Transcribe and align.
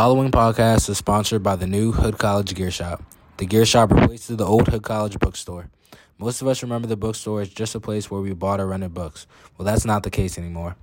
The 0.00 0.04
following 0.04 0.30
podcast 0.30 0.88
is 0.88 0.96
sponsored 0.96 1.42
by 1.42 1.56
the 1.56 1.66
new 1.66 1.92
Hood 1.92 2.16
College 2.16 2.54
Gear 2.54 2.70
Shop. 2.70 3.02
The 3.36 3.44
Gear 3.44 3.66
Shop 3.66 3.92
replaces 3.92 4.38
the 4.38 4.46
old 4.46 4.66
Hood 4.66 4.82
College 4.82 5.18
bookstore. 5.18 5.68
Most 6.16 6.40
of 6.40 6.48
us 6.48 6.62
remember 6.62 6.88
the 6.88 6.96
bookstore 6.96 7.42
as 7.42 7.50
just 7.50 7.74
a 7.74 7.80
place 7.80 8.10
where 8.10 8.22
we 8.22 8.32
bought 8.32 8.60
or 8.60 8.66
rented 8.66 8.94
books. 8.94 9.26
Well, 9.58 9.66
that's 9.66 9.84
not 9.84 10.02
the 10.02 10.10
case 10.10 10.38
anymore. 10.38 10.74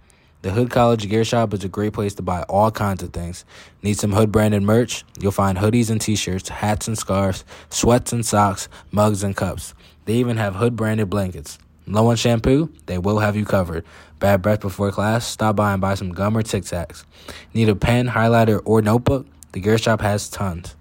The 0.43 0.51
Hood 0.51 0.69
College 0.69 1.09
Gear 1.09 1.25
Shop 1.25 1.51
is 1.55 1.63
a 1.63 1.67
great 1.67 1.93
place 1.93 2.13
to 2.13 2.21
buy 2.21 2.43
all 2.43 2.69
kinds 2.69 3.01
of 3.01 3.11
things. 3.11 3.43
Need 3.81 3.97
some 3.97 4.11
Hood 4.11 4.31
branded 4.31 4.61
merch? 4.61 5.03
You'll 5.19 5.31
find 5.31 5.57
hoodies 5.57 5.89
and 5.89 5.99
t 5.99 6.15
shirts, 6.15 6.49
hats 6.49 6.87
and 6.87 6.95
scarves, 6.95 7.43
sweats 7.71 8.13
and 8.13 8.23
socks, 8.23 8.69
mugs 8.91 9.23
and 9.23 9.35
cups. 9.35 9.73
They 10.05 10.13
even 10.13 10.37
have 10.37 10.53
Hood 10.53 10.75
branded 10.75 11.09
blankets. 11.09 11.57
Low 11.87 12.07
on 12.07 12.17
shampoo? 12.17 12.69
They 12.85 12.97
will 12.97 13.19
have 13.19 13.37
you 13.37 13.45
covered. 13.45 13.85
Bad 14.19 14.41
breath 14.41 14.59
before 14.59 14.91
class? 14.91 15.25
Stop 15.25 15.55
by 15.55 15.71
and 15.71 15.79
buy 15.79 15.95
some 15.95 16.11
gum 16.11 16.35
or 16.35 16.43
Tic 16.43 16.63
Tacs. 16.63 17.05
Need 17.53 17.69
a 17.69 17.75
pen, 17.75 18.09
highlighter, 18.09 18.61
or 18.65 18.81
notebook? 18.81 19.25
The 19.53 19.61
Gear 19.61 19.77
Shop 19.77 20.01
has 20.01 20.27
tons. 20.27 20.75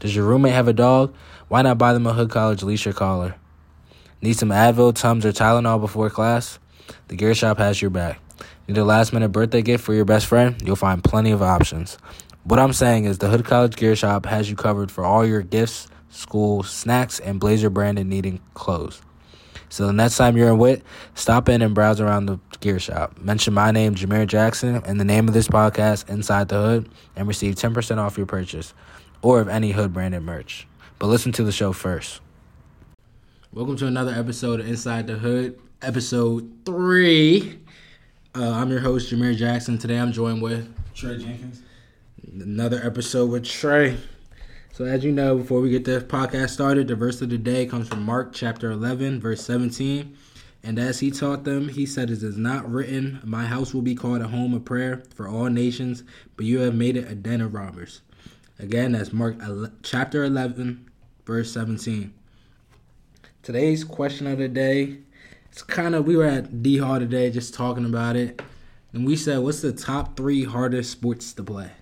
Does 0.00 0.16
your 0.16 0.24
roommate 0.24 0.54
have 0.54 0.66
a 0.66 0.72
dog? 0.72 1.14
Why 1.46 1.62
not 1.62 1.78
buy 1.78 1.92
them 1.92 2.08
a 2.08 2.12
Hood 2.12 2.30
College 2.30 2.64
leash 2.64 2.88
or 2.88 2.92
collar? 2.92 3.36
Need 4.20 4.34
some 4.34 4.48
Advil, 4.48 4.92
Tums, 4.94 5.24
or 5.24 5.32
Tylenol 5.32 5.80
before 5.80 6.10
class? 6.10 6.58
The 7.06 7.14
Gear 7.14 7.34
Shop 7.34 7.58
has 7.58 7.80
your 7.80 7.90
back. 7.90 8.20
Need 8.66 8.78
a 8.78 8.84
last 8.84 9.12
minute 9.12 9.28
birthday 9.28 9.62
gift 9.62 9.84
for 9.84 9.94
your 9.94 10.04
best 10.04 10.26
friend? 10.26 10.60
You'll 10.64 10.74
find 10.74 11.04
plenty 11.04 11.30
of 11.30 11.40
options. 11.40 11.98
What 12.42 12.58
I'm 12.58 12.72
saying 12.72 13.04
is 13.04 13.18
the 13.18 13.28
Hood 13.28 13.44
College 13.44 13.76
Gear 13.76 13.94
Shop 13.94 14.26
has 14.26 14.50
you 14.50 14.56
covered 14.56 14.90
for 14.90 15.04
all 15.04 15.24
your 15.24 15.42
gifts, 15.42 15.86
school, 16.10 16.64
snacks, 16.64 17.20
and 17.20 17.38
Blazer 17.38 17.70
branded 17.70 18.08
needing 18.08 18.40
clothes. 18.54 19.00
So 19.70 19.86
the 19.86 19.92
next 19.92 20.16
time 20.16 20.36
you're 20.36 20.48
in 20.48 20.58
Wit, 20.58 20.82
stop 21.14 21.48
in 21.48 21.60
and 21.60 21.74
browse 21.74 22.00
around 22.00 22.26
the 22.26 22.38
gear 22.60 22.78
shop. 22.78 23.18
Mention 23.18 23.52
my 23.52 23.70
name, 23.70 23.94
Jameer 23.94 24.26
Jackson, 24.26 24.76
and 24.86 24.98
the 24.98 25.04
name 25.04 25.28
of 25.28 25.34
this 25.34 25.48
podcast, 25.48 26.08
Inside 26.08 26.48
the 26.48 26.56
Hood, 26.56 26.88
and 27.16 27.28
receive 27.28 27.54
10% 27.54 27.98
off 27.98 28.16
your 28.16 28.26
purchase 28.26 28.72
or 29.20 29.40
of 29.40 29.48
any 29.48 29.72
Hood 29.72 29.92
branded 29.92 30.22
merch. 30.22 30.66
But 30.98 31.08
listen 31.08 31.32
to 31.32 31.44
the 31.44 31.52
show 31.52 31.72
first. 31.72 32.20
Welcome 33.52 33.76
to 33.76 33.86
another 33.86 34.12
episode 34.12 34.60
of 34.60 34.68
Inside 34.68 35.06
the 35.06 35.16
Hood, 35.16 35.58
episode 35.82 36.50
three. 36.64 37.60
Uh, 38.34 38.50
I'm 38.50 38.70
your 38.70 38.80
host, 38.80 39.12
Jameer 39.12 39.36
Jackson. 39.36 39.78
Today 39.78 39.98
I'm 39.98 40.12
joined 40.12 40.40
with 40.42 40.72
Trey 40.94 41.18
Jenkins. 41.18 41.62
another 42.40 42.80
episode 42.84 43.30
with 43.30 43.44
Trey. 43.44 43.96
So, 44.78 44.84
as 44.84 45.02
you 45.02 45.10
know, 45.10 45.36
before 45.36 45.60
we 45.60 45.70
get 45.70 45.84
the 45.84 46.00
podcast 46.00 46.50
started, 46.50 46.86
the 46.86 46.94
verse 46.94 47.20
of 47.20 47.30
the 47.30 47.36
day 47.36 47.66
comes 47.66 47.88
from 47.88 48.04
Mark 48.04 48.32
chapter 48.32 48.70
11, 48.70 49.18
verse 49.20 49.42
17. 49.44 50.16
And 50.62 50.78
as 50.78 51.00
he 51.00 51.10
taught 51.10 51.42
them, 51.42 51.70
he 51.70 51.84
said, 51.84 52.10
It 52.10 52.22
is 52.22 52.36
not 52.36 52.70
written, 52.70 53.18
My 53.24 53.44
house 53.46 53.74
will 53.74 53.82
be 53.82 53.96
called 53.96 54.20
a 54.20 54.28
home 54.28 54.54
of 54.54 54.64
prayer 54.64 55.02
for 55.16 55.26
all 55.26 55.46
nations, 55.46 56.04
but 56.36 56.46
you 56.46 56.60
have 56.60 56.76
made 56.76 56.96
it 56.96 57.10
a 57.10 57.16
den 57.16 57.40
of 57.40 57.54
robbers. 57.54 58.02
Again, 58.60 58.92
that's 58.92 59.12
Mark 59.12 59.34
chapter 59.82 60.22
11, 60.22 60.88
verse 61.26 61.52
17. 61.52 62.14
Today's 63.42 63.82
question 63.82 64.28
of 64.28 64.38
the 64.38 64.46
day, 64.46 64.98
it's 65.50 65.64
kind 65.64 65.96
of, 65.96 66.06
we 66.06 66.16
were 66.16 66.24
at 66.24 66.62
D 66.62 66.78
Hall 66.78 67.00
today 67.00 67.30
just 67.30 67.52
talking 67.52 67.84
about 67.84 68.14
it. 68.14 68.40
And 68.92 69.04
we 69.04 69.16
said, 69.16 69.38
What's 69.40 69.60
the 69.60 69.72
top 69.72 70.16
three 70.16 70.44
hardest 70.44 70.92
sports 70.92 71.32
to 71.32 71.42
play? 71.42 71.72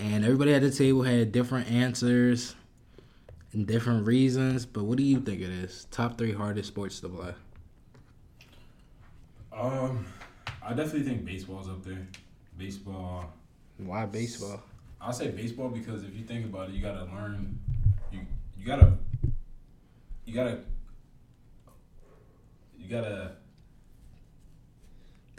And 0.00 0.24
everybody 0.24 0.54
at 0.54 0.62
the 0.62 0.70
table 0.70 1.02
had 1.02 1.30
different 1.30 1.70
answers 1.70 2.54
and 3.52 3.66
different 3.66 4.06
reasons. 4.06 4.64
But 4.64 4.84
what 4.84 4.96
do 4.96 5.04
you 5.04 5.20
think 5.20 5.40
it 5.40 5.50
is? 5.50 5.86
Top 5.90 6.16
three 6.16 6.32
hardest 6.32 6.68
sports 6.68 7.00
to 7.00 7.08
play. 7.08 7.34
Um, 9.52 10.06
I 10.62 10.70
definitely 10.70 11.02
think 11.02 11.24
baseball's 11.24 11.68
up 11.68 11.84
there. 11.84 12.06
Baseball. 12.56 13.32
Why 13.78 14.06
baseball? 14.06 14.62
I'll 15.00 15.12
say 15.12 15.30
baseball 15.30 15.68
because 15.68 16.02
if 16.02 16.14
you 16.14 16.24
think 16.24 16.46
about 16.46 16.70
it, 16.70 16.74
you 16.74 16.82
gotta 16.82 17.04
learn. 17.04 17.58
You 18.10 18.20
you 18.58 18.66
gotta. 18.66 18.96
You 20.24 20.34
gotta. 20.34 20.60
You 22.78 22.88
gotta. 22.88 23.32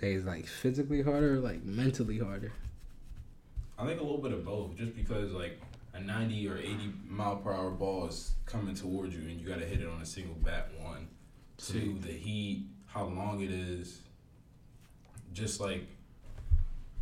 Is 0.01 0.25
like 0.25 0.47
physically 0.47 1.03
harder, 1.03 1.35
or 1.35 1.39
like 1.39 1.63
mentally 1.63 2.17
harder. 2.17 2.51
I 3.81 3.85
think 3.87 3.99
a 3.99 4.03
little 4.03 4.21
bit 4.21 4.31
of 4.31 4.45
both, 4.45 4.75
just 4.75 4.95
because 4.95 5.31
like 5.31 5.59
a 5.95 5.99
ninety 5.99 6.47
or 6.47 6.55
eighty 6.57 6.93
mile 7.07 7.37
per 7.37 7.51
hour 7.51 7.71
ball 7.71 8.05
is 8.05 8.35
coming 8.45 8.75
towards 8.75 9.15
you, 9.15 9.21
and 9.21 9.41
you 9.41 9.47
gotta 9.47 9.65
hit 9.65 9.81
it 9.81 9.87
on 9.87 9.99
a 9.99 10.05
single 10.05 10.35
bat. 10.35 10.69
One, 10.79 11.07
two, 11.57 11.97
the 11.99 12.11
heat, 12.11 12.67
how 12.85 13.05
long 13.05 13.41
it 13.41 13.49
is. 13.49 14.01
Just 15.33 15.59
like, 15.59 15.87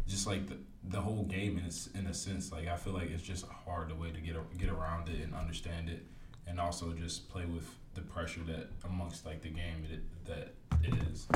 just 0.07 0.25
like 0.25 0.47
the 0.47 0.55
the 0.85 1.01
whole 1.01 1.23
game 1.23 1.57
in 1.57 1.65
a, 1.65 1.99
in 1.99 2.07
a 2.07 2.13
sense. 2.13 2.49
Like 2.49 2.69
I 2.69 2.77
feel 2.77 2.93
like 2.93 3.11
it's 3.11 3.23
just 3.23 3.43
a 3.43 3.69
hard 3.69 3.91
way 3.99 4.11
to 4.11 4.21
get 4.21 4.37
a, 4.37 4.57
get 4.57 4.69
around 4.69 5.09
it 5.09 5.21
and 5.21 5.35
understand 5.35 5.89
it, 5.89 6.05
and 6.47 6.61
also 6.61 6.93
just 6.93 7.27
play 7.27 7.43
with 7.43 7.67
the 7.93 8.01
pressure 8.01 8.41
that 8.47 8.69
amongst 8.85 9.25
like 9.25 9.41
the 9.41 9.49
game 9.49 9.85
it, 9.91 9.99
that 10.25 10.53
it 10.81 10.93
is. 11.11 11.27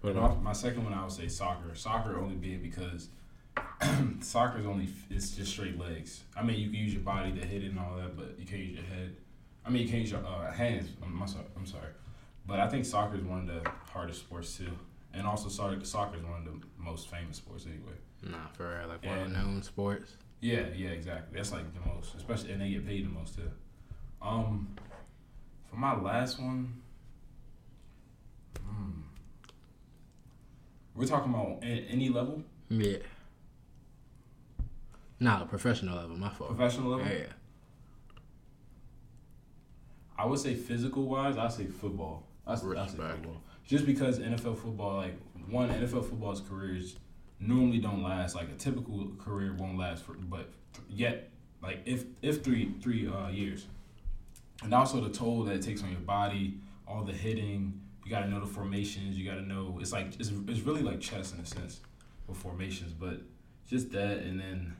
But 0.00 0.16
my, 0.16 0.22
um, 0.22 0.42
my 0.42 0.54
second 0.54 0.84
one, 0.84 0.94
I 0.94 1.02
would 1.02 1.12
say 1.12 1.28
soccer. 1.28 1.74
Soccer 1.74 2.18
only 2.18 2.36
being 2.36 2.62
because 2.62 3.08
soccer 4.20 4.58
is 4.60 4.66
only 4.66 4.88
it's 5.10 5.36
just 5.36 5.52
straight 5.52 5.78
legs. 5.78 6.22
I 6.36 6.42
mean, 6.42 6.58
you 6.58 6.66
can 6.66 6.74
use 6.76 6.92
your 6.92 7.02
body 7.02 7.32
to 7.32 7.44
hit 7.46 7.62
it 7.64 7.70
and 7.70 7.78
all 7.78 7.96
that, 7.96 8.16
but 8.16 8.36
you 8.38 8.46
can't 8.46 8.60
use 8.62 8.76
your 8.76 8.84
head. 8.86 9.16
I 9.64 9.70
mean, 9.70 9.82
you 9.82 9.88
can't 9.88 10.00
use 10.02 10.10
your 10.10 10.24
uh, 10.24 10.52
hands. 10.52 10.90
I'm, 11.02 11.20
I'm 11.20 11.28
sorry. 11.28 11.44
I'm 11.56 11.66
sorry, 11.66 11.90
but 12.46 12.60
I 12.60 12.68
think 12.68 12.84
soccer 12.84 13.16
is 13.16 13.22
one 13.24 13.48
of 13.48 13.62
the 13.64 13.70
hardest 13.92 14.20
sports 14.20 14.56
too, 14.56 14.70
and 15.14 15.26
also 15.26 15.48
soccer 15.48 15.82
soccer 15.84 16.16
is 16.18 16.24
one 16.24 16.40
of 16.40 16.44
the 16.44 16.60
most 16.78 17.08
famous 17.08 17.36
sports 17.38 17.66
anyway. 17.66 17.96
Nah, 18.22 18.48
for 18.52 18.68
real, 18.78 18.88
like 18.88 19.02
well 19.04 19.24
And- 19.24 19.32
known 19.32 19.62
sports. 19.62 20.16
Yeah, 20.42 20.68
yeah, 20.74 20.88
exactly. 20.88 21.36
That's 21.36 21.52
like 21.52 21.64
the 21.74 21.86
most, 21.94 22.14
especially, 22.14 22.52
and 22.52 22.62
they 22.62 22.70
get 22.70 22.86
paid 22.86 23.04
the 23.04 23.10
most 23.10 23.34
too. 23.34 23.50
Um, 24.22 24.68
for 25.68 25.76
my 25.76 25.94
last 25.94 26.40
one, 26.40 26.80
hmm, 28.66 29.00
we're 30.94 31.06
talking 31.06 31.32
about 31.32 31.58
any 31.62 32.08
level, 32.08 32.42
Yeah. 32.70 32.96
Nah, 35.20 35.44
professional 35.44 35.96
level. 35.96 36.16
My 36.16 36.30
fault. 36.30 36.56
professional 36.56 36.96
level. 36.96 37.12
Yeah. 37.12 37.26
I 40.18 40.24
would 40.24 40.38
say 40.38 40.54
physical 40.54 41.04
wise, 41.04 41.36
I 41.36 41.48
say 41.48 41.66
football. 41.66 42.26
I 42.46 42.54
say, 42.54 42.66
I 42.76 42.86
say 42.86 42.96
football. 42.96 43.42
Just 43.66 43.86
because 43.86 44.18
NFL 44.18 44.58
football, 44.58 44.96
like 44.96 45.14
one 45.48 45.68
NFL 45.68 46.08
football's 46.08 46.40
careers 46.40 46.96
normally 47.38 47.78
don't 47.78 48.02
last. 48.02 48.34
Like 48.34 48.48
a 48.50 48.54
typical 48.54 49.12
career 49.18 49.54
won't 49.54 49.78
last 49.78 50.04
for, 50.04 50.14
but 50.14 50.48
yet, 50.88 51.30
like 51.62 51.80
if 51.84 52.04
if 52.22 52.42
three 52.42 52.74
three 52.82 53.06
uh, 53.06 53.28
years, 53.28 53.66
and 54.62 54.74
also 54.74 55.00
the 55.00 55.10
toll 55.10 55.44
that 55.44 55.56
it 55.56 55.62
takes 55.62 55.82
on 55.82 55.90
your 55.90 56.00
body, 56.00 56.58
all 56.86 57.02
the 57.02 57.12
hitting. 57.12 57.80
You 58.04 58.10
got 58.10 58.22
to 58.22 58.28
know 58.28 58.40
the 58.40 58.46
formations. 58.46 59.16
You 59.16 59.24
got 59.24 59.36
to 59.36 59.46
know 59.46 59.78
it's 59.80 59.92
like 59.92 60.18
it's, 60.18 60.32
it's 60.48 60.60
really 60.60 60.82
like 60.82 61.00
chess 61.00 61.32
in 61.32 61.40
a 61.40 61.46
sense 61.46 61.80
with 62.26 62.36
formations, 62.36 62.92
but 62.92 63.20
just 63.68 63.92
that 63.92 64.18
and 64.18 64.40
then 64.40 64.76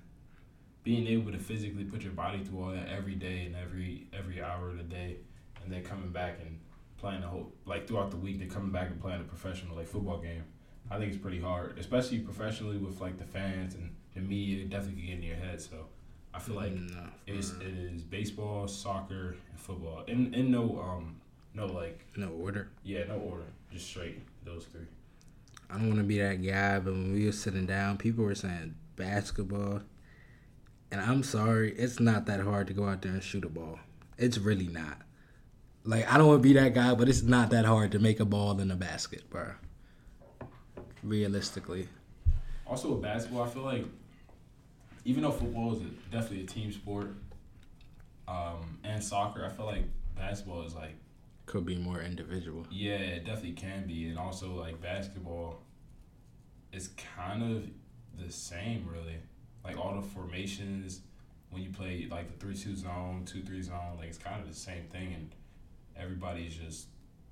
being 0.83 1.07
able 1.07 1.31
to 1.33 1.39
physically 1.39 1.85
put 1.85 2.03
your 2.03 2.13
body 2.13 2.43
through 2.43 2.63
all 2.63 2.71
that 2.71 2.89
every 2.89 3.15
day 3.15 3.45
and 3.47 3.57
every 3.57 4.07
every 4.13 4.43
hour 4.43 4.71
of 4.71 4.79
the 4.79 4.83
day 4.85 5.17
and 5.63 5.73
then 5.73 5.83
coming 5.83 6.11
back 6.11 6.39
and 6.41 6.59
playing 6.99 7.21
the 7.21 7.27
whole 7.27 7.53
like 7.67 7.87
throughout 7.87 8.11
the 8.11 8.17
week 8.17 8.39
they're 8.39 8.49
coming 8.49 8.71
back 8.71 8.91
and 8.91 9.01
playing 9.01 9.21
a 9.21 9.25
professional 9.25 9.77
like 9.77 9.87
football 9.87 10.19
game 10.19 10.45
i 10.91 10.99
think 10.99 11.13
it's 11.13 11.21
pretty 11.21 11.41
hard 11.41 11.79
especially 11.79 12.19
professionally 12.19 12.77
with 12.77 13.01
like 13.01 13.19
the 13.19 13.25
fans 13.25 13.75
and 13.75 13.95
the 14.15 14.21
media 14.21 14.63
it 14.63 14.71
definitely 14.71 15.01
can 15.01 15.11
get 15.11 15.19
in 15.19 15.23
your 15.23 15.37
head 15.37 15.61
so 15.61 15.87
i 16.35 16.39
feel 16.39 16.57
like 16.57 16.73
it's 17.27 17.53
it 17.61 17.67
is 17.67 18.03
baseball 18.03 18.67
soccer 18.67 19.37
and 19.51 19.61
football 19.61 20.03
in 20.09 20.33
in 20.35 20.51
no 20.51 20.81
um 20.81 21.17
no 21.55 21.67
like 21.67 22.05
no 22.17 22.29
order. 22.29 22.69
yeah 22.85 23.05
no 23.09 23.17
order 23.17 23.45
just 23.73 23.87
straight 23.87 24.21
those 24.45 24.65
three 24.67 24.87
I 25.73 25.75
don't 25.75 25.87
want 25.87 25.99
to 25.99 26.05
be 26.05 26.19
that 26.19 26.43
guy, 26.43 26.81
but 26.81 26.93
when 26.93 27.13
we 27.13 27.27
were 27.27 27.33
sitting 27.33 27.65
down, 27.65 27.97
people 27.97 28.25
were 28.25 28.35
saying 28.35 28.75
basketball. 28.97 29.83
And 30.93 31.01
I'm 31.01 31.23
sorry, 31.23 31.73
it's 31.73 32.01
not 32.01 32.27
that 32.27 32.41
hard 32.41 32.67
to 32.67 32.73
go 32.73 32.89
out 32.89 33.03
there 33.03 33.13
and 33.13 33.23
shoot 33.23 33.45
a 33.45 33.49
ball. 33.49 33.79
It's 34.19 34.39
really 34.39 34.67
not. 34.69 34.99
Like, 35.85 36.13
I 36.13 36.19
don't 36.19 36.27
want 36.27 36.43
to 36.43 36.49
be 36.49 36.53
that 36.55 36.75
guy, 36.75 36.95
but 36.95 37.09
it's 37.09 37.23
not 37.23 37.51
that 37.51 37.65
hard 37.65 37.93
to 37.93 37.99
make 37.99 38.21
a 38.21 38.25
ball 38.25 38.59
in 38.61 38.71
a 38.71 38.77
basket, 38.77 39.29
bro. 39.31 39.53
Realistically. 41.03 41.89
Also 42.67 42.93
with 42.93 43.03
basketball, 43.03 43.43
I 43.43 43.49
feel 43.49 43.63
like 43.63 43.85
even 45.05 45.23
though 45.23 45.31
football 45.31 45.75
is 45.75 45.81
a, 45.83 45.87
definitely 46.13 46.43
a 46.43 46.47
team 46.47 46.71
sport, 46.73 47.15
um, 48.29 48.79
and 48.85 49.03
soccer, 49.03 49.45
I 49.45 49.49
feel 49.49 49.67
like 49.67 49.85
basketball 50.17 50.63
is 50.63 50.75
like 50.75 50.95
Could 51.47 51.65
be 51.67 51.77
more 51.77 52.01
individual. 52.01 52.67
yeah, 52.71 52.93
it 52.93 53.25
definitely 53.25 53.53
can 53.53 53.87
be, 53.87 54.09
and 54.09 54.19
also 54.19 54.53
like 54.55 54.81
basketball 54.81 55.63
is 56.73 56.91
kind 57.17 57.43
of 57.43 57.65
the 58.25 58.31
same 58.31 58.87
really. 58.93 59.17
Like 59.65 59.77
all 59.79 59.95
the 59.95 60.03
formations 60.03 61.01
when 61.51 61.63
you 61.63 61.71
play 61.71 62.07
like 62.11 62.31
the 62.31 62.37
three 62.45 62.57
two 62.57 62.77
zone, 62.77 63.25
two 63.27 63.43
three 63.43 63.63
zone, 63.63 63.97
like 63.99 64.09
it's 64.09 64.19
kind 64.19 64.41
of 64.41 64.49
the 64.49 64.55
same 64.55 64.85
thing, 64.85 65.13
and 65.15 65.35
everybody's 65.97 66.55
just 66.55 66.87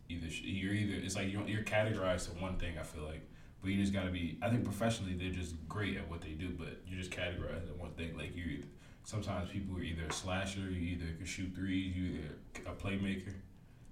either 0.08 0.26
you're 0.26 0.74
either 0.74 0.94
it's 1.04 1.16
like 1.16 1.32
you're, 1.32 1.46
you're 1.46 1.62
categorized 1.62 2.26
to 2.26 2.42
one 2.42 2.56
thing. 2.56 2.78
I 2.78 2.82
feel 2.82 3.04
like 3.04 3.22
But 3.60 3.70
you 3.70 3.80
just 3.80 3.92
gotta 3.92 4.10
be. 4.10 4.38
I 4.42 4.50
think 4.50 4.64
professionally 4.64 5.14
they're 5.14 5.30
just 5.32 5.54
great 5.68 5.96
at 5.96 6.08
what 6.08 6.20
they 6.20 6.30
do, 6.32 6.50
but 6.58 6.80
you 6.86 6.96
just 6.96 7.10
categorize 7.10 7.66
in 7.70 7.78
one 7.78 7.92
thing. 7.92 8.16
Like 8.16 8.36
you, 8.36 8.62
sometimes 9.04 9.50
people 9.50 9.76
are 9.76 9.82
either 9.82 10.04
a 10.08 10.12
slasher, 10.12 10.60
you 10.70 10.96
either 10.96 11.06
can 11.16 11.26
shoot 11.26 11.52
threes, 11.54 11.96
you 11.96 12.20
either 12.20 12.70
a 12.70 12.74
playmaker. 12.74 13.32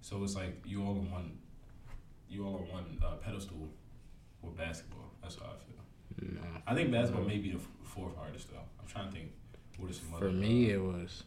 So 0.03 0.23
it's 0.23 0.37
like 0.37 0.63
you 0.65 0.85
all 0.85 0.93
in 0.97 1.11
one, 1.11 1.39
you 2.29 2.45
all 2.45 2.57
on 2.57 2.69
one 2.73 2.99
uh, 3.05 3.17
pedestal 3.17 3.69
with 4.43 4.57
basketball. 4.57 5.11
That's 5.23 5.37
how 5.37 5.47
I 5.47 5.59
feel. 5.67 5.83
No. 6.21 6.41
I 6.67 6.75
think 6.75 6.91
basketball 6.91 7.25
may 7.25 7.39
be 7.39 7.51
the 7.51 7.61
fourth 7.85 8.17
hardest 8.17 8.51
though. 8.51 8.59
I'm 8.81 8.87
trying 8.87 9.09
to 9.09 9.13
think. 9.13 9.33
What 9.79 9.95
some 9.95 10.19
For 10.19 10.31
me, 10.31 10.71
uh, 10.71 10.75
it 10.75 10.83
was. 10.83 11.25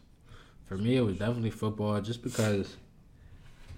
For 0.64 0.76
me, 0.76 0.96
it 0.96 1.02
was 1.02 1.18
definitely 1.18 1.50
football, 1.50 2.00
just 2.00 2.22
because 2.22 2.76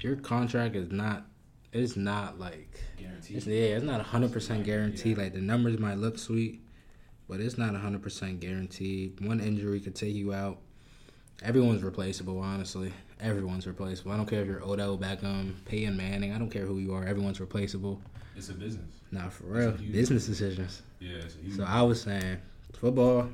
your 0.00 0.16
contract 0.16 0.76
is 0.76 0.90
not. 0.90 1.26
It's 1.72 1.96
not 1.96 2.38
like. 2.38 2.81
guaranteed. 2.99 3.37
It's, 3.37 3.46
yeah, 3.46 3.76
it's 3.76 3.84
not 3.84 4.00
hundred 4.00 4.32
percent 4.32 4.64
guaranteed. 4.64 5.16
Yeah. 5.16 5.25
Like 5.25 5.34
the 5.34 5.40
numbers 5.40 5.78
might 5.78 5.99
look 5.99 6.19
sweet, 6.19 6.62
but 7.28 7.40
it's 7.40 7.58
not 7.58 7.75
hundred 7.75 8.02
percent 8.02 8.40
guaranteed. 8.40 9.20
One 9.20 9.40
injury 9.40 9.81
could 9.81 9.94
take 9.94 10.14
you 10.14 10.32
out. 10.32 10.58
Everyone's 11.43 11.82
replaceable, 11.82 12.38
honestly. 12.40 12.93
Everyone's 13.20 13.67
replaceable. 13.67 14.12
I 14.12 14.17
don't 14.17 14.26
care 14.29 14.43
if 14.43 14.46
you're 14.46 14.62
Odell 14.62 14.96
Beckham, 14.99 15.55
Peyton 15.64 15.96
Manning. 15.96 16.32
I 16.32 16.38
don't 16.38 16.50
care 16.50 16.64
who 16.67 16.79
you 16.79 16.94
are. 16.94 17.05
Everyone's 17.05 17.40
replaceable. 17.40 18.00
It's 18.37 18.49
a 18.49 18.55
business. 18.55 18.87
Nah, 19.11 19.29
for 19.29 19.44
real. 19.44 19.73
Business 19.73 20.26
decisions. 20.26 20.82
Yeah. 21.00 21.17
It's 21.19 21.34
a 21.37 21.38
huge 21.38 21.56
So 21.56 21.64
I 21.64 21.82
was 21.82 22.00
saying 22.02 22.38
football. 22.75 23.29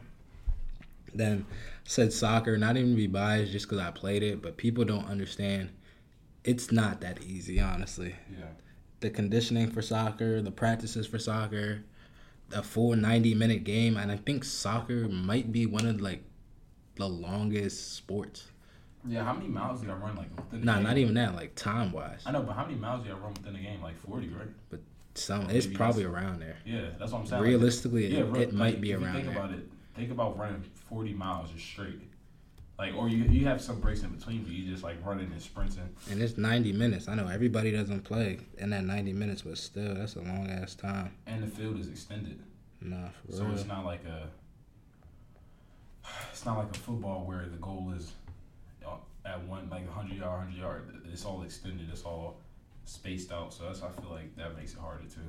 Then 1.14 1.46
said 1.84 2.12
soccer. 2.12 2.56
Not 2.58 2.76
even 2.76 2.94
be 2.94 3.06
biased, 3.06 3.52
just 3.52 3.66
because 3.66 3.78
I 3.78 3.90
played 3.90 4.22
it, 4.22 4.42
but 4.42 4.56
people 4.56 4.84
don't 4.84 5.06
understand. 5.06 5.70
It's 6.44 6.70
not 6.72 7.00
that 7.00 7.22
easy, 7.22 7.60
honestly. 7.60 8.14
yeah. 8.30 8.46
The 9.00 9.10
conditioning 9.10 9.70
for 9.70 9.80
soccer, 9.80 10.42
the 10.42 10.50
practices 10.50 11.06
for 11.06 11.18
soccer, 11.20 11.84
a 12.52 12.62
full 12.62 12.96
ninety 12.96 13.32
minute 13.34 13.62
game, 13.64 13.96
and 13.96 14.10
I 14.10 14.16
think 14.16 14.42
soccer 14.44 15.08
might 15.08 15.52
be 15.52 15.66
one 15.66 15.86
of 15.86 16.00
like 16.00 16.22
the 16.98 17.08
longest 17.08 17.94
sports. 17.94 18.44
Yeah. 19.06 19.24
How 19.24 19.32
many 19.32 19.48
miles 19.48 19.80
did 19.80 19.90
I 19.90 19.94
run 19.94 20.16
like 20.16 20.28
within 20.36 20.64
Nah, 20.64 20.74
game? 20.74 20.82
not 20.82 20.98
even 20.98 21.14
that. 21.14 21.34
Like 21.34 21.54
time 21.54 21.92
wise, 21.92 22.22
I 22.26 22.32
know, 22.32 22.42
but 22.42 22.54
how 22.54 22.64
many 22.66 22.76
miles 22.76 23.04
did 23.04 23.12
I 23.12 23.16
run 23.16 23.32
within 23.34 23.54
the 23.54 23.60
game? 23.60 23.80
Like 23.82 23.98
forty, 24.06 24.28
right? 24.28 24.48
But 24.70 24.80
some 25.14 25.46
Maybe 25.46 25.58
it's 25.58 25.66
probably 25.66 26.04
around 26.04 26.40
there. 26.40 26.56
Yeah, 26.66 26.90
that's 26.98 27.12
what 27.12 27.20
I'm 27.20 27.26
saying. 27.26 27.42
Like, 27.42 27.48
Realistically, 27.48 28.06
yeah, 28.08 28.20
it, 28.20 28.24
right, 28.24 28.42
it 28.42 28.52
might 28.52 28.80
be 28.80 28.92
around 28.92 29.14
think 29.14 29.26
there. 29.28 29.36
about 29.36 29.52
it. 29.52 29.68
Think 29.96 30.10
about 30.10 30.36
running 30.38 30.62
forty 30.88 31.12
miles 31.14 31.50
just 31.50 31.64
straight. 31.64 32.00
Like, 32.78 32.94
or 32.94 33.08
you 33.08 33.24
you 33.24 33.44
have 33.46 33.60
some 33.60 33.80
breaks 33.80 34.02
in 34.02 34.10
between, 34.10 34.42
but 34.44 34.52
you 34.52 34.70
just 34.70 34.82
like 34.84 35.04
running 35.04 35.32
and 35.32 35.42
sprinting. 35.42 35.88
And 36.10 36.22
it's 36.22 36.36
90 36.38 36.72
minutes. 36.74 37.08
I 37.08 37.16
know 37.16 37.26
everybody 37.26 37.72
doesn't 37.72 38.02
play 38.04 38.38
in 38.58 38.70
that 38.70 38.84
90 38.84 39.12
minutes, 39.14 39.42
but 39.42 39.58
still, 39.58 39.94
that's 39.96 40.14
a 40.14 40.20
long 40.20 40.48
ass 40.48 40.76
time. 40.76 41.12
and 41.26 41.42
the 41.42 41.48
field 41.48 41.80
is 41.80 41.88
extended, 41.88 42.38
Nah, 42.80 43.08
for 43.26 43.32
so 43.32 43.44
real. 43.46 43.54
it's 43.54 43.66
not 43.66 43.84
like 43.84 44.04
a 44.04 44.28
it's 46.30 46.44
not 46.44 46.58
like 46.58 46.70
a 46.70 46.78
football 46.78 47.24
where 47.24 47.46
the 47.46 47.56
goal 47.58 47.92
is 47.96 48.12
uh, 48.86 48.96
at 49.24 49.42
one 49.46 49.68
like 49.70 49.88
hundred 49.90 50.18
yard, 50.18 50.40
hundred 50.40 50.58
yard. 50.58 51.02
It's 51.12 51.24
all 51.24 51.42
extended. 51.42 51.88
It's 51.90 52.02
all 52.02 52.40
spaced 52.84 53.32
out. 53.32 53.52
So 53.52 53.64
that's 53.64 53.82
I 53.82 53.88
feel 54.00 54.10
like 54.10 54.36
that 54.36 54.56
makes 54.56 54.72
it 54.72 54.78
harder 54.78 55.04
too. 55.04 55.20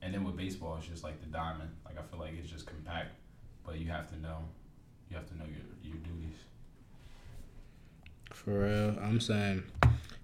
And 0.00 0.14
then 0.14 0.24
with 0.24 0.36
baseball, 0.36 0.76
it's 0.78 0.86
just 0.86 1.02
like 1.02 1.20
the 1.20 1.26
diamond. 1.26 1.70
Like 1.84 1.98
I 1.98 2.02
feel 2.02 2.20
like 2.20 2.34
it's 2.38 2.50
just 2.50 2.66
compact, 2.66 3.10
but 3.64 3.78
you 3.78 3.90
have 3.90 4.08
to 4.10 4.18
know 4.20 4.38
you 5.10 5.16
have 5.16 5.28
to 5.28 5.36
know 5.36 5.44
your 5.44 5.64
your 5.82 5.96
duties. 5.96 6.38
For 8.32 8.50
real. 8.50 8.96
I'm 9.02 9.20
saying 9.20 9.64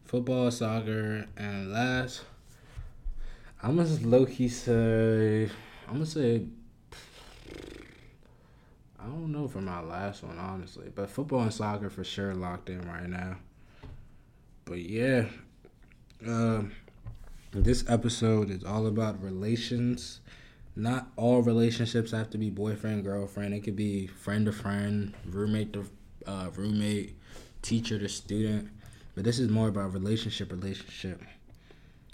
football, 0.04 0.50
soccer, 0.50 1.26
and 1.36 1.72
last, 1.72 2.22
I'm 3.62 3.76
going 3.76 3.98
to 3.98 4.06
low 4.06 4.26
key 4.26 4.48
say, 4.48 5.50
I'm 5.88 5.98
to 5.98 6.06
say, 6.06 6.42
I 9.05 9.06
don't 9.09 9.33
know 9.33 9.49
for 9.49 9.61
my 9.61 9.81
last 9.81 10.23
one, 10.23 10.39
honestly. 10.39 10.91
But 10.95 11.11
football 11.11 11.43
and 11.43 11.53
soccer 11.53 11.91
for 11.91 12.05
sure 12.05 12.35
locked 12.35 12.71
in 12.71 12.81
right 12.89 13.09
now. 13.09 13.37
But 14.65 14.79
yeah, 14.79 15.27
um, 16.27 16.73
this 17.53 17.85
episode 17.87 18.51
is 18.51 18.65
all 18.65 18.87
about 18.87 19.23
relations. 19.23 20.21
Not 20.75 21.09
all 21.17 21.43
relationships 21.43 22.12
have 22.12 22.31
to 22.31 22.39
be 22.39 22.49
boyfriend 22.49 23.05
girlfriend. 23.05 23.53
It 23.53 23.61
could 23.61 23.77
be 23.77 24.06
friend 24.06 24.47
to 24.47 24.53
friend, 24.53 25.12
roommate 25.27 25.75
to 25.75 25.85
uh, 26.27 26.49
roommate, 26.56 27.15
teacher 27.61 27.99
to 27.99 28.09
student. 28.09 28.71
But 29.15 29.25
this 29.25 29.39
is 29.39 29.51
more 29.51 29.69
about 29.69 29.93
relationship 29.93 30.51
relationship. 30.51 31.21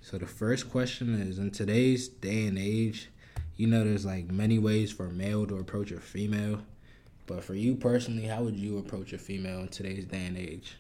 So 0.03 0.19
the 0.19 0.27
first 0.27 0.69
question 0.69 1.15
is 1.23 1.39
in 1.39 1.53
today's 1.53 2.09
day 2.09 2.47
and 2.47 2.59
age, 2.59 3.11
you 3.57 3.69
know 3.69 3.85
there's 3.85 4.05
like 4.05 4.29
many 4.29 4.59
ways 4.59 4.91
for 4.91 5.07
a 5.07 5.13
male 5.13 5.47
to 5.47 5.57
approach 5.57 5.93
a 5.93 6.01
female. 6.01 6.63
But 7.31 7.45
for 7.45 7.55
you 7.55 7.77
personally, 7.77 8.25
how 8.27 8.43
would 8.43 8.57
you 8.57 8.79
approach 8.79 9.13
a 9.13 9.19
female 9.19 9.61
in 9.61 9.69
today's 9.69 10.05
day 10.05 10.27
and 10.27 10.37
age? 10.37 10.75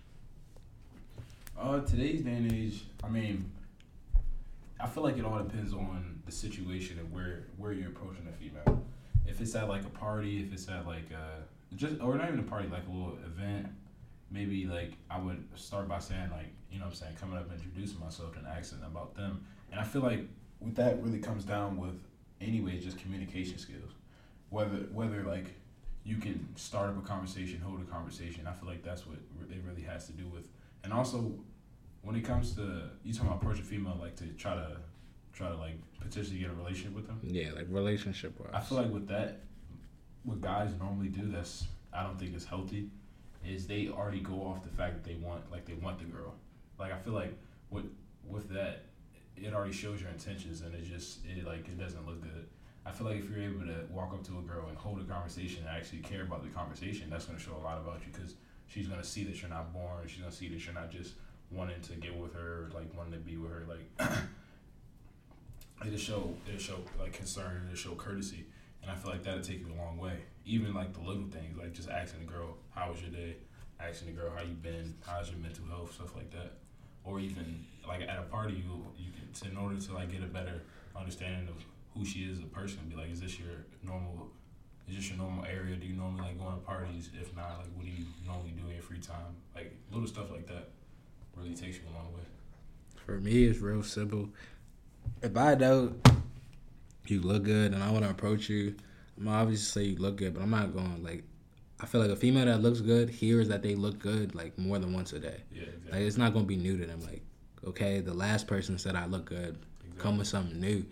Uh, 1.56 1.78
today's 1.78 2.22
day 2.22 2.32
and 2.32 2.52
age, 2.52 2.82
I 3.04 3.08
mean, 3.08 3.48
I 4.80 4.88
feel 4.88 5.04
like 5.04 5.16
it 5.16 5.24
all 5.24 5.38
depends 5.38 5.72
on 5.72 6.20
the 6.26 6.32
situation 6.32 6.98
and 6.98 7.12
where 7.12 7.44
where 7.56 7.72
you're 7.72 7.90
approaching 7.90 8.26
a 8.28 8.32
female. 8.32 8.84
If 9.28 9.40
it's 9.40 9.54
at 9.54 9.68
like 9.68 9.84
a 9.84 9.90
party, 9.90 10.42
if 10.42 10.52
it's 10.52 10.68
at 10.68 10.88
like 10.88 11.06
uh 11.14 11.42
just 11.76 12.00
or 12.00 12.16
not 12.16 12.26
even 12.26 12.40
a 12.40 12.42
party, 12.42 12.66
like 12.66 12.82
a 12.88 12.90
little 12.90 13.16
event, 13.24 13.68
maybe 14.32 14.66
like 14.66 14.94
I 15.08 15.20
would 15.20 15.44
start 15.54 15.86
by 15.86 16.00
saying 16.00 16.30
like 16.32 16.48
you 16.72 16.80
know 16.80 16.86
what 16.86 16.94
I'm 16.94 16.96
saying 16.96 17.14
coming 17.20 17.38
up 17.38 17.48
and 17.48 17.60
introducing 17.60 18.00
myself 18.00 18.36
and 18.36 18.44
asking 18.48 18.82
about 18.84 19.14
them. 19.14 19.46
And 19.70 19.78
I 19.78 19.84
feel 19.84 20.02
like 20.02 20.26
with 20.58 20.74
that 20.74 21.00
really 21.00 21.20
comes 21.20 21.44
down 21.44 21.76
with 21.76 21.94
anyway 22.40 22.80
just 22.80 22.98
communication 22.98 23.56
skills. 23.56 23.92
Whether 24.48 24.78
whether 24.92 25.22
like 25.22 25.54
you 26.04 26.16
can 26.16 26.48
start 26.56 26.90
up 26.90 26.98
a 26.98 27.06
conversation, 27.06 27.60
hold 27.60 27.80
a 27.80 27.84
conversation. 27.84 28.46
I 28.46 28.52
feel 28.52 28.68
like 28.68 28.82
that's 28.82 29.06
what 29.06 29.16
it 29.16 29.62
really 29.66 29.82
has 29.82 30.06
to 30.06 30.12
do 30.12 30.26
with. 30.26 30.48
And 30.82 30.92
also, 30.92 31.32
when 32.02 32.16
it 32.16 32.24
comes 32.24 32.54
to 32.56 32.90
you 33.04 33.12
talking 33.12 33.28
about 33.28 33.42
approaching 33.42 33.64
female, 33.64 33.98
like 34.00 34.16
to 34.16 34.26
try 34.28 34.54
to 34.54 34.78
try 35.32 35.48
to 35.48 35.56
like 35.56 35.74
potentially 36.00 36.38
get 36.38 36.50
a 36.50 36.54
relationship 36.54 36.94
with 36.94 37.06
them. 37.06 37.20
Yeah, 37.22 37.52
like 37.54 37.66
relationship 37.68 38.38
wise. 38.40 38.50
I 38.52 38.60
feel 38.60 38.78
like 38.78 38.90
with 38.90 39.08
that, 39.08 39.40
what 40.24 40.40
guys 40.40 40.70
normally 40.78 41.08
do 41.08 41.30
that's 41.30 41.66
I 41.92 42.02
don't 42.02 42.18
think 42.18 42.34
is 42.34 42.44
healthy, 42.44 42.88
is 43.46 43.66
they 43.66 43.88
already 43.88 44.20
go 44.20 44.34
off 44.46 44.62
the 44.62 44.70
fact 44.70 44.94
that 44.94 45.04
they 45.04 45.16
want 45.16 45.50
like 45.50 45.66
they 45.66 45.74
want 45.74 45.98
the 45.98 46.06
girl. 46.06 46.34
Like 46.78 46.92
I 46.92 46.98
feel 46.98 47.12
like 47.12 47.34
with 47.70 47.86
with 48.26 48.48
that, 48.50 48.86
it 49.36 49.52
already 49.52 49.72
shows 49.72 50.00
your 50.00 50.10
intentions 50.10 50.62
and 50.62 50.74
it 50.74 50.84
just 50.84 51.18
it 51.26 51.44
like 51.44 51.68
it 51.68 51.78
doesn't 51.78 52.06
look 52.06 52.22
good. 52.22 52.46
I 52.90 52.92
feel 52.92 53.06
like 53.06 53.18
if 53.18 53.30
you're 53.30 53.44
able 53.44 53.66
to 53.66 53.84
walk 53.92 54.12
up 54.12 54.24
to 54.24 54.38
a 54.38 54.42
girl 54.42 54.66
and 54.68 54.76
hold 54.76 55.00
a 55.00 55.04
conversation 55.04 55.64
and 55.64 55.68
actually 55.68 56.00
care 56.00 56.22
about 56.22 56.42
the 56.42 56.48
conversation, 56.48 57.08
that's 57.08 57.24
gonna 57.24 57.38
show 57.38 57.54
a 57.54 57.62
lot 57.62 57.78
about 57.78 58.00
you 58.00 58.12
because 58.12 58.34
she's 58.66 58.88
gonna 58.88 59.04
see 59.04 59.22
that 59.24 59.40
you're 59.40 59.50
not 59.50 59.72
born. 59.72 60.08
She's 60.08 60.18
gonna 60.18 60.32
see 60.32 60.48
that 60.48 60.64
you're 60.64 60.74
not 60.74 60.90
just 60.90 61.12
wanting 61.52 61.80
to 61.82 61.92
get 61.94 62.16
with 62.16 62.34
her, 62.34 62.68
like 62.74 62.92
wanting 62.96 63.12
to 63.12 63.18
be 63.18 63.36
with 63.36 63.52
her. 63.52 63.64
Like 63.68 64.10
it'll 65.86 65.98
show 65.98 66.34
it'll 66.48 66.58
show 66.58 66.78
like 66.98 67.12
concern, 67.12 67.62
it'll 67.66 67.76
show 67.76 67.94
courtesy, 67.94 68.46
and 68.82 68.90
I 68.90 68.96
feel 68.96 69.12
like 69.12 69.22
that'll 69.22 69.40
take 69.40 69.60
you 69.60 69.72
a 69.72 69.78
long 69.80 69.96
way. 69.96 70.24
Even 70.44 70.74
like 70.74 70.92
the 70.92 71.00
little 71.00 71.28
things, 71.30 71.56
like 71.56 71.72
just 71.72 71.88
asking 71.88 72.26
the 72.26 72.32
girl, 72.32 72.56
"How 72.70 72.90
was 72.90 73.00
your 73.00 73.10
day?" 73.10 73.36
Asking 73.78 74.08
the 74.08 74.20
girl, 74.20 74.32
"How 74.36 74.42
you 74.42 74.54
been?" 74.54 74.96
How's 75.06 75.30
your 75.30 75.38
mental 75.38 75.64
health? 75.66 75.94
Stuff 75.94 76.16
like 76.16 76.32
that. 76.32 76.54
Or 77.04 77.20
even 77.20 77.64
like 77.86 78.02
at 78.02 78.18
a 78.18 78.22
party, 78.22 78.54
you 78.54 78.84
you 78.98 79.12
can 79.12 79.48
in 79.48 79.56
order 79.56 79.78
to 79.78 79.94
like 79.94 80.10
get 80.10 80.24
a 80.24 80.26
better 80.26 80.62
understanding 80.96 81.46
of 81.46 81.54
who 81.96 82.04
she 82.04 82.20
is 82.20 82.38
as 82.38 82.44
a 82.44 82.48
person. 82.48 82.78
Be 82.88 82.96
like, 82.96 83.10
is 83.10 83.20
this 83.20 83.38
your 83.38 83.66
normal? 83.82 84.30
Is 84.88 84.96
this 84.96 85.08
your 85.08 85.18
normal 85.18 85.44
area? 85.44 85.76
Do 85.76 85.86
you 85.86 85.94
normally 85.94 86.22
like 86.22 86.38
going 86.38 86.54
to 86.54 86.60
parties? 86.60 87.10
If 87.20 87.34
not, 87.36 87.58
like 87.58 87.68
what 87.74 87.84
do 87.84 87.90
you 87.90 88.04
normally 88.26 88.50
do 88.50 88.66
in 88.68 88.74
your 88.74 88.82
free 88.82 88.98
time? 88.98 89.36
Like 89.54 89.74
little 89.92 90.08
stuff 90.08 90.30
like 90.30 90.46
that 90.48 90.70
really 91.36 91.54
takes 91.54 91.76
you 91.76 91.82
a 91.92 91.94
long 91.96 92.12
way. 92.12 92.20
For 93.06 93.20
me, 93.20 93.44
it's 93.44 93.60
real 93.60 93.82
simple. 93.82 94.28
If 95.22 95.36
I 95.36 95.54
know 95.54 95.94
you 97.06 97.20
look 97.20 97.44
good 97.44 97.72
and 97.72 97.82
I 97.82 97.90
want 97.90 98.04
to 98.04 98.10
approach 98.10 98.48
you, 98.48 98.74
I'm 99.18 99.28
obviously 99.28 99.82
say 99.82 99.88
you 99.90 99.96
look 99.98 100.16
good, 100.16 100.34
but 100.34 100.42
I'm 100.42 100.50
not 100.50 100.74
going 100.74 101.02
like. 101.02 101.24
I 101.82 101.86
feel 101.86 102.02
like 102.02 102.10
a 102.10 102.16
female 102.16 102.44
that 102.44 102.60
looks 102.60 102.82
good 102.82 103.08
hears 103.08 103.48
that 103.48 103.62
they 103.62 103.74
look 103.74 103.98
good 103.98 104.34
like 104.34 104.58
more 104.58 104.78
than 104.78 104.92
once 104.92 105.14
a 105.14 105.18
day. 105.18 105.40
Yeah, 105.50 105.62
exactly. 105.62 105.92
Like 105.92 106.00
it's 106.02 106.18
not 106.18 106.34
gonna 106.34 106.44
be 106.44 106.56
new 106.56 106.76
to 106.76 106.84
them. 106.84 107.00
Like, 107.00 107.22
okay, 107.66 108.00
the 108.00 108.12
last 108.12 108.46
person 108.46 108.78
said 108.78 108.96
I 108.96 109.06
look 109.06 109.24
good. 109.24 109.56
Come 109.96 110.18
with 110.18 110.26
something 110.26 110.60
new. 110.60 110.84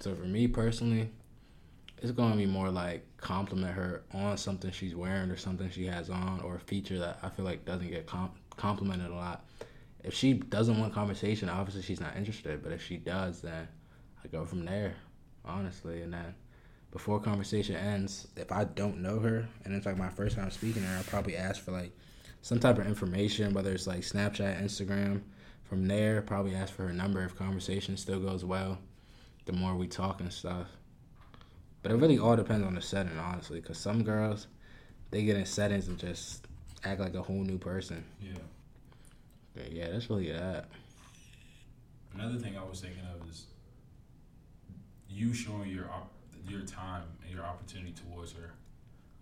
So 0.00 0.14
for 0.14 0.22
me 0.22 0.46
personally, 0.46 1.10
it's 2.00 2.12
gonna 2.12 2.36
be 2.36 2.46
more 2.46 2.70
like 2.70 3.04
compliment 3.16 3.74
her 3.74 4.02
on 4.12 4.36
something 4.36 4.70
she's 4.70 4.94
wearing 4.94 5.30
or 5.30 5.36
something 5.36 5.68
she 5.70 5.86
has 5.86 6.10
on 6.10 6.40
or 6.40 6.56
a 6.56 6.60
feature 6.60 6.98
that 6.98 7.18
I 7.22 7.28
feel 7.28 7.44
like 7.44 7.64
doesn't 7.64 7.90
get 7.90 8.06
com- 8.06 8.32
complimented 8.56 9.10
a 9.10 9.14
lot. 9.14 9.44
If 10.04 10.14
she 10.14 10.34
doesn't 10.34 10.78
want 10.78 10.94
conversation, 10.94 11.48
obviously 11.48 11.82
she's 11.82 12.00
not 12.00 12.16
interested. 12.16 12.62
But 12.62 12.72
if 12.72 12.82
she 12.82 12.96
does, 12.96 13.40
then 13.42 13.66
I 14.24 14.28
go 14.28 14.44
from 14.44 14.64
there, 14.64 14.94
honestly. 15.44 16.02
And 16.02 16.12
then 16.12 16.34
before 16.92 17.20
conversation 17.20 17.74
ends, 17.74 18.28
if 18.36 18.52
I 18.52 18.64
don't 18.64 19.02
know 19.02 19.18
her 19.18 19.48
and 19.64 19.74
it's 19.74 19.86
like 19.86 19.98
my 19.98 20.08
first 20.08 20.36
time 20.36 20.50
speaking 20.50 20.82
to 20.82 20.88
her, 20.88 20.98
I'll 20.98 21.04
probably 21.04 21.36
ask 21.36 21.60
for 21.62 21.72
like 21.72 21.90
some 22.42 22.60
type 22.60 22.78
of 22.78 22.86
information, 22.86 23.52
whether 23.52 23.72
it's 23.72 23.88
like 23.88 24.00
Snapchat, 24.00 24.62
Instagram. 24.62 25.22
From 25.64 25.86
there, 25.86 26.22
probably 26.22 26.54
ask 26.54 26.72
for 26.72 26.84
her 26.84 26.94
number 26.94 27.22
if 27.24 27.36
conversation 27.36 27.98
still 27.98 28.20
goes 28.20 28.42
well. 28.42 28.78
The 29.48 29.54
more 29.54 29.74
we 29.74 29.88
talk 29.88 30.20
and 30.20 30.30
stuff. 30.30 30.66
But 31.82 31.90
it 31.90 31.94
really 31.94 32.18
all 32.18 32.36
depends 32.36 32.66
on 32.66 32.74
the 32.74 32.82
setting, 32.82 33.18
honestly, 33.18 33.60
because 33.60 33.78
some 33.78 34.04
girls, 34.04 34.46
they 35.10 35.24
get 35.24 35.36
in 35.36 35.46
settings 35.46 35.88
and 35.88 35.98
just 35.98 36.46
act 36.84 37.00
like 37.00 37.14
a 37.14 37.22
whole 37.22 37.42
new 37.42 37.56
person. 37.56 38.04
Yeah. 38.20 38.32
But 39.54 39.72
yeah, 39.72 39.88
that's 39.88 40.10
really 40.10 40.30
that. 40.32 40.66
Another 42.14 42.38
thing 42.38 42.58
I 42.58 42.68
was 42.68 42.82
thinking 42.82 43.02
of 43.14 43.26
is 43.26 43.46
you 45.08 45.32
showing 45.32 45.70
your 45.70 45.86
op- 45.86 46.12
your 46.46 46.60
time 46.60 47.04
and 47.24 47.34
your 47.34 47.44
opportunity 47.44 47.92
towards 47.92 48.32
her. 48.32 48.52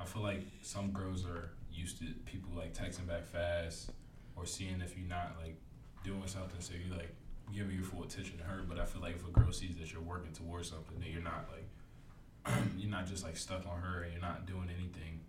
I 0.01 0.07
feel 0.07 0.23
like 0.23 0.43
some 0.61 0.91
girls 0.91 1.25
are 1.25 1.51
used 1.73 1.99
to 2.01 2.07
people 2.25 2.51
like 2.57 2.75
texting 2.75 3.07
back 3.07 3.25
fast 3.27 3.93
or 4.35 4.45
seeing 4.45 4.81
if 4.81 4.97
you're 4.99 5.09
not 5.09 5.37
like 5.41 5.55
doing 6.03 6.27
something, 6.27 6.61
so 6.61 6.75
you 6.75 6.93
like 6.93 7.15
giving 7.53 7.75
your 7.75 7.85
full 7.85 8.03
attention 8.03 8.39
to 8.39 8.45
her. 8.45 8.63
But 8.69 8.79
I 8.79 8.85
feel 8.85 9.03
like 9.03 9.17
if 9.17 9.27
a 9.27 9.31
girl 9.31 9.53
sees 9.53 9.77
that 9.77 9.93
you're 9.93 10.03
working 10.03 10.33
towards 10.33 10.71
something, 10.71 10.99
that 11.01 11.09
you're 11.09 11.23
not 11.23 11.49
like 11.53 12.57
you're 12.79 12.91
not 12.91 13.07
just 13.07 13.25
like 13.25 13.37
stuck 13.37 13.67
on 13.67 13.81
her 13.81 14.03
and 14.03 14.13
you're 14.13 14.23
not 14.23 14.47
doing 14.47 14.69
anything 14.77 15.21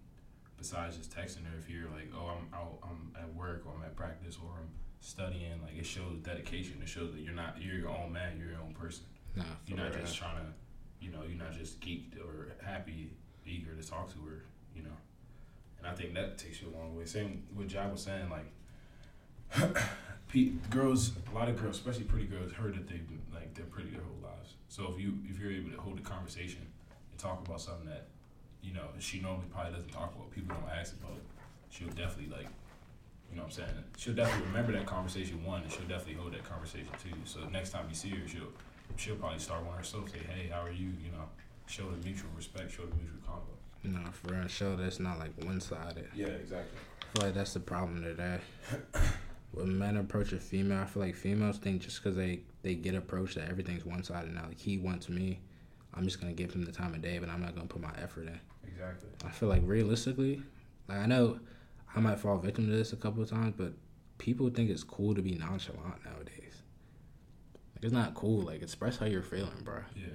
besides 0.57 0.97
just 0.97 1.15
texting 1.15 1.45
her. 1.45 1.57
If 1.59 1.69
you're 1.69 1.89
like, 1.89 2.11
oh, 2.15 2.31
I'm 2.37 2.53
out, 2.53 2.77
I'm 2.83 3.11
at 3.21 3.33
work 3.35 3.63
or 3.65 3.73
I'm 3.77 3.83
at 3.83 3.95
practice 3.95 4.37
or 4.43 4.49
I'm 4.57 4.69
studying, 4.99 5.61
like 5.63 5.77
it 5.77 5.85
shows 5.85 6.17
dedication. 6.23 6.79
It 6.81 6.87
shows 6.89 7.13
that 7.13 7.21
you're 7.21 7.33
not 7.33 7.61
you're 7.61 7.77
your 7.77 7.89
own 7.89 8.11
man, 8.11 8.37
you're 8.37 8.51
your 8.51 8.61
own 8.61 8.73
person. 8.73 9.05
Nah, 9.35 9.43
You're 9.67 9.77
not 9.77 9.93
just 9.93 10.17
trying 10.17 10.37
to, 10.37 10.45
you 10.99 11.11
know, 11.11 11.19
you're 11.27 11.37
not 11.37 11.53
just 11.53 11.79
geeked 11.79 12.17
or 12.19 12.53
happy, 12.65 13.11
eager 13.45 13.73
to 13.79 13.87
talk 13.87 14.11
to 14.13 14.19
her, 14.27 14.43
you 14.75 14.81
know. 14.81 14.97
And 15.77 15.87
I 15.87 15.93
think 15.93 16.15
that 16.15 16.39
takes 16.39 16.59
you 16.59 16.69
a 16.69 16.75
long 16.75 16.95
way. 16.95 17.05
Same 17.05 17.43
with 17.55 17.67
Jai 17.67 17.85
was 17.85 18.01
saying, 18.01 18.29
like, 18.31 18.47
pe- 20.27 20.51
girls, 20.69 21.11
a 21.31 21.35
lot 21.35 21.49
of 21.49 21.61
girls, 21.61 21.77
especially 21.77 22.03
pretty 22.03 22.25
girls, 22.25 22.51
heard 22.51 22.75
that 22.75 22.87
they've 22.87 23.07
been, 23.07 23.21
like 23.33 23.53
they're 23.53 23.65
pretty 23.65 23.89
their 23.89 24.01
whole 24.01 24.29
lives. 24.29 24.53
So 24.69 24.91
if 24.93 24.99
you 24.99 25.17
if 25.29 25.39
you're 25.39 25.51
able 25.51 25.71
to 25.71 25.77
hold 25.77 25.99
a 25.99 26.01
conversation 26.01 26.61
and 27.11 27.19
talk 27.19 27.45
about 27.45 27.61
something 27.61 27.87
that, 27.87 28.07
you 28.61 28.73
know, 28.73 28.87
she 28.99 29.19
normally 29.19 29.47
probably 29.51 29.73
doesn't 29.73 29.91
talk 29.91 30.13
about, 30.15 30.31
people 30.31 30.55
don't 30.55 30.69
ask 30.77 30.93
about, 31.01 31.17
she'll 31.69 31.87
definitely 31.89 32.35
like. 32.35 32.47
You 33.29 33.35
know 33.35 33.43
what 33.43 33.59
I'm 33.59 33.67
saying? 33.67 33.83
She'll 33.97 34.15
definitely 34.15 34.47
remember 34.47 34.71
that 34.71 34.85
conversation 34.85 35.43
one, 35.43 35.61
and 35.61 35.69
she'll 35.69 35.81
definitely 35.81 36.13
hold 36.13 36.33
that 36.33 36.45
conversation 36.45 36.87
two. 37.03 37.11
So 37.25 37.41
next 37.49 37.71
time 37.71 37.85
you 37.89 37.95
see 37.95 38.09
her, 38.11 38.25
she'll 38.25 38.53
she'll 38.95 39.17
probably 39.17 39.39
start 39.39 39.65
one 39.65 39.75
herself. 39.77 40.09
Say, 40.09 40.19
"Hey, 40.19 40.47
how 40.47 40.61
are 40.61 40.71
you?" 40.71 40.87
You 41.03 41.11
know, 41.11 41.27
show 41.65 41.91
the 41.91 41.97
mutual 42.05 42.29
respect, 42.37 42.71
show 42.71 42.83
the 42.83 42.95
mutual 42.95 43.19
convo. 43.27 43.57
No, 43.83 44.11
for 44.11 44.33
real. 44.33 44.47
Show 44.47 44.77
that's 44.77 44.99
not 44.99 45.19
like 45.19 45.31
one 45.43 45.59
sided. 45.59 46.07
Yeah, 46.15 46.27
exactly. 46.27 46.79
I 47.01 47.17
feel 47.17 47.25
like 47.27 47.35
that's 47.35 47.53
the 47.53 47.59
problem 47.59 48.01
today. 48.01 48.39
when 49.51 49.77
men 49.77 49.97
approach 49.97 50.33
a 50.33 50.39
female, 50.39 50.79
I 50.79 50.85
feel 50.85 51.03
like 51.03 51.15
females 51.15 51.57
think 51.57 51.81
just 51.81 52.03
because 52.03 52.15
they, 52.15 52.41
they 52.61 52.75
get 52.75 52.95
approached 52.95 53.35
that 53.35 53.49
everything's 53.49 53.85
one 53.85 54.03
sided 54.03 54.33
now. 54.33 54.45
Like 54.47 54.59
he 54.59 54.77
wants 54.77 55.09
me, 55.09 55.39
I'm 55.93 56.03
just 56.03 56.19
gonna 56.19 56.33
give 56.33 56.53
him 56.53 56.63
the 56.63 56.71
time 56.71 56.93
of 56.93 57.01
day, 57.01 57.19
but 57.19 57.29
I'm 57.29 57.41
not 57.41 57.55
gonna 57.55 57.67
put 57.67 57.81
my 57.81 57.93
effort 58.01 58.27
in. 58.27 58.39
Exactly. 58.67 59.09
I 59.25 59.31
feel 59.31 59.49
like 59.49 59.61
realistically, 59.65 60.41
like 60.87 60.99
I 60.99 61.05
know 61.05 61.39
I 61.95 61.99
might 61.99 62.19
fall 62.19 62.37
victim 62.37 62.67
to 62.67 62.71
this 62.71 62.93
a 62.93 62.97
couple 62.97 63.23
of 63.23 63.29
times, 63.29 63.53
but 63.57 63.73
people 64.17 64.49
think 64.49 64.69
it's 64.69 64.83
cool 64.83 65.15
to 65.15 65.21
be 65.21 65.31
nonchalant 65.31 66.05
nowadays. 66.05 66.61
Like 67.75 67.83
it's 67.83 67.93
not 67.93 68.13
cool. 68.13 68.41
Like 68.41 68.61
express 68.61 68.97
how 68.97 69.05
you're 69.05 69.23
feeling, 69.23 69.63
bro. 69.63 69.79
Yeah. 69.95 70.07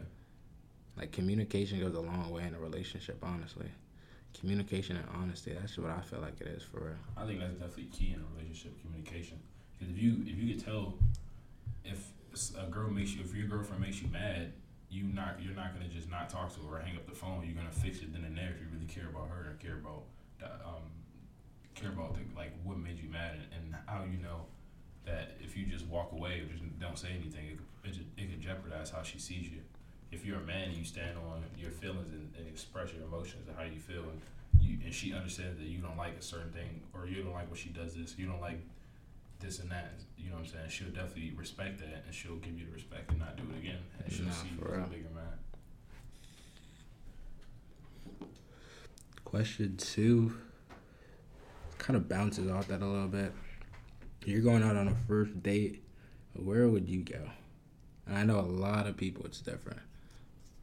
Like 0.96 1.12
communication 1.12 1.80
goes 1.80 1.94
a 1.94 2.00
long 2.00 2.30
way 2.30 2.44
in 2.44 2.54
a 2.54 2.60
relationship, 2.60 3.18
honestly. 3.22 3.70
Communication 4.38 4.96
and 4.96 5.06
honesty, 5.14 5.52
that's 5.52 5.78
what 5.78 5.90
I 5.90 6.00
feel 6.00 6.20
like 6.20 6.40
it 6.40 6.48
is 6.48 6.62
for 6.62 6.80
real. 6.80 6.94
I 7.16 7.26
think 7.26 7.38
that's 7.40 7.54
definitely 7.54 7.90
key 7.92 8.14
in 8.14 8.20
a 8.20 8.24
relationship 8.36 8.80
communication. 8.82 9.38
Because 9.78 9.94
if 9.94 10.02
you 10.02 10.22
if 10.26 10.36
you 10.38 10.54
could 10.54 10.64
tell 10.64 10.94
if 11.84 12.10
a 12.58 12.66
girl 12.70 12.90
makes 12.90 13.14
you 13.14 13.22
if 13.22 13.34
your 13.34 13.46
girlfriend 13.46 13.82
makes 13.82 14.00
you 14.00 14.08
mad, 14.08 14.52
you 14.90 15.04
not 15.04 15.36
you're 15.42 15.54
not 15.54 15.74
gonna 15.74 15.88
just 15.88 16.10
not 16.10 16.28
talk 16.30 16.52
to 16.54 16.60
her 16.60 16.76
or 16.76 16.80
hang 16.80 16.96
up 16.96 17.06
the 17.06 17.14
phone. 17.14 17.44
You're 17.44 17.54
gonna 17.54 17.70
fix 17.70 17.98
it 17.98 18.12
then 18.12 18.24
and 18.24 18.36
there 18.36 18.50
if 18.54 18.60
you 18.60 18.66
really 18.72 18.86
care 18.86 19.08
about 19.08 19.28
her 19.28 19.50
and 19.50 19.60
care 19.60 19.74
about 19.76 20.04
the, 20.38 20.46
um 20.66 20.90
care 21.74 21.90
about 21.90 22.14
the, 22.14 22.20
like 22.36 22.52
what 22.64 22.78
made 22.78 22.98
you 22.98 23.08
mad 23.08 23.34
and, 23.34 23.74
and 23.74 23.74
how 23.86 24.04
you 24.04 24.18
know 24.18 24.46
that 25.04 25.36
if 25.40 25.56
you 25.56 25.66
just 25.66 25.86
walk 25.86 26.12
away 26.12 26.40
or 26.40 26.44
just 26.52 26.62
don't 26.78 26.98
say 26.98 27.08
anything, 27.10 27.46
it 27.46 27.58
it, 27.84 27.96
it 28.16 28.30
could 28.30 28.40
jeopardize 28.40 28.90
how 28.90 29.02
she 29.02 29.18
sees 29.18 29.50
you. 29.50 29.60
If 30.12 30.24
you're 30.26 30.38
a 30.38 30.44
man 30.44 30.68
and 30.68 30.76
you 30.76 30.84
stand 30.84 31.16
on 31.16 31.42
your 31.58 31.70
feelings 31.70 32.10
and, 32.12 32.30
and 32.38 32.46
express 32.46 32.92
your 32.92 33.02
emotions 33.02 33.48
and 33.48 33.56
how 33.56 33.64
you 33.64 33.80
feel, 33.80 34.02
and 34.04 34.20
you 34.60 34.78
and 34.84 34.92
she 34.94 35.12
understands 35.12 35.58
that 35.58 35.66
you 35.66 35.78
don't 35.78 35.96
like 35.96 36.16
a 36.18 36.22
certain 36.22 36.52
thing 36.52 36.82
or 36.92 37.06
you 37.06 37.22
don't 37.22 37.32
like 37.32 37.48
when 37.48 37.58
she 37.58 37.70
does 37.70 37.94
this, 37.94 38.14
you 38.18 38.26
don't 38.26 38.40
like 38.40 38.60
this 39.40 39.58
and 39.58 39.70
that. 39.70 39.92
You 40.18 40.28
know 40.30 40.36
what 40.36 40.42
I'm 40.44 40.48
saying? 40.52 40.68
She'll 40.68 40.88
definitely 40.88 41.32
respect 41.36 41.78
that 41.80 42.04
and 42.06 42.14
she'll 42.14 42.36
give 42.36 42.58
you 42.58 42.66
the 42.66 42.72
respect 42.72 43.10
and 43.10 43.18
not 43.18 43.36
do 43.36 43.42
it 43.54 43.58
again. 43.58 43.78
And 44.04 44.12
she'll 44.12 44.26
Nah, 44.26 44.32
see 44.32 44.48
you 44.56 44.66
as 44.68 44.78
a 44.86 44.90
bigger 44.90 45.08
man. 45.14 45.24
Question 49.24 49.76
two 49.78 50.36
kind 51.78 51.96
of 51.96 52.08
bounces 52.08 52.50
off 52.50 52.68
that 52.68 52.82
a 52.82 52.86
little 52.86 53.08
bit. 53.08 53.32
You're 54.24 54.42
going 54.42 54.62
out 54.62 54.76
on 54.76 54.88
a 54.88 54.94
first 55.08 55.42
date. 55.42 55.82
Where 56.34 56.68
would 56.68 56.88
you 56.88 57.02
go? 57.02 57.30
And 58.06 58.16
I 58.16 58.24
know 58.24 58.38
a 58.38 58.42
lot 58.42 58.86
of 58.86 58.96
people 58.96 59.24
it's 59.24 59.40
different. 59.40 59.80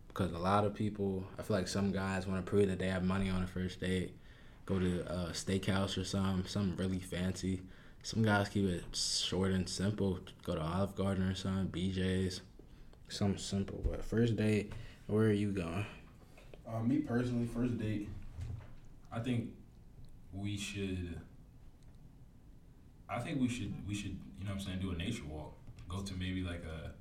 Because 0.09 0.33
a 0.33 0.37
lot 0.37 0.65
of 0.65 0.73
people, 0.73 1.23
I 1.37 1.43
feel 1.43 1.55
like 1.55 1.67
some 1.67 1.91
guys 1.91 2.27
want 2.27 2.45
to 2.45 2.49
prove 2.49 2.67
that 2.67 2.79
they 2.79 2.89
have 2.89 3.03
money 3.03 3.29
on 3.29 3.41
a 3.41 3.47
first 3.47 3.79
date. 3.79 4.13
Go 4.65 4.77
to 4.77 5.01
a 5.07 5.29
steakhouse 5.31 5.97
or 5.97 6.03
something, 6.03 6.45
something 6.45 6.75
really 6.75 6.99
fancy. 6.99 7.61
Some 8.03 8.21
guys 8.23 8.49
keep 8.49 8.65
it 8.65 8.83
short 8.93 9.51
and 9.51 9.67
simple. 9.67 10.19
Go 10.43 10.55
to 10.55 10.61
Olive 10.61 10.95
Garden 10.95 11.23
or 11.23 11.35
something, 11.35 11.67
BJ's. 11.67 12.41
Something 13.07 13.39
simple. 13.39 13.81
But 13.89 14.03
first 14.05 14.35
date, 14.35 14.71
where 15.07 15.27
are 15.27 15.31
you 15.31 15.51
going? 15.51 15.85
Uh, 16.67 16.79
me 16.81 16.99
personally, 16.99 17.47
first 17.47 17.77
date, 17.79 18.07
I 19.11 19.19
think 19.19 19.49
we 20.33 20.55
should. 20.57 21.19
I 23.09 23.19
think 23.19 23.41
we 23.41 23.47
should 23.47 23.73
we 23.87 23.95
should 23.95 24.17
you 24.39 24.45
know 24.45 24.51
what 24.51 24.59
I'm 24.59 24.59
saying 24.59 24.79
do 24.79 24.91
a 24.91 24.95
nature 24.95 25.23
walk. 25.27 25.53
Go 25.87 26.01
to 26.01 26.13
maybe 26.13 26.43
like 26.43 26.63
a 26.63 26.91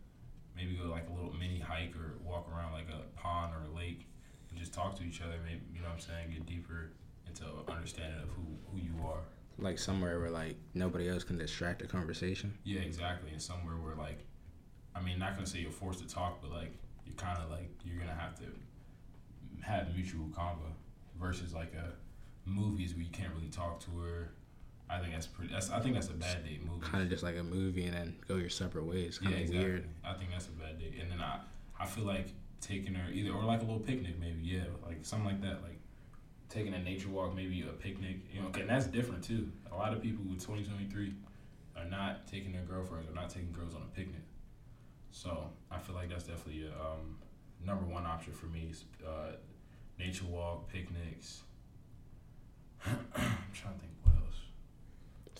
maybe 0.59 0.75
go 0.75 0.91
like 0.91 1.09
a 1.09 1.13
little 1.13 1.33
mini 1.39 1.61
hike 1.61 1.95
or 1.95 2.19
walk 2.29 2.49
around 2.53 2.73
like 2.73 2.89
a 2.91 3.17
pond 3.17 3.55
or 3.55 3.71
a 3.71 3.77
lake 3.77 4.07
and 4.51 4.59
just 4.59 4.75
talk 4.75 4.99
to 4.99 5.05
each 5.05 5.23
other. 5.23 5.37
Maybe 5.45 5.61
you 5.73 5.81
know 5.81 5.89
what 5.89 5.95
I'm 5.95 6.01
saying 6.01 6.31
get 6.33 6.47
deeper 6.47 6.91
into 7.27 7.45
understanding 7.71 8.21
of 8.21 8.29
who 8.31 8.45
who 8.71 8.79
you 8.79 9.07
are. 9.07 9.23
Like 9.59 9.79
somewhere 9.79 10.19
where 10.21 10.31
like 10.31 10.57
nobody 10.75 11.09
else 11.09 11.25
can 11.25 11.39
distract 11.39 11.81
the 11.81 11.87
conversation. 11.87 12.59
Yeah, 12.65 12.81
exactly. 12.81 13.31
And 13.31 13.41
somewhere 13.41 13.77
where 13.77 13.95
like, 13.95 14.25
I 14.95 15.01
mean, 15.01 15.19
not 15.19 15.35
gonna 15.35 15.47
say 15.47 15.61
you're 15.61 15.71
forced 15.71 16.01
to 16.01 16.09
talk, 16.13 16.41
but 16.43 16.51
like 16.51 16.73
you're 17.07 17.17
kind 17.17 17.39
of 17.39 17.51
like 17.51 17.71
you're 17.85 17.99
gonna 17.99 18.19
have 18.19 18.37
to 18.41 18.45
have 19.61 19.95
mutual 19.95 20.27
convo 20.29 20.73
versus 21.21 21.55
like 21.55 21.75
a 21.75 21.93
movies 22.49 22.95
where 22.95 23.03
you 23.03 23.11
can't 23.11 23.33
really 23.35 23.49
talk 23.49 23.81
to 23.81 23.91
her. 23.99 24.31
I 24.91 24.99
think 24.99 25.13
that's 25.13 25.27
pretty. 25.27 25.53
That's 25.53 25.71
I 25.71 25.81
think 25.81 25.95
that's 25.95 26.09
a 26.09 26.15
bad 26.15 26.45
date 26.45 26.65
movie. 26.65 26.81
Kind 26.81 27.03
of 27.03 27.11
just 27.11 27.23
like 27.23 27.37
a 27.37 27.43
movie 27.43 27.85
and 27.85 27.95
then 27.95 28.17
go 28.27 28.37
your 28.37 28.49
separate 28.49 28.85
ways. 28.85 29.19
Kind 29.19 29.33
yeah, 29.33 29.37
of 29.37 29.43
exactly. 29.43 29.65
weird. 29.65 29.89
I 30.05 30.15
think 30.15 30.31
that's 30.31 30.47
a 30.47 30.51
bad 30.51 30.79
date. 30.79 30.95
And 31.01 31.11
then 31.11 31.21
I 31.21 31.41
I 31.79 31.87
feel 31.87 32.05
like 32.05 32.29
taking 32.61 32.95
her 32.95 33.13
either 33.13 33.31
or 33.31 33.45
like 33.45 33.61
a 33.61 33.65
little 33.65 33.79
picnic 33.79 34.19
maybe 34.19 34.41
yeah 34.43 34.65
like 34.85 34.99
something 35.03 35.29
like 35.29 35.41
that 35.41 35.63
like 35.63 35.79
taking 36.49 36.75
a 36.75 36.79
nature 36.83 37.09
walk 37.09 37.33
maybe 37.37 37.63
a 37.63 37.73
picnic 37.73 38.17
you 38.33 38.41
know 38.41 38.49
and 38.55 38.69
that's 38.69 38.87
different 38.87 39.23
too. 39.23 39.51
A 39.71 39.77
lot 39.77 39.93
of 39.93 40.03
people 40.03 40.25
with 40.25 40.45
twenty 40.45 40.65
twenty 40.65 40.87
three 40.87 41.13
are 41.77 41.85
not 41.85 42.27
taking 42.27 42.53
their 42.53 42.63
girlfriends 42.63 43.09
or 43.09 43.15
not 43.15 43.31
taking 43.31 43.53
girls 43.53 43.75
on 43.75 43.83
a 43.83 43.97
picnic. 43.97 44.23
So 45.11 45.51
I 45.71 45.79
feel 45.79 45.95
like 45.95 46.09
that's 46.11 46.25
definitely 46.25 46.67
a 46.67 46.71
um, 46.71 47.17
number 47.65 47.85
one 47.85 48.07
option 48.07 48.33
for 48.33 48.47
me 48.47 48.69
is 48.71 48.85
uh, 49.07 49.33
nature 49.99 50.25
walk, 50.27 50.71
picnics. 50.71 51.43
I'm 52.87 52.95
trying 53.53 53.75
to 53.75 53.81
think. 53.81 53.93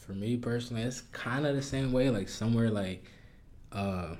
For 0.09 0.15
me 0.15 0.39
personally, 0.39 0.85
it's 0.85 1.03
kind 1.13 1.47
of 1.47 1.55
the 1.55 1.61
same 1.61 1.93
way. 1.93 2.09
Like 2.09 2.31
somewhere 2.31 2.71
like 2.71 3.05
uh, 3.73 4.15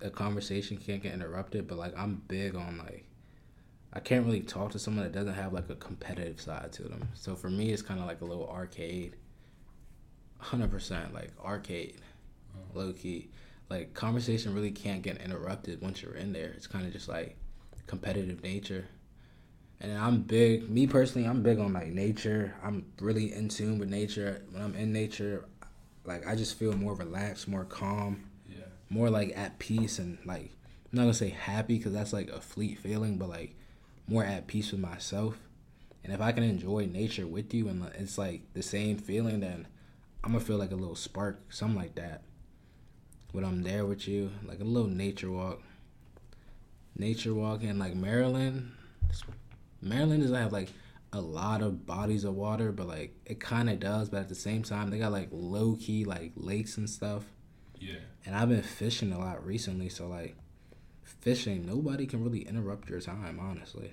a 0.00 0.08
conversation 0.08 0.78
can't 0.78 1.02
get 1.02 1.12
interrupted, 1.12 1.68
but 1.68 1.76
like 1.76 1.92
I'm 1.94 2.22
big 2.26 2.54
on 2.54 2.78
like 2.78 3.04
I 3.92 4.00
can't 4.00 4.24
really 4.24 4.40
talk 4.40 4.72
to 4.72 4.78
someone 4.78 5.04
that 5.04 5.12
doesn't 5.12 5.34
have 5.34 5.52
like 5.52 5.68
a 5.68 5.74
competitive 5.74 6.40
side 6.40 6.72
to 6.72 6.84
them. 6.84 7.06
So 7.12 7.36
for 7.36 7.50
me, 7.50 7.70
it's 7.70 7.82
kind 7.82 8.00
of 8.00 8.06
like 8.06 8.22
a 8.22 8.24
little 8.24 8.48
arcade. 8.48 9.16
Hundred 10.38 10.70
percent, 10.70 11.12
like 11.12 11.32
arcade, 11.44 12.00
low 12.72 12.94
key. 12.94 13.28
Like 13.68 13.92
conversation 13.92 14.54
really 14.54 14.70
can't 14.70 15.02
get 15.02 15.18
interrupted 15.18 15.82
once 15.82 16.00
you're 16.00 16.14
in 16.14 16.32
there. 16.32 16.54
It's 16.56 16.66
kind 16.66 16.86
of 16.86 16.94
just 16.94 17.10
like 17.10 17.36
competitive 17.86 18.42
nature. 18.42 18.86
And 19.80 19.98
I'm 19.98 20.22
big, 20.22 20.70
me 20.70 20.86
personally, 20.86 21.28
I'm 21.28 21.42
big 21.42 21.58
on 21.58 21.72
like 21.72 21.88
nature. 21.88 22.54
I'm 22.62 22.86
really 23.00 23.32
in 23.34 23.48
tune 23.48 23.78
with 23.78 23.88
nature. 23.90 24.42
When 24.50 24.62
I'm 24.62 24.74
in 24.74 24.92
nature, 24.92 25.44
like 26.04 26.26
I 26.26 26.34
just 26.36 26.58
feel 26.58 26.72
more 26.74 26.94
relaxed, 26.94 27.48
more 27.48 27.64
calm, 27.64 28.24
Yeah. 28.48 28.64
more 28.88 29.10
like 29.10 29.36
at 29.36 29.58
peace, 29.58 29.98
and 29.98 30.18
like 30.24 30.52
I'm 30.92 30.98
not 30.98 31.02
gonna 31.02 31.14
say 31.14 31.30
happy 31.30 31.76
because 31.76 31.92
that's 31.92 32.12
like 32.12 32.30
a 32.30 32.40
fleet 32.40 32.78
feeling, 32.78 33.18
but 33.18 33.28
like 33.28 33.54
more 34.08 34.24
at 34.24 34.46
peace 34.46 34.70
with 34.72 34.80
myself. 34.80 35.38
And 36.02 36.12
if 36.12 36.20
I 36.20 36.32
can 36.32 36.44
enjoy 36.44 36.86
nature 36.86 37.26
with 37.26 37.52
you 37.54 37.68
and 37.68 37.84
it's 37.98 38.16
like 38.18 38.42
the 38.54 38.62
same 38.62 38.96
feeling, 38.98 39.40
then 39.40 39.66
I'm 40.22 40.32
gonna 40.32 40.44
feel 40.44 40.56
like 40.58 40.72
a 40.72 40.76
little 40.76 40.96
spark, 40.96 41.52
something 41.52 41.76
like 41.76 41.94
that. 41.96 42.22
When 43.32 43.44
I'm 43.44 43.62
there 43.64 43.84
with 43.84 44.06
you, 44.06 44.30
like 44.46 44.60
a 44.60 44.64
little 44.64 44.88
nature 44.88 45.30
walk. 45.30 45.60
nature 46.96 47.34
walking 47.34 47.78
like 47.78 47.94
Maryland. 47.96 48.72
Maryland 49.84 50.22
doesn't 50.22 50.36
have 50.36 50.52
like 50.52 50.70
a 51.12 51.20
lot 51.20 51.62
of 51.62 51.86
bodies 51.86 52.24
of 52.24 52.34
water, 52.34 52.72
but 52.72 52.88
like 52.88 53.14
it 53.24 53.40
kind 53.40 53.70
of 53.70 53.78
does. 53.80 54.08
But 54.08 54.20
at 54.20 54.28
the 54.28 54.34
same 54.34 54.62
time, 54.62 54.90
they 54.90 54.98
got 54.98 55.12
like 55.12 55.28
low 55.30 55.76
key 55.76 56.04
like 56.04 56.32
lakes 56.36 56.76
and 56.76 56.88
stuff. 56.88 57.24
Yeah. 57.78 57.96
And 58.26 58.34
I've 58.34 58.48
been 58.48 58.62
fishing 58.62 59.12
a 59.12 59.18
lot 59.18 59.44
recently, 59.44 59.88
so 59.88 60.08
like 60.08 60.36
fishing, 61.02 61.66
nobody 61.66 62.06
can 62.06 62.24
really 62.24 62.40
interrupt 62.40 62.88
your 62.88 63.00
time, 63.00 63.38
honestly. 63.40 63.92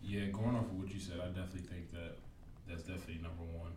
Yeah, 0.00 0.26
going 0.26 0.54
off 0.54 0.66
of 0.66 0.78
what 0.78 0.92
you 0.92 1.00
said, 1.00 1.16
I 1.20 1.26
definitely 1.26 1.68
think 1.68 1.90
that 1.92 2.16
that's 2.68 2.82
definitely 2.82 3.20
number 3.22 3.42
one. 3.42 3.72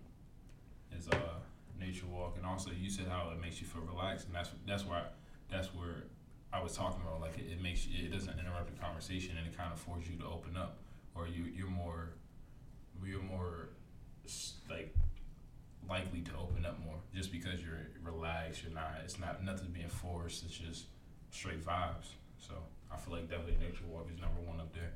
Is 0.95 1.07
uh 1.09 1.39
nature 1.79 2.05
walk, 2.07 2.35
and 2.37 2.45
also 2.45 2.71
you 2.71 2.89
said 2.89 3.07
how 3.07 3.31
it 3.31 3.41
makes 3.41 3.61
you 3.61 3.67
feel 3.67 3.81
relaxed, 3.81 4.27
and 4.27 4.35
that's 4.35 4.49
that's 4.67 4.85
why 4.85 5.03
that's 5.49 5.73
where 5.73 6.03
I 6.51 6.61
was 6.61 6.75
talking 6.75 7.01
about. 7.01 7.21
Like 7.21 7.37
it, 7.37 7.51
it 7.51 7.61
makes 7.61 7.85
you, 7.85 8.05
it 8.05 8.11
doesn't 8.11 8.39
interrupt 8.39 8.73
the 8.73 8.81
conversation, 8.81 9.37
and 9.37 9.47
it 9.47 9.57
kind 9.57 9.71
of 9.71 9.79
forces 9.79 10.09
you 10.09 10.17
to 10.17 10.25
open 10.25 10.57
up, 10.57 10.77
or 11.15 11.27
you 11.27 11.45
you're 11.55 11.67
more 11.67 12.09
you're 13.05 13.21
more 13.21 13.69
like 14.69 14.93
likely 15.89 16.21
to 16.21 16.31
open 16.39 16.65
up 16.65 16.79
more 16.85 16.95
just 17.15 17.31
because 17.31 17.61
you're 17.61 17.87
relaxed. 18.03 18.63
You're 18.63 18.73
not. 18.73 18.91
It's 19.03 19.19
not 19.19 19.43
nothing 19.43 19.69
being 19.73 19.89
forced. 19.89 20.43
It's 20.45 20.57
just 20.57 20.85
straight 21.31 21.63
vibes. 21.63 22.13
So 22.37 22.53
I 22.91 22.97
feel 22.97 23.13
like 23.13 23.29
definitely 23.29 23.57
nature 23.59 23.83
walk 23.87 24.07
is 24.13 24.19
number 24.19 24.41
one 24.41 24.59
up 24.59 24.73
there. 24.73 24.93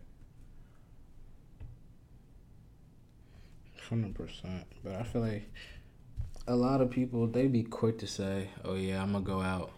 Hundred 3.90 4.16
percent, 4.16 4.66
but 4.84 4.94
I 4.94 5.04
feel 5.04 5.22
like 5.22 5.52
a 6.48 6.56
lot 6.56 6.82
of 6.82 6.90
people 6.90 7.28
they 7.28 7.48
be 7.48 7.64
quick 7.64 8.00
to 8.00 8.08
say, 8.08 8.50
"Oh 8.64 8.76
yeah, 8.76 9.02
I'm 9.02 9.12
gonna 9.12 9.26
go 9.26 9.42
out. 9.42 9.72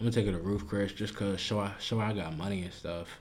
I'm 0.00 0.06
gonna 0.06 0.12
take 0.12 0.26
it 0.28 0.32
to 0.32 0.38
Ruth's 0.38 0.62
Chris 0.64 0.92
just 0.92 1.14
cause 1.14 1.38
show 1.38 1.60
I 1.60 1.72
show 1.78 2.00
I 2.00 2.14
got 2.14 2.34
money 2.34 2.62
and 2.62 2.72
stuff." 2.72 3.20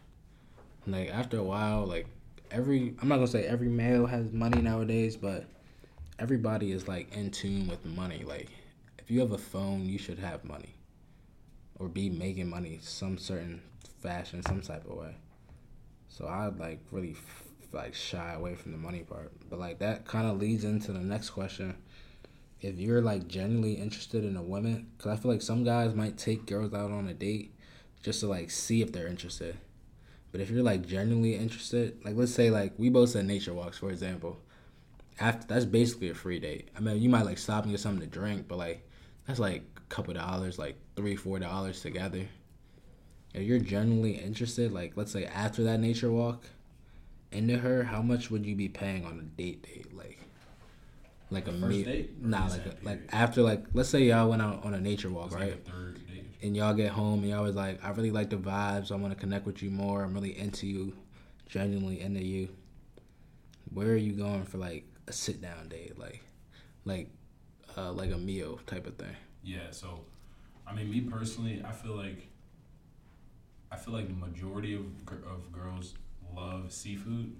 Like 0.87 1.09
after 1.09 1.37
a 1.37 1.43
while, 1.43 1.85
like 1.85 2.07
every 2.51 2.95
I'm 3.01 3.09
not 3.09 3.15
gonna 3.15 3.27
say 3.27 3.43
every 3.43 3.67
male 3.67 4.05
has 4.05 4.31
money 4.31 4.61
nowadays, 4.61 5.17
but 5.17 5.45
everybody 6.19 6.71
is 6.71 6.87
like 6.87 7.13
in 7.13 7.31
tune 7.31 7.67
with 7.67 7.85
money. 7.85 8.23
Like 8.25 8.47
if 8.97 9.11
you 9.11 9.19
have 9.19 9.33
a 9.33 9.37
phone, 9.37 9.87
you 9.87 9.97
should 9.97 10.19
have 10.19 10.45
money 10.45 10.73
or 11.79 11.89
be 11.89 12.09
making 12.09 12.49
money 12.49 12.79
some 12.81 13.17
certain 13.17 13.61
fashion, 14.01 14.41
some 14.43 14.61
type 14.61 14.85
of 14.89 14.95
way. 14.95 15.15
So 16.07 16.27
I'd 16.27 16.59
like 16.59 16.79
really 16.91 17.17
like 17.73 17.93
shy 17.93 18.33
away 18.35 18.55
from 18.55 18.71
the 18.71 18.77
money 18.77 19.01
part. 19.01 19.33
But 19.49 19.59
like 19.59 19.79
that 19.79 20.05
kind 20.05 20.27
of 20.27 20.39
leads 20.39 20.63
into 20.63 20.93
the 20.93 20.99
next 20.99 21.31
question. 21.31 21.75
If 22.61 22.77
you're 22.77 23.01
like 23.01 23.27
genuinely 23.27 23.73
interested 23.73 24.25
in 24.25 24.35
a 24.35 24.41
woman, 24.41 24.87
because 24.97 25.11
I 25.11 25.21
feel 25.21 25.31
like 25.31 25.41
some 25.41 25.63
guys 25.63 25.93
might 25.95 26.17
take 26.17 26.45
girls 26.45 26.73
out 26.73 26.91
on 26.91 27.07
a 27.07 27.13
date 27.13 27.53
just 28.03 28.19
to 28.21 28.27
like 28.27 28.51
see 28.51 28.81
if 28.81 28.91
they're 28.91 29.07
interested. 29.07 29.57
But 30.31 30.41
if 30.41 30.49
you're 30.49 30.63
like 30.63 30.85
genuinely 30.85 31.35
interested, 31.35 32.03
like 32.03 32.15
let's 32.15 32.33
say 32.33 32.49
like 32.49 32.73
we 32.77 32.89
both 32.89 33.09
said 33.09 33.25
nature 33.25 33.53
walks 33.53 33.77
for 33.77 33.89
example, 33.89 34.39
after 35.19 35.47
that's 35.47 35.65
basically 35.65 36.09
a 36.09 36.15
free 36.15 36.39
date. 36.39 36.69
I 36.75 36.81
mean 36.81 37.01
you 37.01 37.09
might 37.09 37.25
like 37.25 37.37
stop 37.37 37.63
and 37.63 37.71
get 37.71 37.79
something 37.79 38.07
to 38.07 38.19
drink, 38.19 38.47
but 38.47 38.57
like 38.57 38.87
that's 39.25 39.39
like 39.39 39.63
a 39.77 39.93
couple 39.93 40.13
dollars, 40.13 40.59
like 40.59 40.75
three 40.95 41.15
four 41.15 41.39
dollars 41.39 41.81
together. 41.81 42.27
If 43.33 43.43
you're 43.43 43.59
genuinely 43.59 44.13
interested, 44.13 44.71
like 44.71 44.93
let's 44.95 45.11
say 45.11 45.25
after 45.25 45.63
that 45.63 45.79
nature 45.79 46.11
walk, 46.11 46.43
into 47.31 47.57
her, 47.57 47.83
how 47.83 48.01
much 48.01 48.31
would 48.31 48.45
you 48.45 48.55
be 48.55 48.69
paying 48.69 49.05
on 49.05 49.19
a 49.19 49.41
date 49.41 49.61
date? 49.63 49.95
Like, 49.95 50.18
like 51.29 51.47
a 51.47 51.53
first 51.53 51.85
date? 51.85 52.21
Nah, 52.21 52.47
like 52.47 52.65
a, 52.65 52.75
like 52.83 53.01
after 53.11 53.41
like 53.41 53.63
let's 53.73 53.89
say 53.89 54.03
y'all 54.03 54.29
went 54.29 54.41
out 54.41 54.63
on 54.63 54.73
a 54.73 54.79
nature 54.79 55.09
walk, 55.09 55.33
right? 55.33 55.51
Like 55.51 55.65
third 55.65 56.07
date. 56.07 56.25
And 56.41 56.55
y'all 56.55 56.73
get 56.73 56.91
home 56.91 57.19
and 57.19 57.29
y'all 57.29 57.43
was 57.43 57.55
like, 57.55 57.83
I 57.83 57.89
really 57.91 58.11
like 58.11 58.29
the 58.29 58.37
vibes. 58.37 58.91
I 58.91 58.95
want 58.95 59.13
to 59.13 59.19
connect 59.19 59.45
with 59.45 59.61
you 59.61 59.69
more. 59.69 60.03
I'm 60.03 60.13
really 60.13 60.37
into 60.37 60.67
you, 60.67 60.93
genuinely 61.47 61.99
into 61.99 62.23
you. 62.23 62.49
Where 63.73 63.89
are 63.89 63.97
you 63.97 64.13
going 64.13 64.45
for 64.45 64.57
like 64.57 64.85
a 65.07 65.13
sit 65.13 65.41
down 65.41 65.67
date, 65.67 65.99
like, 65.99 66.23
like, 66.85 67.09
uh, 67.77 67.91
like 67.91 68.11
a 68.11 68.17
meal 68.17 68.59
type 68.65 68.87
of 68.87 68.95
thing? 68.95 69.15
Yeah. 69.43 69.71
So, 69.71 69.99
I 70.65 70.73
mean, 70.73 70.89
me 70.89 71.01
personally, 71.01 71.63
I 71.67 71.71
feel 71.71 71.95
like. 71.95 72.27
I 73.71 73.75
feel 73.75 73.93
like 73.93 74.07
the 74.07 74.15
majority 74.15 74.73
of 74.73 74.85
of 75.27 75.51
girls 75.51 75.93
love 76.35 76.71
seafood, 76.71 77.35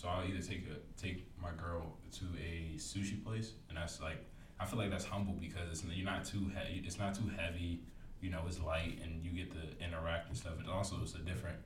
so 0.00 0.08
I'll 0.08 0.24
either 0.24 0.40
take 0.40 0.64
a 0.64 0.80
take 0.98 1.26
my 1.42 1.50
girl 1.50 1.98
to 2.12 2.24
a 2.40 2.78
sushi 2.78 3.22
place, 3.22 3.52
and 3.68 3.76
that's 3.76 4.00
like 4.00 4.24
I 4.58 4.64
feel 4.64 4.78
like 4.78 4.90
that's 4.90 5.04
humble 5.04 5.34
because 5.34 5.68
it's 5.70 5.84
you're 5.92 6.06
not 6.06 6.24
too 6.24 6.50
heavy. 6.54 6.82
It's 6.86 6.98
not 6.98 7.14
too 7.14 7.30
heavy. 7.36 7.80
You 8.22 8.30
know, 8.30 8.40
it's 8.46 8.60
light, 8.60 8.98
and 9.02 9.22
you 9.22 9.30
get 9.30 9.52
to 9.52 9.84
interact 9.84 10.28
and 10.28 10.36
stuff. 10.36 10.54
And 10.58 10.70
also, 10.70 10.96
it's 11.02 11.14
a 11.16 11.18
different 11.18 11.58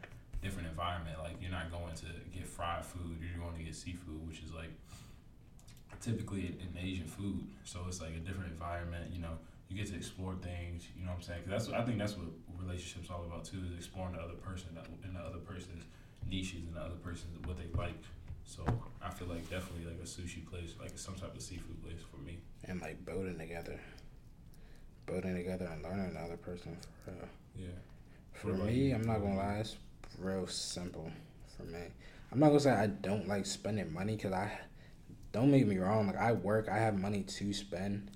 different 0.43 0.67
environment. 0.67 1.17
Like 1.23 1.37
you're 1.41 1.53
not 1.53 1.71
going 1.71 1.95
to 1.95 2.07
get 2.37 2.45
fried 2.49 2.85
food. 2.85 3.23
You're 3.23 3.41
going 3.41 3.57
to 3.57 3.63
get 3.63 3.75
seafood, 3.77 4.27
which 4.27 4.43
is 4.43 4.53
like 4.53 4.75
typically 6.01 6.59
an 6.59 6.77
Asian 6.83 7.07
food. 7.07 7.47
So 7.63 7.85
it's 7.87 8.01
like 8.01 8.17
a 8.17 8.21
different 8.27 8.51
environment. 8.51 9.13
You 9.13 9.23
know, 9.23 9.39
you 9.69 9.77
get 9.77 9.87
to 9.93 9.95
explore 9.95 10.35
things. 10.43 10.89
You 10.99 11.05
know 11.05 11.13
what 11.13 11.19
I'm 11.19 11.23
saying? 11.23 11.43
Cause 11.47 11.69
that's 11.69 11.69
I 11.71 11.85
think 11.85 11.99
that's 11.99 12.17
what 12.17 12.27
relationships 12.59 13.11
all 13.11 13.23
about 13.23 13.45
too 13.45 13.63
is 13.71 13.79
exploring 13.79 14.15
the 14.15 14.23
other 14.23 14.35
person 14.43 14.71
and 15.05 15.15
the 15.15 15.21
other 15.21 15.39
person's 15.39 15.85
niches 16.29 16.67
and 16.67 16.75
the 16.75 16.81
other 16.81 16.99
person's 16.99 17.39
what 17.47 17.57
they 17.57 17.71
like. 17.79 17.95
So 18.45 18.65
I 19.03 19.11
feel 19.11 19.29
like 19.29 19.49
definitely 19.51 19.87
like 19.87 20.01
a 20.03 20.07
sushi 20.07 20.47
place, 20.47 20.75
like 20.81 20.97
some 20.99 21.15
type 21.15 21.35
of 21.35 21.43
seafood 21.43 21.83
place 21.83 22.01
for 22.11 22.19
me. 22.19 22.39
And 22.65 22.81
like 22.81 23.05
building 23.05 23.39
together, 23.39 23.81
building 25.07 25.35
together 25.35 25.69
and 25.73 25.83
learning 25.83 26.17
another 26.17 26.37
person 26.37 26.77
for 27.05 27.11
real. 27.13 27.29
Yeah. 27.57 27.69
For 28.33 28.53
me, 28.53 28.93
I'm 28.93 29.03
not 29.03 29.19
gonna 29.19 29.37
lie, 29.37 29.59
it's 29.61 29.77
real 30.19 30.47
simple 30.47 31.11
for 31.57 31.65
me. 31.65 31.81
I'm 32.33 32.39
not 32.39 32.49
gonna 32.49 32.61
say 32.61 32.71
I 32.71 32.87
don't 32.89 33.29
like 33.29 33.47
spending 33.47 33.93
money 33.93 34.17
because 34.17 34.33
I 34.33 34.51
don't 35.33 35.51
make 35.51 35.67
me 35.67 35.79
wrong. 35.79 36.07
Like 36.07 36.19
I 36.19 36.33
work, 36.33 36.69
I 36.69 36.79
have 36.79 36.99
money 36.99 37.23
to 37.23 37.53
spend, 37.53 38.11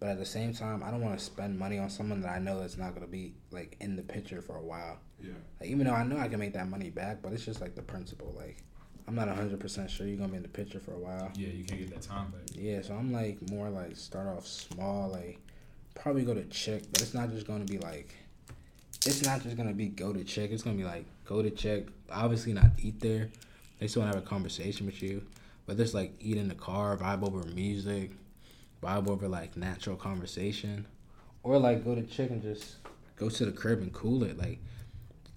but 0.00 0.10
at 0.10 0.18
the 0.18 0.26
same 0.26 0.52
time, 0.52 0.82
I 0.82 0.90
don't 0.90 1.00
want 1.00 1.18
to 1.18 1.24
spend 1.24 1.58
money 1.58 1.78
on 1.78 1.90
someone 1.90 2.20
that 2.22 2.30
I 2.30 2.38
know 2.38 2.60
that's 2.60 2.76
not 2.76 2.94
gonna 2.94 3.06
be 3.06 3.34
like 3.50 3.76
in 3.80 3.96
the 3.96 4.02
picture 4.02 4.40
for 4.40 4.56
a 4.56 4.62
while. 4.62 4.98
Yeah. 5.22 5.32
Like, 5.60 5.70
even 5.70 5.86
though 5.86 5.94
I 5.94 6.04
know 6.04 6.18
I 6.18 6.28
can 6.28 6.40
make 6.40 6.52
that 6.54 6.68
money 6.68 6.90
back, 6.90 7.22
but 7.22 7.32
it's 7.32 7.44
just 7.44 7.60
like 7.60 7.74
the 7.74 7.82
principle. 7.82 8.34
Like 8.36 8.58
I'm 9.06 9.14
not 9.14 9.28
hundred 9.28 9.60
percent 9.60 9.90
sure 9.90 10.06
you're 10.06 10.16
gonna 10.16 10.30
be 10.30 10.36
in 10.36 10.42
the 10.42 10.48
picture 10.48 10.80
for 10.80 10.92
a 10.92 10.98
while. 10.98 11.30
Yeah, 11.34 11.48
you 11.48 11.64
can't 11.64 11.80
get 11.80 11.90
that 11.90 12.02
time 12.02 12.30
back. 12.30 12.42
Yeah, 12.54 12.80
so 12.82 12.94
I'm 12.94 13.12
like 13.12 13.38
more 13.50 13.68
like 13.68 13.96
start 13.96 14.28
off 14.28 14.46
small, 14.46 15.10
like 15.10 15.38
probably 15.94 16.24
go 16.24 16.34
to 16.34 16.44
chick, 16.44 16.84
but 16.90 17.02
it's 17.02 17.14
not 17.14 17.30
just 17.30 17.46
gonna 17.46 17.64
be 17.64 17.78
like 17.78 18.14
it's 19.06 19.22
not 19.22 19.42
just 19.42 19.56
gonna 19.56 19.74
be 19.74 19.88
go 19.88 20.12
to 20.12 20.24
chick. 20.24 20.50
It's 20.50 20.62
gonna 20.62 20.76
be 20.76 20.84
like 20.84 21.04
go 21.26 21.42
to 21.42 21.50
check. 21.50 21.84
Obviously 22.10 22.54
not 22.54 22.70
eat 22.78 23.00
there. 23.00 23.30
They 23.78 23.88
still 23.88 24.02
wanna 24.02 24.14
have 24.14 24.22
a 24.24 24.26
conversation 24.26 24.86
with 24.86 25.02
you. 25.02 25.22
But 25.66 25.76
there's 25.76 25.94
like 25.94 26.14
eat 26.20 26.38
in 26.38 26.48
the 26.48 26.54
car, 26.54 26.96
vibe 26.96 27.26
over 27.26 27.46
music, 27.48 28.12
vibe 28.82 29.08
over 29.08 29.28
like 29.28 29.56
natural 29.56 29.96
conversation. 29.96 30.86
Or 31.42 31.58
like 31.58 31.84
go 31.84 31.94
to 31.94 32.02
chick 32.02 32.30
and 32.30 32.40
just 32.40 32.76
go 33.16 33.28
to 33.28 33.44
the 33.44 33.52
crib 33.52 33.80
and 33.80 33.92
cool 33.92 34.24
it. 34.24 34.38
Like 34.38 34.60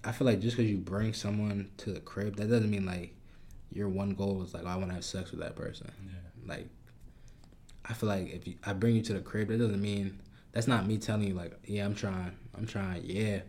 I 0.04 0.12
feel 0.12 0.26
like 0.26 0.40
just 0.40 0.56
because 0.56 0.70
you 0.70 0.78
bring 0.78 1.12
someone 1.12 1.68
to 1.78 1.92
the 1.92 2.00
crib, 2.00 2.36
that 2.36 2.48
doesn't 2.48 2.70
mean 2.70 2.86
like 2.86 3.14
your 3.72 3.88
one 3.88 4.14
goal 4.14 4.42
is 4.42 4.54
like 4.54 4.64
oh, 4.64 4.68
I 4.68 4.76
want 4.76 4.88
to 4.88 4.94
have 4.94 5.04
sex 5.04 5.30
with 5.30 5.40
that 5.40 5.56
person. 5.56 5.90
Yeah. 6.04 6.54
Like 6.54 6.68
I 7.84 7.92
feel 7.94 8.08
like 8.08 8.30
if 8.32 8.46
you, 8.46 8.54
I 8.64 8.72
bring 8.72 8.96
you 8.96 9.02
to 9.02 9.14
the 9.14 9.20
crib, 9.20 9.48
that 9.48 9.58
doesn't 9.58 9.80
mean 9.80 10.20
that's 10.52 10.68
not 10.68 10.86
me 10.86 10.98
telling 10.98 11.28
you 11.28 11.34
like 11.34 11.52
yeah 11.64 11.84
I'm 11.84 11.94
trying, 11.94 12.32
I'm 12.56 12.66
trying, 12.66 13.02
yeah. 13.04 13.40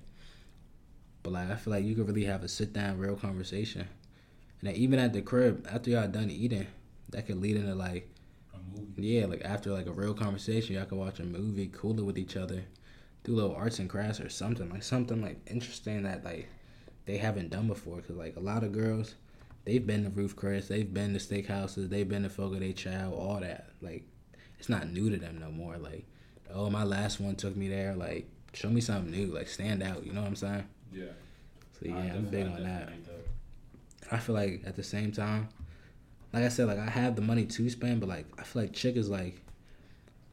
But 1.24 1.34
like 1.34 1.50
I 1.50 1.56
feel 1.56 1.74
like 1.74 1.84
you 1.84 1.96
could 1.96 2.08
really 2.08 2.26
have 2.26 2.44
a 2.44 2.48
sit 2.48 2.74
down, 2.74 2.98
real 2.98 3.16
conversation, 3.16 3.82
and 3.82 4.70
then 4.70 4.76
even 4.76 5.00
at 5.00 5.14
the 5.14 5.22
crib 5.22 5.68
after 5.70 5.90
y'all 5.92 6.08
done 6.08 6.30
eating, 6.30 6.68
that 7.10 7.26
could 7.26 7.42
lead 7.42 7.58
into 7.58 7.76
like 7.76 8.10
a 8.54 8.58
movie. 8.78 9.08
yeah, 9.08 9.26
like 9.26 9.42
after 9.44 9.72
like 9.72 9.88
a 9.88 9.92
real 9.92 10.14
conversation, 10.14 10.76
y'all 10.76 10.86
could 10.86 10.98
watch 10.98 11.20
a 11.20 11.24
movie, 11.24 11.70
cool 11.74 11.98
it 12.00 12.06
with 12.06 12.18
each 12.18 12.38
other, 12.38 12.64
do 13.24 13.34
little 13.34 13.56
arts 13.56 13.80
and 13.80 13.90
crafts 13.90 14.20
or 14.20 14.30
something 14.30 14.70
like 14.70 14.84
something 14.84 15.22
like 15.22 15.40
interesting 15.48 16.04
that 16.04 16.24
like 16.24 16.48
they 17.06 17.18
haven't 17.18 17.50
done 17.50 17.68
before. 17.68 18.02
Cause 18.02 18.16
like 18.16 18.36
a 18.36 18.42
lot 18.42 18.64
of 18.64 18.72
girls, 18.72 19.16
they've 19.66 19.86
been 19.86 20.04
to 20.04 20.10
Ruth's 20.10 20.34
Chris, 20.34 20.68
they've 20.68 20.94
been 20.94 21.14
to 21.14 21.20
steakhouses, 21.20 21.90
they've 21.90 22.08
been 22.08 22.24
to 22.24 22.30
Fogo 22.30 22.60
de 22.60 22.74
Chao, 22.74 23.12
all 23.14 23.40
that. 23.40 23.70
Like 23.82 24.04
it's 24.60 24.70
not 24.70 24.90
new 24.90 25.10
to 25.10 25.18
them 25.18 25.40
no 25.40 25.52
more. 25.52 25.78
Like 25.78 26.06
oh 26.54 26.70
my 26.70 26.84
last 26.84 27.20
one 27.20 27.36
took 27.36 27.56
me 27.56 27.68
there. 27.68 27.96
Like 27.96 28.30
show 28.54 28.70
me 28.70 28.82
something 28.82 29.12
new. 29.12 29.28
Like 29.28 29.48
stand 29.48 29.84
out. 29.84 30.06
You 30.06 30.14
know 30.14 30.22
what 30.22 30.28
I'm 30.28 30.36
saying? 30.36 30.66
Yeah. 30.92 31.06
So 31.80 31.88
yeah, 31.88 31.96
I'm 31.96 32.26
big 32.26 32.48
on 32.48 32.64
that. 32.64 32.90
I 34.12 34.18
feel 34.18 34.36
like 34.36 34.64
at 34.66 34.76
the 34.76 34.84
same 34.84 35.12
time, 35.12 35.50
like 36.34 36.44
I 36.44 36.50
said, 36.50 36.68
like 36.68 36.80
I 36.80 36.90
have 36.90 37.16
the 37.16 37.22
money 37.22 37.46
to 37.46 37.70
spend, 37.70 38.00
but 38.00 38.10
like 38.10 38.26
I 38.38 38.44
feel 38.44 38.64
like 38.64 38.74
chick 38.74 38.96
is 38.96 39.10
like, 39.10 39.42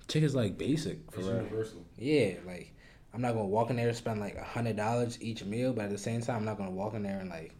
chick 0.09 0.23
is 0.23 0.35
like 0.35 0.59
basic 0.59 1.11
for 1.13 1.21
universal. 1.21 1.85
Yeah, 1.99 2.35
like 2.47 2.73
I'm 3.15 3.21
not 3.21 3.33
gonna 3.35 3.47
walk 3.47 3.71
in 3.71 3.77
there 3.77 3.89
and 3.89 3.97
spend 3.97 4.21
like 4.21 4.37
a 4.37 4.45
hundred 4.45 4.77
dollars 4.77 5.21
each 5.23 5.45
meal, 5.45 5.73
but 5.73 5.87
at 5.87 5.91
the 5.91 5.99
same 5.99 6.21
time, 6.21 6.37
I'm 6.37 6.45
not 6.45 6.59
gonna 6.59 6.71
walk 6.71 6.95
in 6.95 7.03
there 7.03 7.21
and 7.21 7.31
like 7.31 7.55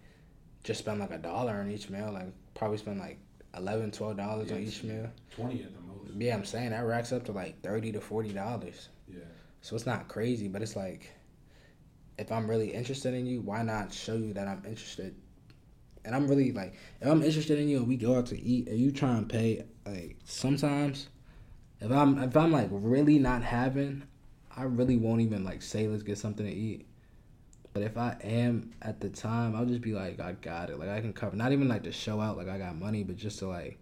just 0.67 0.81
spend 0.81 0.99
like 0.99 1.13
a 1.13 1.19
dollar 1.19 1.55
on 1.55 1.71
each 1.71 1.89
meal. 1.89 2.11
Like 2.13 2.33
probably 2.55 2.79
spend 2.79 2.99
like 2.99 3.19
11 3.57 3.93
12 3.93 4.17
dollars 4.17 4.53
on 4.53 4.59
each 4.59 4.83
meal. 4.83 5.09
Twenty 5.31 5.63
at 5.63 5.73
the 5.73 5.81
most. 5.81 6.13
Yeah, 6.19 6.35
I'm 6.35 6.45
saying 6.45 6.71
that 6.71 6.85
racks 6.85 7.13
up 7.13 7.25
to 7.27 7.33
like 7.33 7.63
thirty 7.63 7.93
to 7.93 8.01
forty 8.01 8.33
dollars. 8.33 8.89
Yeah. 9.09 9.21
So 9.63 9.77
it's 9.77 9.87
not 9.87 10.09
crazy, 10.09 10.49
but 10.49 10.63
it's 10.63 10.77
like 10.77 11.11
if 12.19 12.33
I'm 12.33 12.49
really 12.49 12.73
interested 12.73 13.15
in 13.15 13.27
you, 13.27 13.41
why 13.41 13.63
not 13.63 13.93
show 13.93 14.15
you 14.15 14.33
that 14.35 14.49
I'm 14.49 14.63
interested? 14.67 15.15
And 16.05 16.15
I'm 16.15 16.29
really 16.29 16.53
like, 16.53 16.75
if 17.01 17.09
I'm 17.09 17.23
interested 17.23 17.59
in 17.59 17.69
you 17.69 17.79
and 17.79 17.89
we 17.89 17.97
go 17.97 18.17
out 18.17 18.27
to 18.27 18.41
eat 18.41 18.69
and 18.69 18.79
you 18.79 18.91
try 18.91 19.11
and 19.11 19.29
pay, 19.29 19.65
like 19.85 20.17
sometimes, 20.25 21.09
if 21.81 21.91
I'm 21.91 22.19
if 22.19 22.37
I'm 22.37 22.51
like 22.51 22.69
really 22.71 23.19
not 23.19 23.43
having, 23.43 24.03
I 24.57 24.65
really 24.65 24.97
won't 24.97 25.21
even 25.21 25.45
like 25.45 25.63
say 25.63 25.87
let's 25.87 26.03
get 26.03 26.19
something 26.19 26.47
to 26.47 26.53
eat. 26.53 26.87
But 27.77 27.83
if 27.83 27.99
I 27.99 28.17
am 28.23 28.71
at 28.81 29.01
the 29.01 29.11
time, 29.11 29.55
I'll 29.55 29.67
just 29.67 29.83
be 29.83 29.93
like, 29.93 30.19
I 30.19 30.33
got 30.33 30.71
it. 30.71 30.79
Like 30.79 30.89
I 30.89 31.03
can 31.03 31.13
cover. 31.13 31.37
Not 31.37 31.53
even 31.53 31.69
like 31.69 31.83
to 31.83 31.93
show 31.93 32.23
out 32.23 32.39
like 32.39 32.49
I 32.49 32.57
got 32.57 32.75
money, 32.75 33.03
but 33.03 33.17
just 33.17 33.39
to 33.41 33.49
like, 33.49 33.77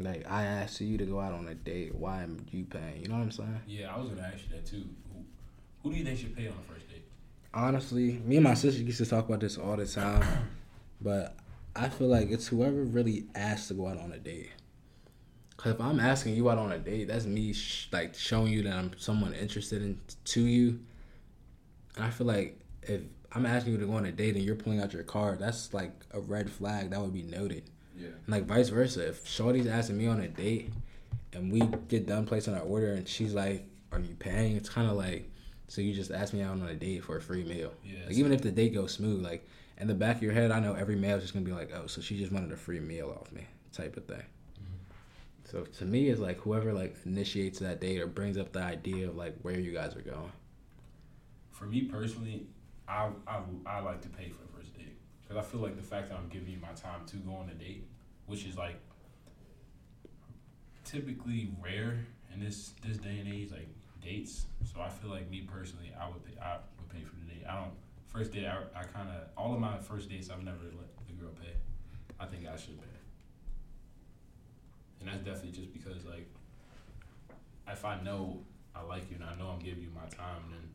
like 0.00 0.28
I 0.28 0.42
asked 0.46 0.80
you 0.80 0.98
to 0.98 1.04
go 1.04 1.20
out 1.20 1.32
on 1.32 1.46
a 1.46 1.54
date. 1.54 1.94
Why 1.94 2.24
am 2.24 2.44
you 2.50 2.64
paying? 2.64 3.02
You 3.02 3.06
know 3.06 3.14
what 3.14 3.20
I'm 3.20 3.30
saying? 3.30 3.60
Yeah, 3.68 3.94
I 3.94 4.00
was 4.00 4.08
gonna 4.08 4.22
ask 4.22 4.38
you 4.48 4.56
that 4.56 4.66
too. 4.66 4.84
Who, 5.14 5.24
who 5.84 5.92
do 5.92 5.98
you 5.98 6.04
think 6.04 6.18
should 6.18 6.34
pay 6.34 6.48
on 6.48 6.54
the 6.56 6.74
first 6.74 6.88
date? 6.88 7.04
Honestly, 7.54 8.20
me 8.24 8.38
and 8.38 8.42
my 8.42 8.54
sister 8.54 8.82
used 8.82 8.98
to 8.98 9.06
talk 9.06 9.28
about 9.28 9.38
this 9.38 9.58
all 9.58 9.76
the 9.76 9.86
time, 9.86 10.50
but 11.00 11.36
I 11.76 11.88
feel 11.88 12.08
like 12.08 12.32
it's 12.32 12.48
whoever 12.48 12.82
really 12.82 13.26
asks 13.36 13.68
to 13.68 13.74
go 13.74 13.86
out 13.86 13.98
on 13.98 14.10
a 14.10 14.18
date. 14.18 14.50
Cause 15.56 15.74
if 15.74 15.80
I'm 15.80 16.00
asking 16.00 16.34
you 16.34 16.50
out 16.50 16.58
on 16.58 16.72
a 16.72 16.80
date, 16.80 17.06
that's 17.06 17.26
me 17.26 17.52
sh- 17.52 17.90
like 17.92 18.16
showing 18.16 18.52
you 18.52 18.64
that 18.64 18.74
I'm 18.74 18.90
someone 18.98 19.34
interested 19.34 19.82
in 19.82 20.00
to 20.24 20.40
you. 20.40 20.80
And 21.94 22.06
I 22.06 22.10
feel 22.10 22.26
like 22.26 22.56
if 22.82 23.02
I'm 23.32 23.46
asking 23.46 23.74
you 23.74 23.78
to 23.78 23.86
go 23.86 23.92
on 23.94 24.06
a 24.06 24.12
date 24.12 24.34
and 24.34 24.44
you're 24.44 24.56
pulling 24.56 24.80
out 24.80 24.92
your 24.92 25.04
card, 25.04 25.38
that's 25.38 25.72
like 25.72 25.92
a 26.12 26.20
red 26.20 26.50
flag 26.50 26.90
that 26.90 27.00
would 27.00 27.14
be 27.14 27.22
noted. 27.22 27.62
Yeah. 27.96 28.08
And 28.08 28.28
like 28.28 28.46
vice 28.46 28.70
versa, 28.70 29.08
if 29.08 29.26
Shorty's 29.26 29.66
asking 29.66 29.98
me 29.98 30.06
on 30.06 30.20
a 30.20 30.28
date 30.28 30.70
and 31.32 31.52
we 31.52 31.60
get 31.88 32.06
done 32.06 32.26
placing 32.26 32.54
our 32.54 32.62
order 32.62 32.92
and 32.92 33.06
she's 33.06 33.34
like, 33.34 33.64
"Are 33.92 34.00
you 34.00 34.14
paying?" 34.18 34.56
It's 34.56 34.68
kind 34.68 34.90
of 34.90 34.96
like, 34.96 35.30
so 35.68 35.80
you 35.80 35.94
just 35.94 36.10
asked 36.10 36.34
me 36.34 36.42
out 36.42 36.52
on 36.52 36.62
a 36.62 36.74
date 36.74 37.04
for 37.04 37.16
a 37.16 37.20
free 37.20 37.44
meal. 37.44 37.72
Yeah, 37.84 38.06
Like 38.06 38.16
even 38.16 38.32
if 38.32 38.40
the 38.40 38.50
date 38.50 38.74
goes 38.74 38.92
smooth, 38.92 39.22
like 39.24 39.46
in 39.78 39.86
the 39.86 39.94
back 39.94 40.16
of 40.16 40.22
your 40.22 40.32
head, 40.32 40.50
I 40.50 40.60
know 40.60 40.74
every 40.74 40.96
male's 40.96 41.22
just 41.22 41.32
gonna 41.32 41.44
be 41.44 41.52
like, 41.52 41.70
"Oh, 41.72 41.86
so 41.86 42.00
she 42.00 42.18
just 42.18 42.32
wanted 42.32 42.52
a 42.52 42.56
free 42.56 42.80
meal 42.80 43.16
off 43.20 43.30
me," 43.32 43.46
type 43.72 43.96
of 43.96 44.06
thing. 44.06 44.18
Mm-hmm. 44.18 45.44
So 45.44 45.62
to 45.64 45.84
me, 45.84 46.08
it's 46.08 46.20
like 46.20 46.38
whoever 46.40 46.72
like 46.72 46.96
initiates 47.06 47.60
that 47.60 47.80
date 47.80 48.00
or 48.00 48.06
brings 48.08 48.36
up 48.38 48.52
the 48.52 48.62
idea 48.62 49.08
of 49.08 49.16
like 49.16 49.36
where 49.42 49.58
you 49.58 49.72
guys 49.72 49.94
are 49.94 50.02
going. 50.02 50.32
For 51.52 51.66
me 51.66 51.82
personally, 51.82 52.46
I 52.90 53.08
I, 53.26 53.40
I 53.66 53.80
like 53.80 54.02
to 54.02 54.08
pay 54.08 54.28
for 54.28 54.42
the 54.42 54.52
first 54.58 54.74
date 54.74 54.96
because 55.22 55.36
I 55.36 55.48
feel 55.48 55.60
like 55.60 55.76
the 55.76 55.82
fact 55.82 56.08
that 56.08 56.18
I'm 56.18 56.28
giving 56.28 56.50
you 56.50 56.58
my 56.60 56.72
time 56.72 57.06
to 57.06 57.16
go 57.16 57.34
on 57.34 57.48
a 57.48 57.54
date, 57.54 57.86
which 58.26 58.44
is 58.44 58.56
like 58.56 58.80
typically 60.84 61.52
rare 61.62 62.00
in 62.34 62.40
this 62.40 62.72
this 62.86 62.98
day 62.98 63.18
and 63.20 63.32
age, 63.32 63.52
like 63.52 63.68
dates. 64.02 64.46
So 64.64 64.80
I 64.80 64.88
feel 64.88 65.10
like 65.10 65.30
me 65.30 65.42
personally, 65.42 65.92
I 65.98 66.08
would 66.08 66.24
pay 66.24 66.40
I 66.42 66.58
would 66.78 66.88
pay 66.88 67.04
for 67.04 67.14
the 67.16 67.32
date. 67.32 67.44
I 67.48 67.54
don't 67.60 67.72
first 68.06 68.32
date. 68.32 68.46
I, 68.46 68.58
I 68.78 68.82
kind 68.82 69.08
of 69.08 69.28
all 69.36 69.54
of 69.54 69.60
my 69.60 69.78
first 69.78 70.08
dates 70.08 70.28
I've 70.30 70.42
never 70.42 70.64
let 70.76 71.06
the 71.06 71.12
girl 71.12 71.30
pay. 71.40 71.54
I 72.18 72.26
think 72.26 72.46
I 72.46 72.56
should 72.56 72.78
pay, 72.78 72.98
and 75.00 75.08
that's 75.08 75.24
definitely 75.24 75.52
just 75.52 75.72
because 75.72 76.04
like 76.04 76.28
if 77.68 77.84
I 77.84 78.00
know 78.02 78.40
I 78.74 78.82
like 78.82 79.08
you 79.10 79.16
and 79.16 79.24
I 79.24 79.36
know 79.36 79.50
I'm 79.50 79.60
giving 79.60 79.82
you 79.82 79.90
my 79.94 80.08
time, 80.08 80.42
then 80.50 80.68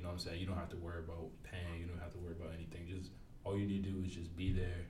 you 0.00 0.06
know 0.06 0.12
what 0.12 0.20
I'm 0.22 0.26
saying? 0.26 0.40
You 0.40 0.46
don't 0.46 0.56
have 0.56 0.70
to 0.70 0.78
worry 0.78 1.00
about 1.00 1.28
paying. 1.42 1.78
You 1.78 1.84
don't 1.84 2.00
have 2.00 2.12
to 2.12 2.18
worry 2.20 2.32
about 2.32 2.54
anything. 2.54 2.86
Just 2.88 3.10
all 3.44 3.58
you 3.58 3.66
need 3.66 3.84
to 3.84 3.90
do 3.90 4.02
is 4.02 4.14
just 4.14 4.34
be 4.34 4.50
there 4.50 4.86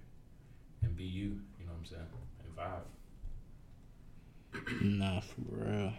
and 0.83 0.97
be 0.97 1.03
you. 1.03 1.41
You 1.59 1.67
know 1.67 1.73
what 1.73 1.81
I'm 1.81 1.85
saying? 1.85 2.07
And 2.45 2.55
vibe. 2.57 2.85
Nah, 4.83 5.21
for 5.21 5.41
real. 5.49 5.93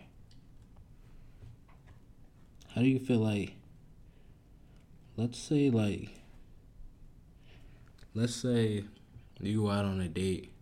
How 2.73 2.79
do 2.79 2.87
you 2.87 2.99
feel 2.99 3.19
like? 3.19 3.55
Let's 5.17 5.37
say 5.37 5.69
like. 5.69 6.07
Let's 8.13 8.33
say 8.33 8.85
you 9.41 9.63
go 9.63 9.71
out 9.71 9.83
on 9.83 9.99
a 9.99 10.07
date. 10.07 10.53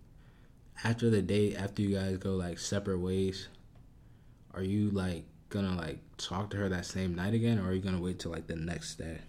After 0.84 1.12
the 1.12 1.22
date, 1.22 1.56
after 1.56 1.84
you 1.84 1.96
guys 1.96 2.18
go 2.18 2.32
like 2.32 2.58
separate 2.58 2.98
ways, 2.98 3.48
are 4.56 4.64
you 4.64 4.90
like 4.90 5.26
gonna 5.50 5.76
like 5.76 6.00
talk 6.18 6.50
to 6.52 6.58
her 6.58 6.70
that 6.70 6.86
same 6.86 7.16
night 7.16 7.34
again, 7.34 7.60
or 7.60 7.70
are 7.70 7.74
you 7.74 7.82
gonna 7.82 8.00
wait 8.00 8.20
till 8.20 8.32
like 8.32 8.48
the 8.48 8.56
next 8.56 8.96
day? 8.96 9.20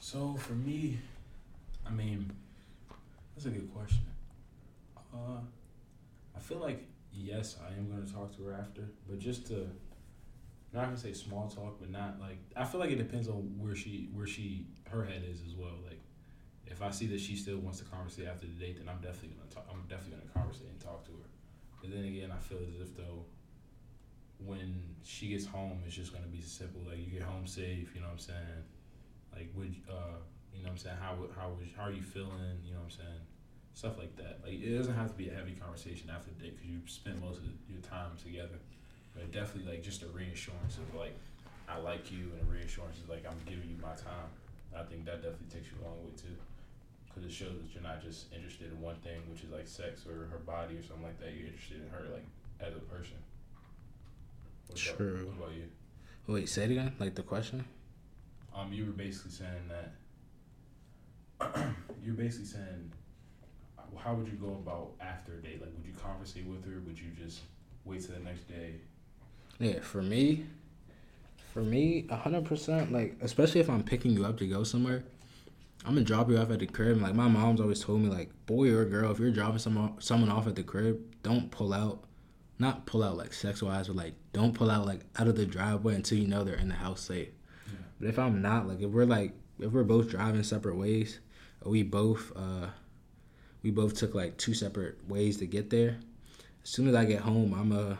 So 0.00 0.34
for 0.36 0.52
me, 0.52 0.98
I 1.86 1.90
mean, 1.90 2.30
that's 3.34 3.46
a 3.46 3.50
good 3.50 3.72
question. 3.74 4.02
Uh, 5.14 5.40
I 6.36 6.40
feel 6.40 6.58
like 6.58 6.86
yes, 7.12 7.56
I 7.66 7.72
am 7.72 7.88
gonna 7.90 8.10
talk 8.10 8.36
to 8.36 8.44
her 8.44 8.54
after, 8.54 8.82
but 9.08 9.18
just 9.18 9.46
to 9.48 9.68
not 10.72 10.86
gonna 10.86 10.96
say 10.96 11.12
small 11.12 11.48
talk, 11.48 11.78
but 11.80 11.90
not 11.90 12.18
like 12.20 12.38
I 12.56 12.64
feel 12.64 12.80
like 12.80 12.90
it 12.90 12.96
depends 12.96 13.28
on 13.28 13.54
where 13.58 13.74
she 13.74 14.08
where 14.12 14.26
she 14.26 14.66
her 14.90 15.04
head 15.04 15.22
is 15.28 15.40
as 15.46 15.54
well. 15.54 15.76
Like 15.84 16.00
if 16.66 16.82
I 16.82 16.90
see 16.90 17.06
that 17.08 17.20
she 17.20 17.36
still 17.36 17.58
wants 17.58 17.78
to 17.78 17.84
conversate 17.84 18.26
after 18.26 18.46
the 18.46 18.52
date, 18.52 18.78
then 18.78 18.88
I'm 18.88 19.00
definitely 19.00 19.36
gonna 19.36 19.50
talk. 19.50 19.66
I'm 19.70 19.82
definitely 19.88 20.18
gonna 20.18 20.32
conversate 20.34 20.68
and 20.68 20.80
talk 20.80 21.04
to 21.06 21.12
her. 21.12 21.28
But 21.80 21.90
then 21.90 22.04
again, 22.04 22.30
I 22.30 22.38
feel 22.38 22.58
as 22.58 22.80
if 22.80 22.96
though 22.96 23.24
when 24.46 24.82
she 25.04 25.28
gets 25.28 25.46
home, 25.46 25.80
it's 25.86 25.94
just 25.94 26.12
gonna 26.12 26.26
be 26.26 26.40
simple. 26.40 26.80
Like 26.86 26.98
you 26.98 27.06
get 27.06 27.22
home 27.22 27.46
safe. 27.46 27.90
You 27.94 28.00
know 28.00 28.08
what 28.08 28.14
I'm 28.14 28.18
saying? 28.18 28.62
Like 29.34 29.50
would 29.54 29.74
uh 29.88 30.20
you 30.52 30.62
know 30.62 30.70
what 30.70 30.70
I'm 30.70 30.78
saying 30.78 30.96
how 31.00 31.16
how 31.38 31.48
was 31.50 31.68
how 31.76 31.84
are 31.84 31.92
you 31.92 32.02
feeling? 32.02 32.60
You 32.64 32.72
know 32.74 32.80
what 32.80 32.92
I'm 32.92 32.98
saying? 33.02 33.22
Stuff 33.74 33.98
like 33.98 34.16
that. 34.16 34.40
Like 34.44 34.60
it 34.60 34.76
doesn't 34.76 34.94
have 34.94 35.08
to 35.08 35.16
be 35.16 35.28
a 35.28 35.34
heavy 35.34 35.52
conversation 35.52 36.10
after 36.10 36.30
the 36.30 36.44
date 36.44 36.56
because 36.56 36.70
you 36.70 36.80
spent 36.86 37.20
most 37.20 37.38
of 37.38 37.44
your 37.68 37.80
time 37.80 38.12
together. 38.22 38.60
But 39.14 39.32
definitely 39.32 39.72
like 39.72 39.82
just 39.82 40.02
a 40.02 40.08
reassurance 40.08 40.78
of 40.78 40.88
like 40.94 41.16
I 41.68 41.78
like 41.78 42.10
you 42.10 42.32
and 42.36 42.40
a 42.42 42.48
reassurance 42.50 42.98
is 42.98 43.08
like 43.08 43.24
I'm 43.26 43.38
giving 43.46 43.68
you 43.68 43.76
my 43.80 43.96
time. 43.96 44.28
I 44.72 44.82
think 44.84 45.04
that 45.04 45.20
definitely 45.20 45.52
takes 45.52 45.68
you 45.68 45.76
a 45.80 45.84
long 45.84 46.00
way 46.04 46.12
too. 46.16 46.36
Because 47.06 47.28
it 47.28 47.32
shows 47.32 47.60
that 47.60 47.68
you're 47.76 47.84
not 47.84 48.00
just 48.00 48.32
interested 48.32 48.72
in 48.72 48.80
one 48.80 48.96
thing, 49.04 49.20
which 49.28 49.44
is 49.44 49.52
like 49.52 49.68
sex 49.68 50.08
or 50.08 50.32
her 50.32 50.40
body 50.48 50.80
or 50.80 50.82
something 50.82 51.04
like 51.04 51.20
that. 51.20 51.36
You're 51.36 51.52
interested 51.52 51.84
in 51.84 51.88
her 51.92 52.08
like 52.08 52.24
as 52.60 52.72
a 52.72 52.84
person. 52.88 53.20
What 54.72 54.84
about- 54.84 54.96
True. 54.96 55.26
what 55.26 55.46
about 55.46 55.56
you? 55.56 55.64
Wait, 56.26 56.48
say 56.48 56.64
it 56.64 56.70
again. 56.70 56.92
Like 56.98 57.14
the 57.14 57.22
question. 57.22 57.64
Um, 58.54 58.72
you 58.72 58.86
were 58.86 58.92
basically 58.92 59.32
saying 59.32 59.68
that. 59.68 59.92
you're 62.04 62.14
basically 62.14 62.46
saying, 62.46 62.92
how 63.96 64.14
would 64.14 64.26
you 64.26 64.34
go 64.34 64.48
about 64.48 64.92
after 65.00 65.34
a 65.34 65.42
date? 65.42 65.60
Like, 65.60 65.70
would 65.76 65.84
you 65.86 65.92
conversate 66.00 66.46
with 66.46 66.64
her? 66.64 66.80
Would 66.86 66.98
you 66.98 67.10
just 67.18 67.40
wait 67.84 68.02
till 68.04 68.14
the 68.14 68.20
next 68.20 68.48
day? 68.48 68.74
Yeah, 69.58 69.80
for 69.80 70.02
me, 70.02 70.44
for 71.52 71.62
me, 71.62 72.06
hundred 72.10 72.44
percent. 72.44 72.92
Like, 72.92 73.16
especially 73.20 73.60
if 73.60 73.68
I'm 73.70 73.82
picking 73.82 74.12
you 74.12 74.24
up 74.24 74.38
to 74.38 74.46
go 74.46 74.64
somewhere, 74.64 75.04
I'm 75.84 75.94
gonna 75.94 76.04
drop 76.06 76.28
you 76.30 76.38
off 76.38 76.50
at 76.50 76.58
the 76.60 76.66
crib. 76.66 77.00
Like 77.00 77.14
my 77.14 77.28
mom's 77.28 77.60
always 77.60 77.80
told 77.80 78.00
me, 78.00 78.08
like 78.08 78.30
boy 78.46 78.72
or 78.72 78.84
girl, 78.84 79.10
if 79.12 79.18
you're 79.18 79.30
dropping 79.30 79.58
someone 79.58 79.94
someone 80.00 80.30
off 80.30 80.46
at 80.46 80.56
the 80.56 80.62
crib, 80.62 81.00
don't 81.22 81.50
pull 81.50 81.72
out. 81.72 82.04
Not 82.58 82.86
pull 82.86 83.02
out 83.02 83.16
like 83.16 83.32
sex 83.32 83.62
wise, 83.62 83.88
but 83.88 83.96
like 83.96 84.14
don't 84.32 84.54
pull 84.54 84.70
out 84.70 84.86
like 84.86 85.00
out 85.18 85.28
of 85.28 85.36
the 85.36 85.46
driveway 85.46 85.94
until 85.94 86.18
you 86.18 86.28
know 86.28 86.44
they're 86.44 86.54
in 86.54 86.68
the 86.68 86.74
house 86.74 87.00
safe. 87.00 87.28
Yeah. 87.66 87.78
But 88.00 88.08
if 88.08 88.18
I'm 88.18 88.40
not, 88.42 88.68
like 88.68 88.80
if 88.80 88.90
we're 88.90 89.04
like 89.04 89.32
if 89.58 89.72
we're 89.72 89.84
both 89.84 90.10
driving 90.10 90.42
separate 90.42 90.76
ways, 90.76 91.18
or 91.62 91.72
we 91.72 91.82
both 91.82 92.32
uh 92.36 92.68
we 93.62 93.70
both 93.70 93.94
took 93.94 94.14
like 94.14 94.36
two 94.36 94.54
separate 94.54 94.98
ways 95.08 95.38
to 95.38 95.46
get 95.46 95.70
there. 95.70 95.98
As 96.62 96.70
soon 96.70 96.88
as 96.88 96.94
I 96.94 97.04
get 97.04 97.20
home, 97.20 97.54
I'm 97.54 97.72
a 97.72 97.98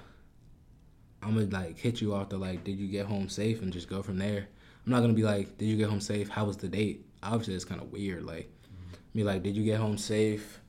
I'm 1.23 1.35
gonna 1.35 1.47
like 1.47 1.79
hit 1.79 2.01
you 2.01 2.15
off 2.15 2.29
the 2.29 2.39
like, 2.39 2.65
did 2.65 2.79
you 2.79 2.89
get 2.89 3.07
home 3.07 3.29
safe, 3.29 3.63
and 3.63 3.73
just 3.73 3.89
go 3.89 4.03
from 4.03 4.19
there. 4.19 4.49
I'm 4.85 4.93
not 4.93 5.01
gonna 5.01 5.13
be 5.13 5.23
like, 5.23 5.57
did 5.59 5.67
you 5.67 5.77
get 5.77 5.89
home 5.89 6.01
safe? 6.01 6.29
How 6.29 6.45
was 6.45 6.57
the 6.57 6.69
date? 6.69 7.07
Obviously, 7.23 7.55
it's 7.55 7.65
kind 7.65 7.81
of 7.81 7.93
weird. 7.93 8.25
Like, 8.25 8.51
be 9.15 9.23
like, 9.23 9.43
did 9.43 9.57
you 9.57 9.65
get 9.65 9.79
home 9.79 9.99
safe? 9.99 10.61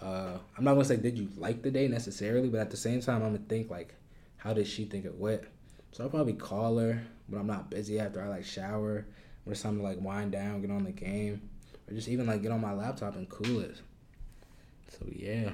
Uh, 0.00 0.38
I'm 0.56 0.64
not 0.64 0.74
gonna 0.74 0.84
say 0.84 0.96
did 0.96 1.18
you 1.18 1.28
like 1.36 1.62
the 1.62 1.70
date 1.70 1.90
necessarily, 1.90 2.48
but 2.48 2.60
at 2.60 2.70
the 2.70 2.76
same 2.76 3.00
time, 3.00 3.16
I'm 3.22 3.32
gonna 3.34 3.44
think 3.48 3.70
like, 3.70 3.94
how 4.36 4.52
did 4.52 4.66
she 4.66 4.84
think 4.84 5.04
it 5.04 5.16
went? 5.16 5.42
So 5.92 6.04
I'll 6.04 6.10
probably 6.10 6.34
call 6.34 6.78
her 6.78 7.02
when 7.26 7.40
I'm 7.40 7.46
not 7.46 7.70
busy 7.70 7.98
after 7.98 8.22
I 8.22 8.28
like 8.28 8.44
shower 8.44 9.06
or 9.46 9.54
something 9.54 9.80
to 9.80 9.84
like 9.84 10.00
wind 10.00 10.32
down, 10.32 10.60
get 10.60 10.70
on 10.70 10.84
the 10.84 10.92
game, 10.92 11.48
or 11.88 11.94
just 11.94 12.08
even 12.08 12.26
like 12.26 12.42
get 12.42 12.52
on 12.52 12.60
my 12.60 12.72
laptop 12.72 13.16
and 13.16 13.28
cool 13.28 13.60
it. 13.60 13.76
So 14.90 15.06
yeah, 15.14 15.50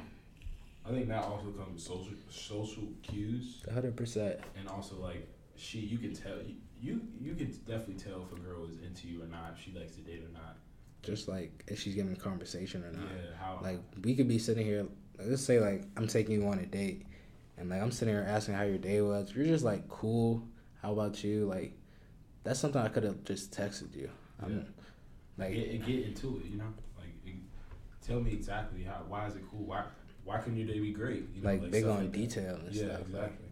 I 0.86 0.90
think 0.90 1.08
that 1.08 1.22
also 1.24 1.50
comes 1.52 1.74
with 1.74 1.82
social 1.82 2.14
social 2.28 2.88
cues, 3.02 3.62
hundred 3.72 3.96
percent. 3.96 4.40
and 4.58 4.68
also 4.68 4.96
like 4.96 5.26
she, 5.56 5.78
you 5.78 5.98
can 5.98 6.14
tell 6.14 6.36
you 6.36 6.56
you 6.80 7.00
you 7.20 7.34
can 7.34 7.46
definitely 7.66 7.94
tell 7.94 8.26
if 8.30 8.38
a 8.38 8.40
girl 8.42 8.66
is 8.66 8.76
into 8.86 9.08
you 9.08 9.22
or 9.22 9.26
not, 9.26 9.54
if 9.56 9.64
she 9.64 9.78
likes 9.78 9.94
to 9.96 10.02
date 10.02 10.22
or 10.28 10.32
not. 10.32 10.56
Just 11.04 11.28
like 11.28 11.64
if 11.68 11.80
she's 11.80 11.94
giving 11.94 12.12
a 12.12 12.16
conversation 12.16 12.82
or 12.84 12.92
not. 12.92 13.08
Yeah, 13.10 13.36
how 13.38 13.58
Like 13.62 13.80
we 14.02 14.14
could 14.14 14.28
be 14.28 14.38
sitting 14.38 14.64
here. 14.64 14.86
Let's 15.18 15.42
say 15.42 15.60
like 15.60 15.84
I'm 15.96 16.06
taking 16.06 16.40
you 16.40 16.48
on 16.48 16.58
a 16.58 16.66
date, 16.66 17.06
and 17.56 17.68
like 17.68 17.80
I'm 17.82 17.90
sitting 17.90 18.14
here 18.14 18.26
asking 18.26 18.54
how 18.54 18.62
your 18.64 18.78
day 18.78 19.00
was. 19.00 19.34
You're 19.34 19.46
just 19.46 19.64
like 19.64 19.88
cool. 19.88 20.42
How 20.82 20.92
about 20.92 21.22
you? 21.22 21.46
Like 21.46 21.72
that's 22.42 22.60
something 22.60 22.80
I 22.80 22.88
could 22.88 23.04
have 23.04 23.24
just 23.24 23.52
texted 23.52 23.94
you. 23.94 24.10
I'm, 24.42 24.56
Yeah. 24.56 24.62
Like 25.36 25.54
get, 25.54 25.86
get 25.86 26.04
into 26.06 26.38
it, 26.38 26.50
you 26.50 26.58
know. 26.58 26.72
Like, 26.96 27.08
it, 27.26 27.34
tell 28.06 28.20
me 28.20 28.32
exactly 28.32 28.84
how. 28.84 29.02
Why 29.08 29.26
is 29.26 29.36
it 29.36 29.42
cool? 29.50 29.64
Why 29.64 29.84
why 30.24 30.38
can 30.38 30.56
your 30.56 30.66
day 30.66 30.78
be 30.78 30.92
great? 30.92 31.28
You 31.34 31.42
know, 31.42 31.50
like, 31.50 31.70
big 31.70 31.82
stuff 31.82 31.96
on 31.98 32.04
like 32.04 32.12
detail 32.12 32.56
and 32.56 32.74
Yeah, 32.74 32.84
stuff. 32.84 33.00
Like, 33.00 33.06
exactly. 33.06 33.46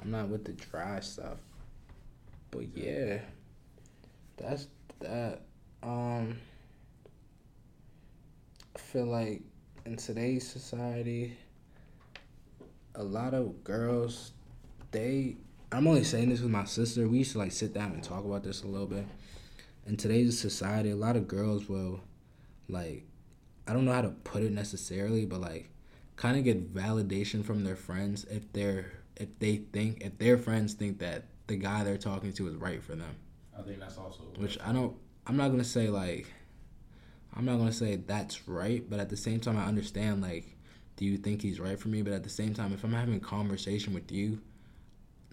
I'm 0.00 0.10
not 0.10 0.28
with 0.28 0.44
the 0.44 0.52
dry 0.52 1.00
stuff. 1.00 1.38
But 2.50 2.76
yeah. 2.76 3.18
That's 4.36 4.66
that. 5.00 5.42
Um, 5.82 6.38
I 8.78 8.80
feel 8.80 9.06
like 9.06 9.42
in 9.86 9.96
today's 9.96 10.48
society, 10.48 11.36
a 12.94 13.02
lot 13.02 13.34
of 13.34 13.64
girls, 13.64 14.32
they. 14.92 15.36
I'm 15.72 15.86
only 15.86 16.04
saying 16.04 16.30
this 16.30 16.40
with 16.40 16.50
my 16.50 16.64
sister. 16.64 17.08
We 17.08 17.18
used 17.18 17.32
to 17.32 17.38
like 17.38 17.52
sit 17.52 17.74
down 17.74 17.92
and 17.92 18.02
talk 18.02 18.24
about 18.24 18.44
this 18.44 18.62
a 18.62 18.68
little 18.68 18.86
bit. 18.86 19.04
In 19.86 19.96
today's 19.96 20.38
society, 20.38 20.90
a 20.90 20.96
lot 20.96 21.16
of 21.16 21.26
girls 21.26 21.68
will, 21.68 22.00
like, 22.68 23.04
I 23.66 23.72
don't 23.72 23.84
know 23.84 23.92
how 23.92 24.02
to 24.02 24.10
put 24.10 24.42
it 24.42 24.52
necessarily, 24.52 25.26
but 25.26 25.40
like, 25.40 25.70
kind 26.16 26.38
of 26.38 26.44
get 26.44 26.72
validation 26.72 27.44
from 27.44 27.64
their 27.64 27.76
friends 27.76 28.24
if 28.30 28.50
they're 28.52 28.92
if 29.16 29.28
they 29.40 29.56
think 29.56 30.02
if 30.02 30.16
their 30.18 30.38
friends 30.38 30.74
think 30.74 31.00
that 31.00 31.24
the 31.48 31.56
guy 31.56 31.82
they're 31.82 31.98
talking 31.98 32.32
to 32.34 32.46
is 32.46 32.54
right 32.54 32.82
for 32.82 32.94
them. 32.94 33.16
I 33.58 33.62
think 33.62 33.80
that's 33.80 33.98
also 33.98 34.22
Which 34.36 34.56
I 34.64 34.72
don't. 34.72 34.96
I'm 35.26 35.36
not 35.36 35.48
gonna 35.48 35.64
say 35.64 35.88
like. 35.88 36.26
I'm 37.36 37.44
not 37.44 37.58
gonna 37.58 37.72
say 37.72 37.96
that's 37.96 38.48
right, 38.48 38.88
but 38.88 39.00
at 39.00 39.08
the 39.08 39.16
same 39.16 39.40
time, 39.40 39.56
I 39.56 39.64
understand 39.64 40.22
like, 40.22 40.56
do 40.96 41.04
you 41.04 41.16
think 41.16 41.42
he's 41.42 41.60
right 41.60 41.78
for 41.78 41.88
me? 41.88 42.02
But 42.02 42.12
at 42.12 42.24
the 42.24 42.30
same 42.30 42.54
time, 42.54 42.72
if 42.72 42.84
I'm 42.84 42.92
having 42.92 43.14
a 43.14 43.20
conversation 43.20 43.94
with 43.94 44.10
you, 44.10 44.40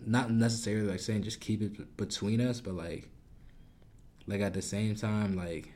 not 0.05 0.29
necessarily 0.29 0.87
like 0.87 0.99
saying 0.99 1.23
just 1.23 1.39
keep 1.39 1.61
it 1.61 1.97
between 1.97 2.41
us, 2.41 2.61
but 2.61 2.75
like, 2.75 3.09
like 4.27 4.41
at 4.41 4.53
the 4.53 4.61
same 4.61 4.95
time, 4.95 5.35
like, 5.35 5.71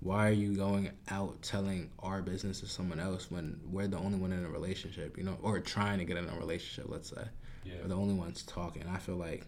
why 0.00 0.28
are 0.28 0.32
you 0.32 0.54
going 0.54 0.90
out 1.08 1.40
telling 1.42 1.90
our 2.00 2.20
business 2.20 2.60
to 2.60 2.66
someone 2.66 3.00
else 3.00 3.30
when 3.30 3.58
we're 3.70 3.88
the 3.88 3.98
only 3.98 4.18
one 4.18 4.32
in 4.32 4.44
a 4.44 4.48
relationship, 4.48 5.16
you 5.16 5.24
know, 5.24 5.38
or 5.42 5.58
trying 5.60 5.98
to 5.98 6.04
get 6.04 6.16
in 6.16 6.28
a 6.28 6.38
relationship, 6.38 6.90
let's 6.90 7.10
say, 7.10 7.24
yeah. 7.64 7.74
we're 7.82 7.88
the 7.88 7.94
only 7.94 8.14
ones 8.14 8.42
talking. 8.42 8.84
I 8.88 8.98
feel 8.98 9.16
like 9.16 9.46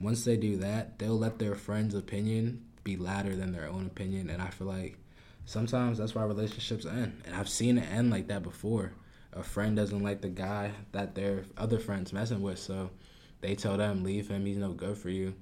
once 0.00 0.24
they 0.24 0.36
do 0.36 0.58
that, 0.58 0.98
they'll 0.98 1.18
let 1.18 1.38
their 1.38 1.54
friend's 1.54 1.94
opinion 1.94 2.64
be 2.84 2.96
louder 2.96 3.36
than 3.36 3.52
their 3.52 3.68
own 3.68 3.86
opinion. 3.86 4.30
And 4.30 4.42
I 4.42 4.48
feel 4.48 4.66
like 4.66 4.96
sometimes 5.44 5.98
that's 5.98 6.14
why 6.14 6.24
relationships 6.24 6.86
end. 6.86 7.22
And 7.26 7.34
I've 7.34 7.48
seen 7.48 7.78
it 7.78 7.90
end 7.90 8.10
like 8.10 8.28
that 8.28 8.42
before. 8.42 8.92
A 9.32 9.42
friend 9.42 9.76
doesn't 9.76 10.02
like 10.02 10.20
the 10.20 10.28
guy 10.28 10.72
that 10.92 11.14
their 11.14 11.44
other 11.56 11.78
friends 11.78 12.12
messing 12.12 12.42
with, 12.42 12.58
so 12.58 12.90
they 13.40 13.54
tell 13.54 13.76
them 13.76 14.02
leave 14.02 14.28
him. 14.28 14.44
He's 14.44 14.56
no 14.56 14.72
good 14.72 14.98
for 14.98 15.08
you. 15.08 15.34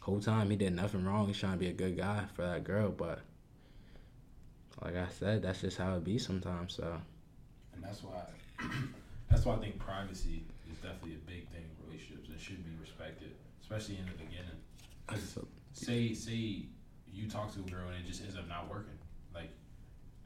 Whole 0.00 0.20
time 0.20 0.50
he 0.50 0.56
did 0.56 0.74
nothing 0.74 1.04
wrong. 1.04 1.26
He's 1.26 1.38
trying 1.38 1.52
to 1.52 1.58
be 1.58 1.68
a 1.68 1.72
good 1.72 1.96
guy 1.96 2.24
for 2.34 2.42
that 2.42 2.64
girl, 2.64 2.90
but 2.90 3.20
like 4.82 4.96
I 4.96 5.08
said, 5.08 5.42
that's 5.42 5.60
just 5.60 5.76
how 5.76 5.96
it 5.96 6.04
be 6.04 6.18
sometimes. 6.18 6.74
So 6.74 7.00
and 7.74 7.82
that's 7.82 8.02
why 8.02 8.22
that's 9.30 9.44
why 9.44 9.54
I 9.54 9.58
think 9.58 9.78
privacy 9.78 10.44
is 10.70 10.78
definitely 10.78 11.14
a 11.16 11.30
big 11.30 11.48
thing 11.50 11.64
in 11.64 11.86
relationships 11.88 12.28
and 12.28 12.40
should 12.40 12.64
be 12.64 12.70
respected, 12.80 13.32
especially 13.60 13.98
in 13.98 14.06
the 14.06 14.12
beginning. 14.12 14.46
Say 15.72 16.14
say 16.14 16.66
you 17.16 17.28
talk 17.28 17.52
to 17.54 17.60
a 17.60 17.62
girl 17.70 17.88
and 17.88 17.96
it 17.96 18.06
just 18.06 18.22
ends 18.22 18.36
up 18.36 18.46
not 18.48 18.68
working. 18.70 18.98
Like 19.34 19.50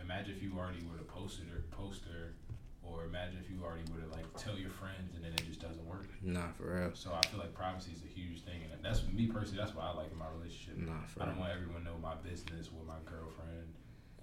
imagine 0.01 0.35
if 0.37 0.43
you 0.43 0.53
already 0.59 0.83
were 0.91 0.99
to 0.99 1.05
post 1.05 1.39
it 1.41 1.49
or 1.55 1.63
post 1.71 2.03
her, 2.11 2.35
or 2.83 3.05
imagine 3.05 3.39
if 3.39 3.49
you 3.51 3.63
already 3.63 3.85
were 3.93 4.01
to 4.03 4.11
like 4.11 4.27
tell 4.37 4.59
your 4.59 4.71
friends 4.71 5.15
and 5.15 5.23
then 5.25 5.33
it 5.33 5.45
just 5.47 5.61
doesn't 5.61 5.85
work. 5.87 6.09
nah, 6.23 6.49
for 6.59 6.75
real. 6.75 6.91
So 6.95 7.13
I 7.15 7.25
feel 7.29 7.39
like 7.39 7.55
privacy 7.55 7.93
is 7.95 8.03
a 8.03 8.11
huge 8.11 8.43
thing, 8.43 8.61
and 8.73 8.83
that's 8.83 9.07
me 9.13 9.27
personally. 9.27 9.59
That's 9.63 9.75
what 9.75 9.85
I 9.87 9.93
like 9.95 10.11
in 10.11 10.19
my 10.19 10.27
relationship. 10.37 10.79
Nah, 10.79 11.05
for 11.07 11.23
I 11.23 11.27
don't 11.27 11.35
real. 11.39 11.47
want 11.47 11.53
everyone 11.55 11.85
to 11.85 11.91
know 11.95 11.99
my 12.03 12.17
business 12.27 12.73
with 12.73 12.87
my 12.89 12.99
girlfriend, 13.07 13.71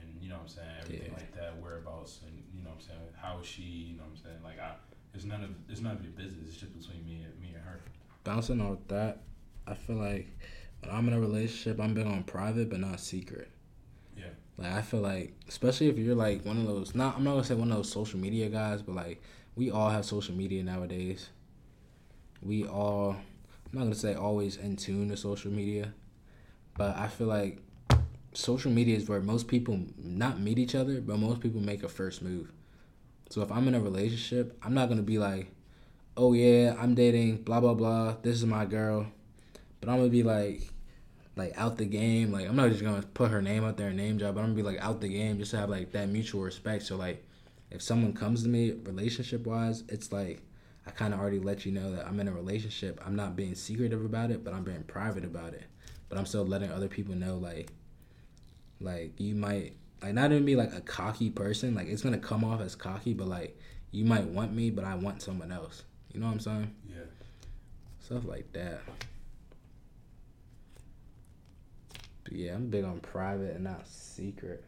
and 0.02 0.10
you 0.20 0.28
know 0.28 0.36
what 0.44 0.52
I'm 0.52 0.58
saying, 0.60 0.76
everything 0.82 1.12
Yeah. 1.14 1.18
like 1.24 1.32
that, 1.40 1.56
whereabouts, 1.62 2.20
and 2.28 2.34
you 2.54 2.64
know 2.64 2.72
what 2.76 2.84
I'm 2.84 2.88
saying, 2.90 3.00
how 3.16 3.40
is 3.40 3.48
she, 3.48 3.62
you 3.64 3.96
know 3.96 4.04
what 4.04 4.18
I'm 4.18 4.24
saying, 4.26 4.42
like 4.44 4.60
I, 4.60 4.76
it's 5.14 5.24
none 5.24 5.44
of 5.46 5.52
it's 5.70 5.80
none 5.82 5.96
of 5.96 6.04
your 6.04 6.12
business. 6.14 6.50
It's 6.52 6.58
just 6.58 6.74
between 6.78 7.06
me 7.06 7.24
and 7.24 7.32
me 7.40 7.54
and 7.56 7.64
her. 7.64 7.80
Bouncing 8.26 8.60
off 8.60 8.80
that, 8.90 9.22
I 9.66 9.76
feel 9.76 9.96
like 9.96 10.28
when 10.82 10.92
I'm 10.94 11.08
in 11.08 11.14
a 11.14 11.20
relationship, 11.20 11.80
I'm 11.80 11.94
big 11.94 12.06
on 12.06 12.24
private 12.24 12.70
but 12.70 12.80
not 12.80 13.00
secret. 13.00 13.50
Yeah. 14.18 14.26
Like 14.58 14.74
I 14.74 14.82
feel 14.82 15.02
like, 15.02 15.34
especially 15.48 15.90
if 15.90 15.98
you're 15.98 16.16
like 16.16 16.46
one 16.46 16.58
of 16.58 16.68
those, 16.68 16.96
not 16.96 17.18
I'm 17.18 17.24
not 17.24 17.32
gonna 17.32 17.44
say 17.44 17.56
one 17.56 17.72
of 17.72 17.78
those 17.78 17.92
social 17.92 18.20
media 18.20 18.50
guys, 18.50 18.82
but 18.82 18.96
like 18.96 19.22
we 19.56 19.72
all 19.72 19.90
have 19.90 20.06
social 20.06 20.36
media 20.36 20.64
nowadays. 20.64 21.30
We 22.42 22.66
all, 22.66 23.12
I'm 23.12 23.80
not 23.80 23.84
gonna 23.84 23.96
say 23.96 24.14
always 24.14 24.58
in 24.58 24.76
tune 24.76 25.10
to 25.10 25.18
social 25.18 25.52
media, 25.52 25.94
but 26.78 26.96
I 26.96 27.08
feel 27.08 27.28
like 27.28 27.60
social 28.34 28.72
media 28.72 28.96
is 28.96 29.10
where 29.10 29.20
most 29.20 29.48
people 29.48 29.80
not 29.98 30.40
meet 30.40 30.60
each 30.60 30.76
other, 30.76 31.02
but 31.02 31.18
most 31.18 31.40
people 31.40 31.60
make 31.60 31.84
a 31.84 31.90
first 31.90 32.22
move. 32.22 32.52
So 33.30 33.42
if 33.42 33.52
I'm 33.52 33.68
in 33.68 33.76
a 33.76 33.80
relationship, 33.80 34.58
I'm 34.64 34.74
not 34.74 34.90
gonna 34.90 35.02
be 35.02 35.18
like, 35.18 35.48
oh 36.16 36.34
yeah, 36.34 36.76
I'm 36.80 36.94
dating 36.96 37.38
blah 37.38 37.60
blah 37.60 37.74
blah. 37.74 38.16
This 38.22 38.36
is 38.36 38.46
my 38.46 38.66
girl, 38.66 39.08
but 39.80 39.90
I'm 39.90 39.98
gonna 39.98 40.10
be 40.10 40.24
like, 40.24 40.70
like 41.36 41.54
out 41.58 41.78
the 41.78 41.86
game. 41.86 42.32
Like 42.32 42.48
I'm 42.48 42.56
not 42.56 42.70
just 42.70 42.84
gonna 42.84 43.02
put 43.02 43.32
her 43.32 43.42
name 43.42 43.64
out 43.64 43.78
there, 43.78 43.90
and 43.90 43.98
name 43.98 44.18
drop. 44.18 44.36
But 44.36 44.42
I'm 44.42 44.48
gonna 44.48 44.56
be 44.56 44.64
like 44.64 44.80
out 44.80 45.02
the 45.02 45.10
game, 45.10 45.38
just 45.38 45.52
to 45.52 45.58
have 45.58 45.70
like 45.70 45.92
that 45.92 46.10
mutual 46.10 46.42
respect. 46.42 46.84
So 46.84 46.96
like, 46.96 47.26
if 47.72 47.82
someone 47.82 48.14
comes 48.14 48.44
to 48.44 48.50
me 48.50 48.72
relationship 48.84 49.46
wise, 49.46 49.84
it's 49.90 50.12
like 50.12 50.42
I 50.86 50.92
kind 50.92 51.14
of 51.14 51.20
already 51.20 51.40
let 51.40 51.66
you 51.66 51.72
know 51.72 51.92
that 51.96 52.08
I'm 52.08 52.20
in 52.20 52.28
a 52.28 52.34
relationship. 52.34 53.02
I'm 53.06 53.16
not 53.16 53.36
being 53.36 53.56
secretive 53.56 54.04
about 54.04 54.32
it, 54.32 54.44
but 54.44 54.54
I'm 54.54 54.64
being 54.64 54.84
private 54.84 55.26
about 55.26 55.54
it. 55.54 55.66
But 56.10 56.18
I'm 56.18 56.26
still 56.26 56.46
letting 56.46 56.72
other 56.72 56.88
people 56.88 57.16
know 57.16 57.36
like, 57.36 57.72
like 58.80 59.20
you 59.20 59.36
might 59.36 59.74
like 60.02 60.14
not 60.14 60.32
even 60.32 60.46
be 60.46 60.56
like 60.56 60.74
a 60.74 60.82
cocky 60.82 61.30
person. 61.30 61.76
Like 61.76 61.88
it's 61.88 62.02
gonna 62.02 62.18
come 62.18 62.44
off 62.44 62.62
as 62.62 62.76
cocky, 62.76 63.14
but 63.14 63.28
like 63.28 63.60
you 63.92 64.06
might 64.06 64.26
want 64.26 64.54
me, 64.54 64.70
but 64.70 64.86
I 64.86 64.96
want 64.96 65.22
someone 65.22 65.52
else. 65.52 65.84
You 66.14 66.20
know 66.20 66.28
what 66.28 66.34
I'm 66.34 66.40
saying? 66.40 66.76
Yeah. 66.88 67.04
Stuff 68.00 68.26
like 68.26 68.52
that. 68.54 68.82
But 72.17 72.17
yeah, 72.32 72.54
I'm 72.54 72.70
big 72.70 72.84
on 72.84 73.00
private 73.00 73.56
and 73.56 73.64
not 73.64 73.88
secret. 73.88 74.64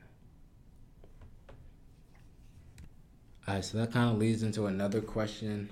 Alright, 3.47 3.65
so 3.65 3.79
that 3.79 3.91
kind 3.91 4.11
of 4.11 4.17
leads 4.17 4.43
into 4.43 4.67
another 4.67 5.01
question. 5.01 5.69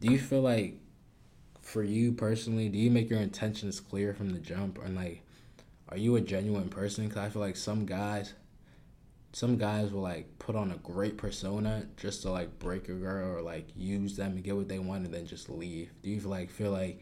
Do 0.00 0.10
you 0.10 0.18
feel 0.18 0.40
like, 0.40 0.74
for 1.60 1.82
you 1.82 2.12
personally, 2.12 2.68
do 2.68 2.78
you 2.78 2.90
make 2.90 3.08
your 3.08 3.20
intentions 3.20 3.78
clear 3.78 4.14
from 4.14 4.30
the 4.30 4.38
jump? 4.38 4.78
And 4.84 4.96
like, 4.96 5.22
are 5.90 5.96
you 5.96 6.16
a 6.16 6.20
genuine 6.20 6.68
person? 6.68 7.04
Because 7.06 7.18
I 7.18 7.28
feel 7.28 7.42
like 7.42 7.56
some 7.56 7.86
guys, 7.86 8.34
some 9.32 9.58
guys 9.58 9.92
will 9.92 10.02
like 10.02 10.38
put 10.38 10.56
on 10.56 10.72
a 10.72 10.76
great 10.76 11.16
persona 11.16 11.86
just 11.96 12.22
to 12.22 12.30
like 12.30 12.58
break 12.58 12.88
a 12.88 12.94
girl 12.94 13.36
or 13.36 13.42
like 13.42 13.68
use 13.76 14.16
them 14.16 14.32
and 14.32 14.42
get 14.42 14.56
what 14.56 14.68
they 14.68 14.78
want 14.78 15.04
and 15.04 15.14
then 15.14 15.26
just 15.26 15.48
leave. 15.48 15.90
Do 16.02 16.10
you 16.10 16.20
feel 16.20 16.30
like 16.30 16.50
feel 16.50 16.72
like 16.72 17.00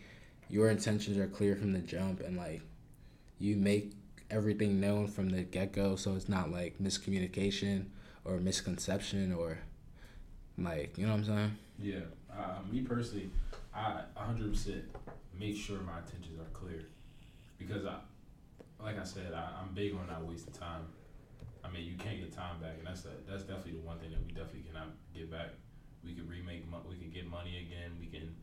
your 0.49 0.71
intentions 0.71 1.17
are 1.17 1.27
clear 1.27 1.57
from 1.57 1.73
the 1.73 1.81
jump 1.81 2.21
and 2.21 2.37
like 2.37 2.63
you 3.39 3.57
make 3.57 3.93
everything 4.31 4.81
known 4.81 5.07
from 5.07 5.29
the 5.29 5.43
get 5.43 5.73
go 5.73 5.95
so 5.95 6.15
it's 6.17 6.29
not 6.29 6.51
like 6.51 6.79
miscommunication 6.79 7.87
or 8.25 8.39
misconception 8.39 9.33
or 9.33 9.59
like 10.59 10.97
you 10.99 11.07
know 11.07 11.13
what 11.13 11.19
I'm 11.21 11.25
saying? 11.25 11.57
Yeah. 11.79 12.01
Uh, 12.33 12.59
me 12.71 12.83
personally, 12.83 13.31
I 13.75 14.03
100% 14.17 14.83
make 15.39 15.57
sure 15.57 15.79
my 15.81 15.99
intentions 15.99 16.39
are 16.41 16.51
clear, 16.53 16.85
because 17.59 17.85
I, 17.85 17.97
like 18.83 18.99
I 18.99 19.05
said, 19.05 19.33
I, 19.35 19.61
I'm 19.61 19.75
big 19.75 19.95
on 19.95 20.07
not 20.07 20.25
wasting 20.25 20.53
time. 20.53 20.83
I 21.65 21.71
mean, 21.71 21.85
you 21.85 21.97
can't 21.97 22.21
get 22.21 22.33
time 22.33 22.61
back, 22.61 22.77
and 22.79 22.87
that's 22.87 23.05
a, 23.05 23.13
that's 23.29 23.43
definitely 23.43 23.73
the 23.73 23.87
one 23.87 23.99
thing 23.99 24.11
that 24.11 24.23
we 24.25 24.33
definitely 24.33 24.65
cannot 24.69 24.89
get 25.15 25.31
back. 25.31 25.51
We 26.05 26.15
can 26.15 26.29
remake, 26.29 26.65
we 26.89 26.97
can 26.97 27.11
get 27.11 27.29
money 27.29 27.67
again. 27.67 27.93
We 27.99 28.07
can, 28.07 28.35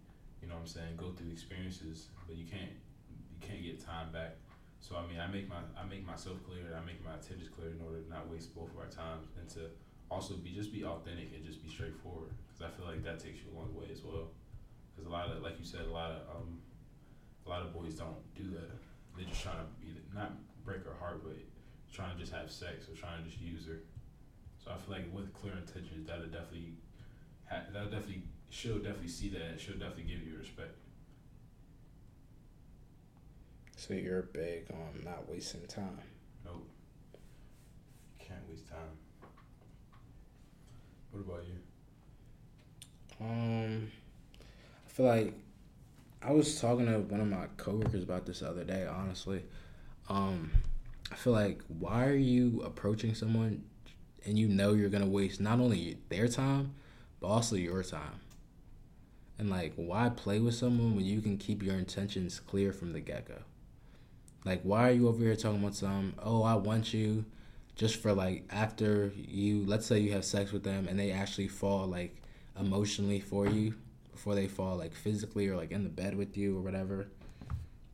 you 0.41 0.47
know, 0.47 0.55
what 0.55 0.61
I'm 0.61 0.67
saying, 0.67 0.97
go 0.97 1.11
through 1.11 1.31
experiences, 1.31 2.07
but 2.27 2.35
you 2.35 2.45
can't, 2.45 2.73
you 3.07 3.39
can't 3.39 3.63
get 3.63 3.79
time 3.79 4.11
back. 4.11 4.35
So 4.83 4.99
I 4.99 5.07
mean, 5.07 5.15
I 5.15 5.31
make 5.31 5.47
my, 5.47 5.63
I 5.79 5.87
make 5.87 6.03
myself 6.03 6.43
clear, 6.43 6.67
and 6.67 6.75
I 6.75 6.83
make 6.83 6.99
my 6.99 7.15
intentions 7.15 7.47
clear 7.47 7.71
in 7.71 7.79
order 7.79 8.03
to 8.03 8.09
not 8.11 8.27
waste 8.27 8.51
both 8.51 8.67
of 8.67 8.75
our 8.75 8.91
times, 8.91 9.31
and 9.39 9.47
to 9.55 9.71
also 10.11 10.35
be 10.35 10.51
just 10.51 10.75
be 10.75 10.83
authentic 10.83 11.31
and 11.31 11.39
just 11.39 11.63
be 11.63 11.71
straightforward. 11.71 12.35
Because 12.51 12.67
I 12.67 12.69
feel 12.75 12.91
like 12.91 12.99
that 13.07 13.23
takes 13.23 13.39
you 13.39 13.47
a 13.47 13.55
long 13.55 13.71
way 13.71 13.87
as 13.87 14.03
well. 14.03 14.35
Because 14.91 15.07
a 15.07 15.13
lot 15.15 15.31
of, 15.31 15.39
like 15.41 15.55
you 15.55 15.63
said, 15.63 15.87
a 15.87 15.95
lot 15.95 16.11
of, 16.11 16.27
um, 16.35 16.59
a 17.47 17.49
lot 17.49 17.63
of 17.63 17.71
boys 17.71 17.95
don't 17.95 18.19
do 18.35 18.51
that. 18.59 18.75
They're 19.15 19.23
just 19.23 19.39
trying 19.39 19.63
to 19.63 19.67
be 19.79 19.95
not 20.11 20.35
break 20.67 20.83
her 20.83 20.99
heart, 20.99 21.23
but 21.23 21.39
trying 21.87 22.11
to 22.11 22.19
just 22.19 22.35
have 22.35 22.51
sex 22.51 22.91
or 22.91 22.93
trying 22.93 23.23
to 23.23 23.29
just 23.31 23.39
use 23.39 23.63
her. 23.65 23.79
So 24.59 24.71
I 24.71 24.75
feel 24.75 24.99
like 24.99 25.07
with 25.15 25.31
clear 25.31 25.55
intentions, 25.55 26.03
that'll 26.03 26.27
definitely, 26.27 26.75
ha- 27.47 27.71
that'll 27.71 27.87
definitely, 27.87 28.27
she'll 28.51 28.83
definitely 28.83 29.15
see 29.15 29.31
that. 29.31 29.55
and 29.55 29.59
She'll 29.59 29.79
definitely 29.79 30.11
give 30.11 30.27
you 30.27 30.35
respect. 30.35 30.75
So 33.85 33.95
you're 33.95 34.21
big 34.21 34.71
on 34.71 35.03
not 35.03 35.29
wasting 35.29 35.59
time. 35.67 35.99
Nope. 36.45 36.65
Can't 38.17 38.39
waste 38.49 38.69
time. 38.69 38.79
What 41.11 41.19
about 41.19 41.43
you? 43.19 43.25
Um, 43.25 43.91
I 44.87 44.89
feel 44.89 45.05
like 45.05 45.33
I 46.21 46.31
was 46.31 46.61
talking 46.61 46.85
to 46.85 46.99
one 46.99 47.19
of 47.19 47.27
my 47.27 47.47
coworkers 47.57 48.03
about 48.03 48.25
this 48.25 48.39
the 48.39 48.47
other 48.47 48.63
day. 48.63 48.87
Honestly, 48.87 49.43
um, 50.07 50.49
I 51.11 51.15
feel 51.15 51.33
like 51.33 51.61
why 51.67 52.05
are 52.05 52.15
you 52.15 52.61
approaching 52.61 53.13
someone 53.13 53.65
and 54.25 54.39
you 54.39 54.47
know 54.47 54.71
you're 54.75 54.87
gonna 54.87 55.05
waste 55.05 55.41
not 55.41 55.59
only 55.59 55.97
their 56.07 56.29
time 56.29 56.73
but 57.19 57.27
also 57.27 57.57
your 57.57 57.83
time? 57.83 58.21
And 59.37 59.49
like, 59.49 59.73
why 59.75 60.07
play 60.07 60.39
with 60.39 60.55
someone 60.55 60.95
when 60.95 61.03
you 61.03 61.19
can 61.19 61.37
keep 61.37 61.61
your 61.61 61.75
intentions 61.75 62.39
clear 62.39 62.71
from 62.71 62.93
the 62.93 63.01
get 63.01 63.27
go? 63.27 63.39
Like, 64.45 64.61
why 64.63 64.89
are 64.89 64.91
you 64.91 65.07
over 65.07 65.23
here 65.23 65.35
talking 65.35 65.59
about 65.59 65.75
some? 65.75 66.15
Oh, 66.21 66.43
I 66.43 66.55
want 66.55 66.93
you, 66.93 67.25
just 67.75 67.95
for 67.95 68.13
like 68.13 68.45
after 68.51 69.11
you. 69.15 69.63
Let's 69.65 69.85
say 69.85 69.99
you 69.99 70.11
have 70.13 70.25
sex 70.25 70.51
with 70.51 70.63
them 70.63 70.87
and 70.87 70.99
they 70.99 71.11
actually 71.11 71.47
fall 71.47 71.87
like 71.87 72.21
emotionally 72.59 73.19
for 73.19 73.47
you 73.47 73.75
before 74.11 74.35
they 74.35 74.47
fall 74.47 74.77
like 74.77 74.93
physically 74.93 75.47
or 75.47 75.55
like 75.55 75.71
in 75.71 75.83
the 75.83 75.89
bed 75.89 76.15
with 76.15 76.37
you 76.37 76.57
or 76.57 76.61
whatever. 76.61 77.07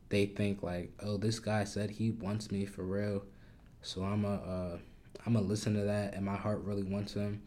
They 0.08 0.26
think 0.26 0.62
like, 0.62 0.92
oh, 1.02 1.16
this 1.16 1.38
guy 1.38 1.64
said 1.64 1.90
he 1.90 2.10
wants 2.10 2.50
me 2.50 2.66
for 2.66 2.82
real, 2.82 3.22
so 3.80 4.02
I'm 4.02 4.24
a, 4.24 4.34
uh, 4.34 4.78
I'm 5.24 5.34
gonna 5.34 5.46
listen 5.46 5.74
to 5.74 5.82
that, 5.82 6.14
and 6.14 6.24
my 6.24 6.36
heart 6.36 6.62
really 6.64 6.82
wants 6.82 7.14
him. 7.14 7.42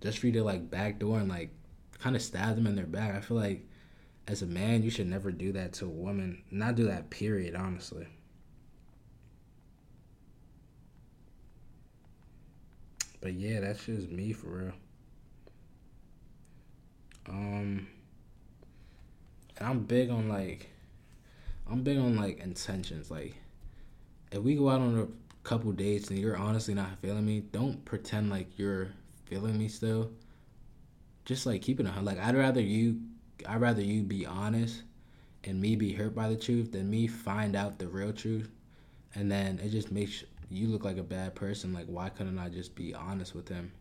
Just 0.00 0.18
for 0.18 0.26
you 0.26 0.32
to 0.34 0.42
like 0.42 0.70
backdoor 0.70 1.18
and 1.18 1.28
like 1.28 1.50
kind 1.98 2.16
of 2.16 2.22
stab 2.22 2.56
them 2.56 2.66
in 2.66 2.76
their 2.76 2.86
back. 2.86 3.14
I 3.14 3.20
feel 3.20 3.36
like 3.36 3.66
as 4.28 4.42
a 4.42 4.46
man, 4.46 4.82
you 4.82 4.90
should 4.90 5.08
never 5.08 5.30
do 5.30 5.52
that 5.52 5.74
to 5.74 5.86
a 5.86 5.90
woman. 5.90 6.42
Not 6.50 6.74
do 6.74 6.86
that. 6.86 7.10
Period. 7.10 7.54
Honestly. 7.54 8.06
But 13.26 13.34
yeah, 13.34 13.58
that's 13.58 13.84
just 13.84 14.08
me 14.08 14.32
for 14.32 14.46
real. 14.46 14.72
Um, 17.28 17.88
I'm 19.60 19.80
big 19.80 20.10
on 20.10 20.28
like, 20.28 20.70
I'm 21.68 21.82
big 21.82 21.98
on 21.98 22.16
like 22.16 22.38
intentions. 22.38 23.10
Like, 23.10 23.34
if 24.30 24.38
we 24.38 24.54
go 24.54 24.68
out 24.68 24.80
on 24.80 25.00
a 25.00 25.08
couple 25.42 25.72
dates 25.72 26.08
and 26.08 26.20
you're 26.20 26.36
honestly 26.36 26.72
not 26.72 27.00
feeling 27.02 27.26
me, 27.26 27.40
don't 27.40 27.84
pretend 27.84 28.30
like 28.30 28.60
you're 28.60 28.92
feeling 29.24 29.58
me 29.58 29.66
still. 29.66 30.12
Just 31.24 31.46
like 31.46 31.62
keep 31.62 31.80
it 31.80 31.86
like 32.02 32.20
I'd 32.20 32.36
rather 32.36 32.60
you, 32.60 33.00
I'd 33.44 33.60
rather 33.60 33.82
you 33.82 34.04
be 34.04 34.24
honest, 34.24 34.84
and 35.42 35.60
me 35.60 35.74
be 35.74 35.92
hurt 35.94 36.14
by 36.14 36.28
the 36.28 36.36
truth 36.36 36.70
than 36.70 36.88
me 36.88 37.08
find 37.08 37.56
out 37.56 37.80
the 37.80 37.88
real 37.88 38.12
truth, 38.12 38.48
and 39.16 39.28
then 39.28 39.58
it 39.64 39.70
just 39.70 39.90
makes 39.90 40.22
you 40.50 40.68
look 40.68 40.84
like 40.84 40.98
a 40.98 41.02
bad 41.02 41.34
person. 41.34 41.72
Like, 41.72 41.86
why 41.86 42.08
couldn't 42.08 42.38
I 42.38 42.48
just 42.48 42.74
be 42.74 42.94
honest 42.94 43.34
with 43.34 43.48
him 43.48 43.72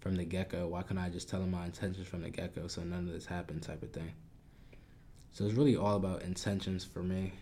from 0.00 0.16
the 0.16 0.24
get 0.24 0.50
go? 0.50 0.68
Why 0.68 0.82
couldn't 0.82 1.02
I 1.02 1.08
just 1.08 1.28
tell 1.28 1.42
him 1.42 1.50
my 1.50 1.64
intentions 1.66 2.06
from 2.06 2.22
the 2.22 2.30
get 2.30 2.54
go 2.54 2.66
so 2.68 2.82
none 2.82 3.06
of 3.06 3.12
this 3.12 3.26
happened, 3.26 3.62
type 3.62 3.82
of 3.82 3.92
thing? 3.92 4.12
So 5.32 5.44
it's 5.44 5.54
really 5.54 5.76
all 5.76 5.96
about 5.96 6.22
intentions 6.22 6.84
for 6.84 7.02
me. 7.02 7.32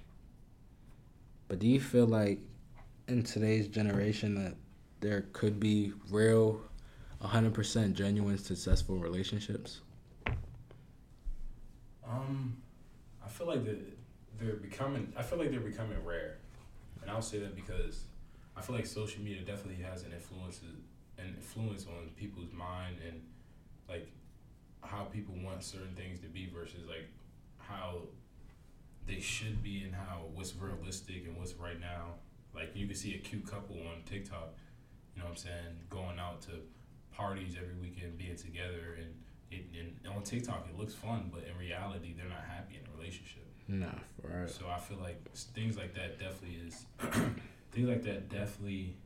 But 1.47 1.59
do 1.59 1.69
you 1.69 1.81
feel 1.81 2.07
like 2.07 2.41
in 3.07 3.23
today's 3.23 3.69
generation 3.69 4.35
that 4.43 4.55
there 5.01 5.27
could 5.33 5.61
be 5.61 5.93
real, 6.11 6.61
100% 7.23 7.93
genuine, 7.93 8.39
successful 8.39 8.97
relationships? 8.97 9.81
Um, 12.09 12.57
I 13.25 13.29
feel 13.29 13.47
like 13.47 13.65
that 13.65 13.79
they're 14.41 14.57
becoming. 14.57 15.13
I 15.17 15.23
feel 15.23 15.39
like 15.39 15.51
they're 15.51 15.61
becoming 15.61 16.03
rare, 16.05 16.39
and 17.03 17.11
I'll 17.11 17.23
say 17.23 17.39
that 17.39 17.55
because 17.55 18.05
I 18.57 18.61
feel 18.63 18.77
like 18.77 18.87
social 18.87 19.23
media 19.23 19.43
definitely 19.43 19.83
has 19.85 20.05
an 20.05 20.13
influence 20.13 20.61
an 21.19 21.35
influence 21.37 21.87
on 21.87 22.11
people's 22.17 22.53
mind 22.53 22.97
and 23.07 23.21
like 23.89 24.11
how 24.83 25.05
people 25.05 25.35
want 25.43 25.63
certain 25.63 25.95
things 25.95 26.21
to 26.21 26.27
be 26.27 26.49
versus 26.53 26.87
like 26.89 27.09
how 27.59 28.03
they 29.07 29.21
should 29.21 29.63
be 29.63 29.83
and 29.83 29.95
how 29.95 30.23
what's 30.35 30.55
realistic 30.57 31.27
and 31.27 31.37
what's 31.37 31.55
right 31.55 31.81
now. 31.81 32.15
Like 32.55 32.73
you 32.75 32.87
can 32.87 32.97
see 32.97 33.15
a 33.15 33.19
cute 33.19 33.47
couple 33.47 33.77
on 33.77 34.03
TikTok, 34.07 34.55
you 35.15 35.21
know 35.23 35.27
what 35.27 35.33
I'm 35.33 35.37
saying, 35.37 35.77
going 35.91 36.19
out 36.19 36.43
to 36.43 36.53
parties 37.13 37.57
every 37.61 37.75
weekend, 37.81 38.19
being 38.19 38.37
together, 38.37 38.99
and, 38.99 39.15
it, 39.51 39.65
and 39.79 40.15
on 40.15 40.23
TikTok 40.23 40.67
it 40.69 40.79
looks 40.79 40.95
fun, 40.95 41.31
but 41.33 41.45
in 41.45 41.57
reality 41.59 42.15
they're 42.17 42.29
not 42.29 42.45
happy 42.49 42.81
in 42.81 42.89
a 42.93 42.97
relationship. 42.97 43.43
Nah, 43.67 43.87
right. 44.23 44.49
So 44.49 44.67
I 44.69 44.79
feel 44.79 44.99
like 44.99 45.23
things 45.33 45.77
like 45.77 45.95
that 45.95 46.19
definitely 46.19 46.59
is 46.67 46.87
things 47.75 47.89
like 47.89 48.05
that 48.05 48.29
definitely 48.29 48.97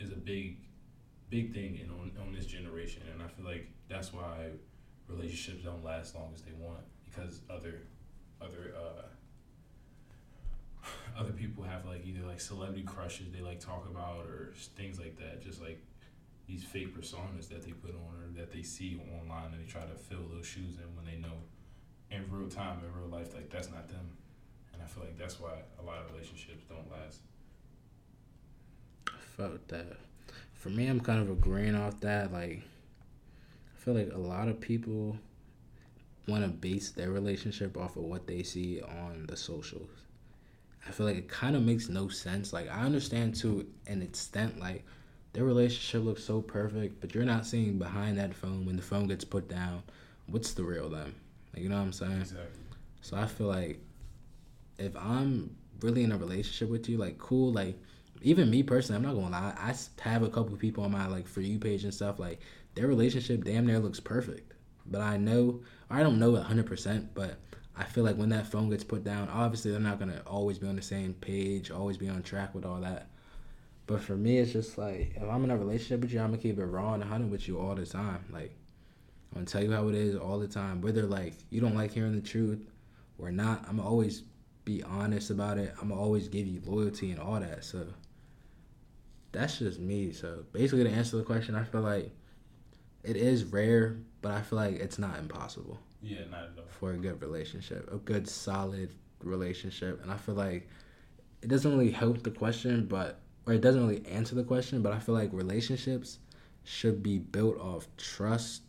is 0.00 0.10
a 0.10 0.16
big 0.16 0.56
big 1.28 1.54
thing 1.54 1.76
in 1.76 1.88
on, 1.90 2.10
on 2.20 2.32
this 2.34 2.44
generation 2.46 3.02
and 3.12 3.22
I 3.22 3.28
feel 3.28 3.46
like 3.46 3.70
that's 3.88 4.12
why 4.12 4.50
relationships 5.08 5.62
don't 5.64 5.84
last 5.84 6.08
as 6.08 6.14
long 6.16 6.32
as 6.34 6.42
they 6.42 6.52
want 6.58 6.82
because 7.04 7.40
other 7.48 7.82
other 8.40 8.74
uh 8.76 9.02
other 11.18 11.32
people 11.32 11.62
have 11.62 11.86
like 11.86 12.04
either 12.04 12.26
like 12.26 12.40
celebrity 12.40 12.82
crushes 12.82 13.30
they 13.32 13.40
like 13.40 13.60
talk 13.60 13.86
about 13.88 14.26
or 14.26 14.52
things 14.76 14.98
like 14.98 15.16
that 15.18 15.40
just 15.40 15.62
like 15.62 15.80
these 16.48 16.64
fake 16.64 16.92
personas 16.98 17.48
that 17.48 17.62
they 17.64 17.70
put 17.70 17.94
on 17.94 18.16
or 18.20 18.36
that 18.36 18.52
they 18.52 18.62
see 18.62 19.00
online 19.22 19.54
and 19.54 19.64
they 19.64 19.70
try 19.70 19.82
to 19.82 19.94
fill 19.94 20.26
those 20.34 20.46
shoes 20.46 20.78
in 20.78 20.96
when 20.96 21.04
they 21.04 21.20
know 21.20 21.38
in 22.10 22.28
real 22.28 22.48
time 22.48 22.78
in 22.84 23.00
real 23.00 23.08
life 23.08 23.32
like 23.34 23.48
that's 23.48 23.70
not 23.70 23.86
them 23.86 24.10
and 24.72 24.82
i 24.82 24.86
feel 24.86 25.04
like 25.04 25.16
that's 25.16 25.38
why 25.38 25.52
a 25.78 25.82
lot 25.82 25.98
of 25.98 26.10
relationships 26.10 26.64
don't 26.68 26.90
last 26.90 27.20
felt 29.36 29.66
that 29.68 29.96
for 30.54 30.68
me 30.68 30.86
i'm 30.86 31.00
kind 31.00 31.20
of 31.20 31.30
agreeing 31.30 31.74
off 31.74 31.98
that 32.00 32.32
like 32.32 32.62
i 32.62 33.78
feel 33.78 33.94
like 33.94 34.12
a 34.12 34.18
lot 34.18 34.48
of 34.48 34.60
people 34.60 35.16
want 36.28 36.42
to 36.42 36.48
base 36.48 36.90
their 36.90 37.10
relationship 37.10 37.76
off 37.76 37.96
of 37.96 38.04
what 38.04 38.26
they 38.26 38.42
see 38.42 38.80
on 38.82 39.24
the 39.28 39.36
socials 39.36 39.90
i 40.86 40.90
feel 40.90 41.06
like 41.06 41.16
it 41.16 41.28
kind 41.28 41.56
of 41.56 41.62
makes 41.62 41.88
no 41.88 42.08
sense 42.08 42.52
like 42.52 42.68
i 42.70 42.82
understand 42.82 43.34
to 43.34 43.66
an 43.86 44.02
extent 44.02 44.58
like 44.60 44.84
their 45.32 45.44
relationship 45.44 46.04
looks 46.04 46.24
so 46.24 46.40
perfect 46.40 47.00
but 47.00 47.14
you're 47.14 47.24
not 47.24 47.46
seeing 47.46 47.78
behind 47.78 48.18
that 48.18 48.34
phone 48.34 48.66
when 48.66 48.76
the 48.76 48.82
phone 48.82 49.06
gets 49.06 49.24
put 49.24 49.48
down 49.48 49.82
what's 50.26 50.52
the 50.52 50.62
real 50.62 50.88
them 50.88 51.14
like, 51.52 51.62
you 51.62 51.68
know 51.68 51.76
what 51.76 51.82
I'm 51.82 51.92
saying? 51.92 52.20
Exactly. 52.20 52.46
So 53.00 53.16
I 53.16 53.26
feel 53.26 53.46
like 53.46 53.80
if 54.78 54.96
I'm 54.96 55.56
really 55.80 56.04
in 56.04 56.12
a 56.12 56.18
relationship 56.18 56.68
with 56.68 56.88
you, 56.88 56.98
like 56.98 57.18
cool, 57.18 57.52
like 57.52 57.76
even 58.22 58.50
me 58.50 58.62
personally, 58.62 58.96
I'm 58.96 59.02
not 59.02 59.20
gonna 59.20 59.30
lie, 59.30 59.54
I 59.56 60.08
have 60.08 60.22
a 60.22 60.28
couple 60.28 60.56
people 60.56 60.84
on 60.84 60.92
my 60.92 61.06
like 61.06 61.26
for 61.26 61.40
you 61.40 61.58
page 61.58 61.84
and 61.84 61.94
stuff, 61.94 62.18
like 62.18 62.40
their 62.74 62.86
relationship 62.86 63.44
damn 63.44 63.66
near 63.66 63.78
looks 63.78 64.00
perfect. 64.00 64.52
But 64.86 65.00
I 65.00 65.16
know 65.16 65.60
I 65.88 66.02
don't 66.02 66.18
know 66.18 66.36
hundred 66.36 66.66
percent, 66.66 67.14
but 67.14 67.36
I 67.76 67.84
feel 67.84 68.04
like 68.04 68.16
when 68.16 68.28
that 68.30 68.46
phone 68.46 68.68
gets 68.68 68.84
put 68.84 69.04
down, 69.04 69.28
obviously 69.28 69.70
they're 69.70 69.80
not 69.80 69.98
gonna 69.98 70.22
always 70.26 70.58
be 70.58 70.68
on 70.68 70.76
the 70.76 70.82
same 70.82 71.14
page, 71.14 71.70
always 71.70 71.96
be 71.96 72.08
on 72.08 72.22
track 72.22 72.54
with 72.54 72.64
all 72.64 72.80
that. 72.80 73.08
But 73.86 74.02
for 74.02 74.16
me, 74.16 74.38
it's 74.38 74.52
just 74.52 74.78
like 74.78 75.14
if 75.16 75.22
I'm 75.22 75.44
in 75.44 75.50
a 75.50 75.56
relationship 75.56 76.00
with 76.00 76.12
you, 76.12 76.20
I'm 76.20 76.30
gonna 76.30 76.42
keep 76.42 76.58
it 76.58 76.64
raw 76.64 76.94
and 76.94 77.02
hundred 77.02 77.30
with 77.30 77.48
you 77.48 77.58
all 77.58 77.74
the 77.74 77.86
time. 77.86 78.24
Like 78.30 78.54
I'm 79.32 79.40
gonna 79.40 79.46
tell 79.46 79.62
you 79.62 79.72
how 79.72 79.88
it 79.88 79.94
is 79.94 80.16
all 80.16 80.38
the 80.38 80.48
time. 80.48 80.80
Whether 80.80 81.02
like 81.04 81.34
you 81.50 81.60
don't 81.60 81.74
like 81.74 81.92
hearing 81.92 82.14
the 82.14 82.20
truth 82.20 82.70
or 83.18 83.30
not, 83.30 83.64
I'm 83.68 83.80
always 83.80 84.22
be 84.64 84.82
honest 84.82 85.30
about 85.30 85.58
it. 85.58 85.74
I'm 85.80 85.92
always 85.92 86.28
give 86.28 86.46
you 86.46 86.60
loyalty 86.64 87.10
and 87.10 87.20
all 87.20 87.40
that. 87.40 87.64
So 87.64 87.86
that's 89.32 89.58
just 89.58 89.78
me. 89.78 90.12
So 90.12 90.44
basically, 90.52 90.84
to 90.84 90.90
answer 90.90 91.16
the 91.16 91.22
question, 91.22 91.54
I 91.54 91.64
feel 91.64 91.82
like 91.82 92.10
it 93.04 93.16
is 93.16 93.44
rare, 93.44 93.98
but 94.22 94.32
I 94.32 94.42
feel 94.42 94.58
like 94.58 94.76
it's 94.76 94.98
not 94.98 95.18
impossible. 95.18 95.78
Yeah, 96.02 96.20
not 96.30 96.44
at 96.44 96.50
all. 96.58 96.64
For 96.68 96.92
a 96.92 96.96
good 96.96 97.20
relationship, 97.20 97.88
a 97.92 97.96
good 97.96 98.28
solid 98.28 98.90
relationship, 99.22 100.02
and 100.02 100.10
I 100.10 100.16
feel 100.16 100.34
like 100.34 100.68
it 101.42 101.48
doesn't 101.48 101.70
really 101.70 101.90
help 101.90 102.22
the 102.22 102.30
question, 102.30 102.86
but 102.86 103.20
or 103.46 103.54
it 103.54 103.60
doesn't 103.60 103.86
really 103.86 104.06
answer 104.06 104.34
the 104.34 104.44
question. 104.44 104.82
But 104.82 104.92
I 104.92 104.98
feel 104.98 105.14
like 105.14 105.30
relationships 105.32 106.18
should 106.64 107.02
be 107.02 107.18
built 107.18 107.58
off 107.58 107.86
trust 107.96 108.62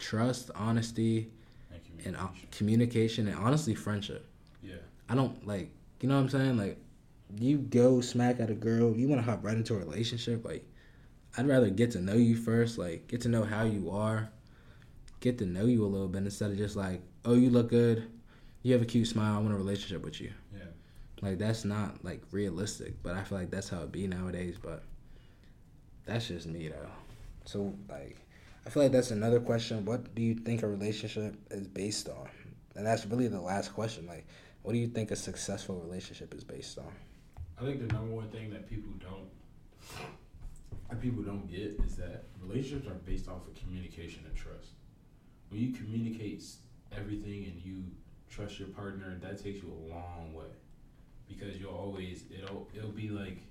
trust, 0.00 0.50
honesty, 0.54 1.30
and 1.70 1.84
communication. 1.84 2.14
and 2.14 2.16
uh, 2.16 2.28
communication, 2.50 3.28
and 3.28 3.36
honestly, 3.36 3.74
friendship. 3.74 4.26
Yeah. 4.62 4.76
I 5.08 5.14
don't 5.14 5.46
like, 5.46 5.70
you 6.00 6.08
know 6.08 6.16
what 6.16 6.22
I'm 6.22 6.28
saying? 6.28 6.56
Like, 6.56 6.78
you 7.38 7.58
go 7.58 8.00
smack 8.00 8.40
at 8.40 8.50
a 8.50 8.54
girl, 8.54 8.96
you 8.96 9.08
want 9.08 9.20
to 9.24 9.30
hop 9.30 9.44
right 9.44 9.56
into 9.56 9.74
a 9.74 9.78
relationship. 9.78 10.44
Like, 10.44 10.64
I'd 11.36 11.46
rather 11.46 11.70
get 11.70 11.92
to 11.92 12.00
know 12.00 12.14
you 12.14 12.36
first, 12.36 12.78
like, 12.78 13.06
get 13.06 13.20
to 13.22 13.28
know 13.28 13.44
how 13.44 13.64
you 13.64 13.90
are, 13.90 14.30
get 15.20 15.38
to 15.38 15.46
know 15.46 15.66
you 15.66 15.84
a 15.84 15.86
little 15.86 16.08
bit 16.08 16.22
instead 16.22 16.50
of 16.50 16.56
just 16.56 16.76
like, 16.76 17.02
oh, 17.24 17.34
you 17.34 17.50
look 17.50 17.70
good, 17.70 18.10
you 18.62 18.72
have 18.72 18.82
a 18.82 18.86
cute 18.86 19.06
smile, 19.06 19.36
I 19.36 19.40
want 19.40 19.54
a 19.54 19.56
relationship 19.56 20.02
with 20.02 20.20
you. 20.20 20.32
Yeah. 20.52 20.64
Like, 21.20 21.38
that's 21.38 21.64
not, 21.64 22.04
like, 22.04 22.22
realistic, 22.32 23.02
but 23.02 23.14
I 23.14 23.22
feel 23.22 23.38
like 23.38 23.50
that's 23.50 23.68
how 23.68 23.82
it 23.82 23.92
be 23.92 24.06
nowadays, 24.06 24.56
but 24.60 24.82
that's 26.06 26.28
just 26.28 26.46
me, 26.46 26.68
though. 26.68 26.88
So, 27.44 27.74
like, 27.88 28.16
I 28.66 28.70
feel 28.70 28.82
like 28.82 28.92
that's 28.92 29.10
another 29.10 29.40
question. 29.40 29.84
What 29.84 30.14
do 30.14 30.22
you 30.22 30.34
think 30.34 30.62
a 30.62 30.66
relationship 30.66 31.36
is 31.50 31.66
based 31.66 32.08
on? 32.08 32.28
And 32.76 32.86
that's 32.86 33.06
really 33.06 33.28
the 33.28 33.40
last 33.40 33.72
question. 33.74 34.06
Like, 34.06 34.26
what 34.62 34.72
do 34.72 34.78
you 34.78 34.88
think 34.88 35.10
a 35.10 35.16
successful 35.16 35.76
relationship 35.76 36.34
is 36.34 36.44
based 36.44 36.78
on? 36.78 36.92
I 37.60 37.64
think 37.64 37.86
the 37.86 37.92
number 37.92 38.14
one 38.14 38.28
thing 38.30 38.48
that 38.50 38.70
people 38.70 38.90
don't 38.98 39.28
that 40.88 41.00
people 41.00 41.22
don't 41.22 41.46
get 41.46 41.78
is 41.84 41.96
that 41.96 42.24
relationships 42.40 42.88
are 42.88 42.94
based 42.94 43.28
off 43.28 43.46
of 43.46 43.54
communication 43.54 44.22
and 44.26 44.34
trust. 44.34 44.70
When 45.50 45.60
you 45.60 45.72
communicate 45.72 46.42
everything 46.96 47.44
and 47.44 47.60
you 47.62 47.84
trust 48.30 48.58
your 48.58 48.68
partner, 48.68 49.18
that 49.20 49.42
takes 49.42 49.62
you 49.62 49.70
a 49.70 49.92
long 49.92 50.32
way 50.32 50.48
because 51.28 51.58
you'll 51.58 51.74
always 51.74 52.24
it'll 52.30 52.66
it'll 52.74 52.92
be 52.92 53.10
like 53.10 53.42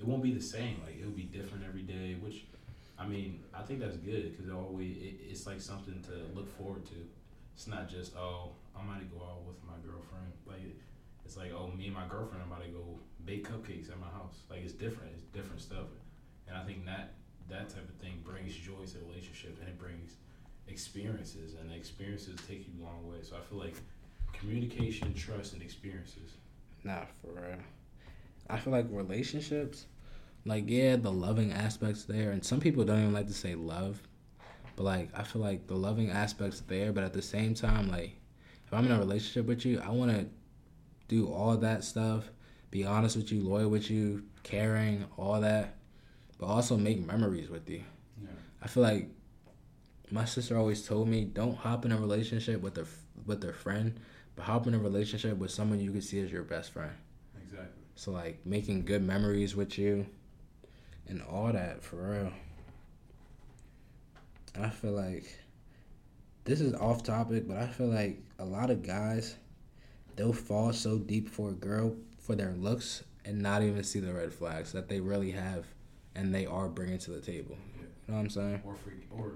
it 0.00 0.06
won't 0.06 0.22
be 0.22 0.34
the 0.34 0.42
same. 0.42 0.80
Like 0.84 0.98
it'll 0.98 1.12
be 1.12 1.22
different 1.22 1.64
every 1.64 1.82
day, 1.82 2.16
which 2.20 2.46
I 2.98 3.06
mean, 3.06 3.44
I 3.54 3.62
think 3.62 3.78
that's 3.78 3.96
good 3.98 4.32
because 4.32 4.48
it 4.48 4.52
always 4.52 4.96
it, 4.96 5.14
it's 5.30 5.46
like 5.46 5.60
something 5.60 6.02
to 6.08 6.36
look 6.36 6.48
forward 6.58 6.86
to. 6.86 6.96
It's 7.54 7.68
not 7.68 7.88
just 7.88 8.16
oh 8.16 8.50
I'm 8.76 8.88
about 8.88 8.98
to 8.98 9.06
go 9.06 9.24
out 9.24 9.46
with 9.46 9.62
my 9.64 9.78
girlfriend. 9.86 10.32
Like 10.44 10.74
it's 11.24 11.36
like, 11.36 11.52
oh, 11.56 11.68
me 11.68 11.86
and 11.86 11.94
my 11.94 12.06
girlfriend 12.06 12.42
are 12.42 12.46
about 12.46 12.64
to 12.64 12.70
go 12.70 12.98
bake 13.24 13.48
cupcakes 13.48 13.90
at 13.90 13.98
my 14.00 14.08
house. 14.08 14.42
Like 14.50 14.60
it's 14.62 14.72
different. 14.72 15.12
It's 15.14 15.24
different 15.32 15.60
stuff. 15.60 15.86
And 16.48 16.56
I 16.56 16.64
think 16.64 16.84
that 16.86 17.14
that 17.48 17.68
type 17.68 17.88
of 17.88 17.94
thing 17.96 18.22
brings 18.24 18.54
joy 18.54 18.84
to 18.84 18.98
the 18.98 19.04
relationship 19.04 19.58
and 19.60 19.68
it 19.68 19.78
brings 19.78 20.16
experiences 20.68 21.54
and 21.60 21.72
experiences 21.72 22.38
take 22.48 22.66
you 22.66 22.82
a 22.82 22.84
long 22.84 23.08
way. 23.08 23.18
So 23.22 23.36
I 23.36 23.40
feel 23.40 23.58
like 23.58 23.74
communication, 24.32 25.14
trust, 25.14 25.52
and 25.52 25.62
experiences. 25.62 26.32
Nah, 26.82 27.04
for 27.20 27.32
real. 27.32 27.58
I 28.48 28.58
feel 28.58 28.72
like 28.72 28.86
relationships, 28.90 29.86
like 30.44 30.64
yeah, 30.68 30.96
the 30.96 31.12
loving 31.12 31.52
aspects 31.52 32.04
there, 32.04 32.32
and 32.32 32.44
some 32.44 32.60
people 32.60 32.84
don't 32.84 33.00
even 33.00 33.12
like 33.14 33.28
to 33.28 33.34
say 33.34 33.54
love, 33.54 34.02
but 34.76 34.82
like 34.82 35.08
I 35.14 35.22
feel 35.22 35.40
like 35.40 35.66
the 35.66 35.76
loving 35.76 36.10
aspects 36.10 36.62
there, 36.66 36.92
but 36.92 37.04
at 37.04 37.14
the 37.14 37.22
same 37.22 37.54
time, 37.54 37.90
like 37.90 38.16
if 38.66 38.72
I'm 38.72 38.84
in 38.84 38.92
a 38.92 38.98
relationship 38.98 39.46
with 39.46 39.64
you, 39.64 39.80
I 39.80 39.90
want 39.90 40.10
to 40.10 40.26
do 41.08 41.32
all 41.32 41.56
that 41.56 41.84
stuff, 41.84 42.24
be 42.74 42.84
honest 42.84 43.16
with 43.16 43.30
you, 43.30 43.40
loyal 43.40 43.68
with 43.70 43.88
you, 43.88 44.24
caring, 44.42 45.04
all 45.16 45.40
that, 45.40 45.76
but 46.38 46.46
also 46.46 46.76
make 46.76 47.06
memories 47.06 47.48
with 47.48 47.70
you. 47.70 47.84
Yeah. 48.20 48.30
I 48.60 48.66
feel 48.66 48.82
like 48.82 49.08
my 50.10 50.24
sister 50.24 50.58
always 50.58 50.84
told 50.84 51.06
me 51.06 51.24
don't 51.24 51.56
hop 51.56 51.84
in 51.84 51.92
a 51.92 51.96
relationship 51.96 52.60
with 52.60 52.76
a 52.78 52.86
with 53.26 53.40
their 53.40 53.52
friend, 53.52 54.00
but 54.34 54.42
hop 54.42 54.66
in 54.66 54.74
a 54.74 54.78
relationship 54.80 55.38
with 55.38 55.52
someone 55.52 55.78
you 55.78 55.92
could 55.92 56.02
see 56.02 56.18
as 56.18 56.32
your 56.32 56.42
best 56.42 56.72
friend. 56.72 56.90
Exactly. 57.44 57.68
So 57.94 58.10
like 58.10 58.44
making 58.44 58.86
good 58.86 59.04
memories 59.04 59.54
with 59.54 59.78
you, 59.78 60.04
and 61.06 61.22
all 61.22 61.52
that 61.52 61.80
for 61.80 62.10
real. 62.10 62.32
I 64.60 64.70
feel 64.70 64.90
like 64.90 65.26
this 66.42 66.60
is 66.60 66.74
off 66.74 67.04
topic, 67.04 67.46
but 67.46 67.56
I 67.56 67.68
feel 67.68 67.86
like 67.86 68.18
a 68.40 68.44
lot 68.44 68.70
of 68.70 68.82
guys 68.82 69.36
they'll 70.16 70.32
fall 70.32 70.72
so 70.72 70.98
deep 70.98 71.28
for 71.28 71.50
a 71.50 71.52
girl 71.52 71.94
for 72.24 72.34
their 72.34 72.52
looks 72.52 73.04
and 73.24 73.40
not 73.40 73.62
even 73.62 73.84
see 73.84 74.00
the 74.00 74.12
red 74.12 74.32
flags 74.32 74.72
that 74.72 74.88
they 74.88 74.98
really 75.00 75.30
have 75.30 75.66
and 76.14 76.34
they 76.34 76.46
are 76.46 76.68
bringing 76.68 76.98
to 76.98 77.10
the 77.10 77.20
table. 77.20 77.56
Yeah. 77.76 77.82
You 77.82 77.88
know 78.08 78.14
what 78.14 78.20
I'm 78.20 78.30
saying? 78.30 78.62
Or 78.64 78.74
for, 78.74 78.92
or 79.10 79.32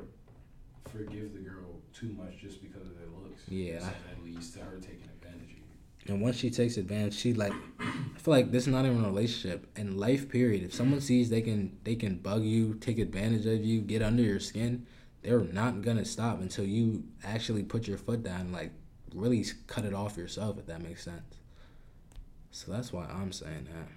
forgive 0.91 1.35
the 1.35 1.41
girl 1.41 1.81
too 1.93 2.15
much 2.17 2.39
just 2.41 2.63
because 2.63 2.83
of 2.83 2.97
their 2.97 3.09
looks. 3.23 3.43
Yeah. 3.49 3.81
So 3.81 3.87
that 3.87 4.25
leads 4.25 4.51
to 4.53 4.61
her 4.61 4.79
taking 4.81 5.09
advantage 5.21 5.51
of 5.51 5.59
you. 5.59 6.15
And 6.15 6.23
once 6.23 6.37
she 6.37 6.51
takes 6.51 6.79
advantage, 6.79 7.15
she 7.15 7.35
like 7.35 7.53
I 7.79 8.19
feel 8.19 8.33
like 8.33 8.53
this 8.53 8.63
is 8.63 8.69
not 8.69 8.87
even 8.87 9.05
a 9.05 9.09
relationship. 9.09 9.67
In 9.77 9.99
life 9.99 10.31
period, 10.31 10.63
if 10.63 10.73
someone 10.73 11.03
sees 11.03 11.29
they 11.29 11.43
can 11.43 11.77
they 11.85 11.95
can 11.95 12.17
bug 12.17 12.43
you, 12.43 12.75
take 12.75 12.99
advantage 12.99 13.45
of 13.45 13.65
you, 13.65 13.83
get 13.83 14.01
under 14.01 14.23
your 14.23 14.41
skin, 14.41 14.87
they're 15.23 15.41
not 15.41 15.83
gonna 15.83 16.07
stop 16.07 16.41
until 16.41 16.65
you 16.65 17.05
actually 17.23 17.65
put 17.65 17.87
your 17.87 17.99
foot 17.99 18.23
down, 18.23 18.51
like 18.51 18.73
really 19.15 19.45
cut 19.67 19.85
it 19.85 19.93
off 19.93 20.17
yourself, 20.17 20.59
if 20.59 20.67
that 20.67 20.83
makes 20.83 21.05
sense. 21.05 21.38
So 22.59 22.73
that's 22.73 22.93
why 22.93 23.05
I'm 23.05 23.31
saying 23.31 23.69
that. 23.73 23.89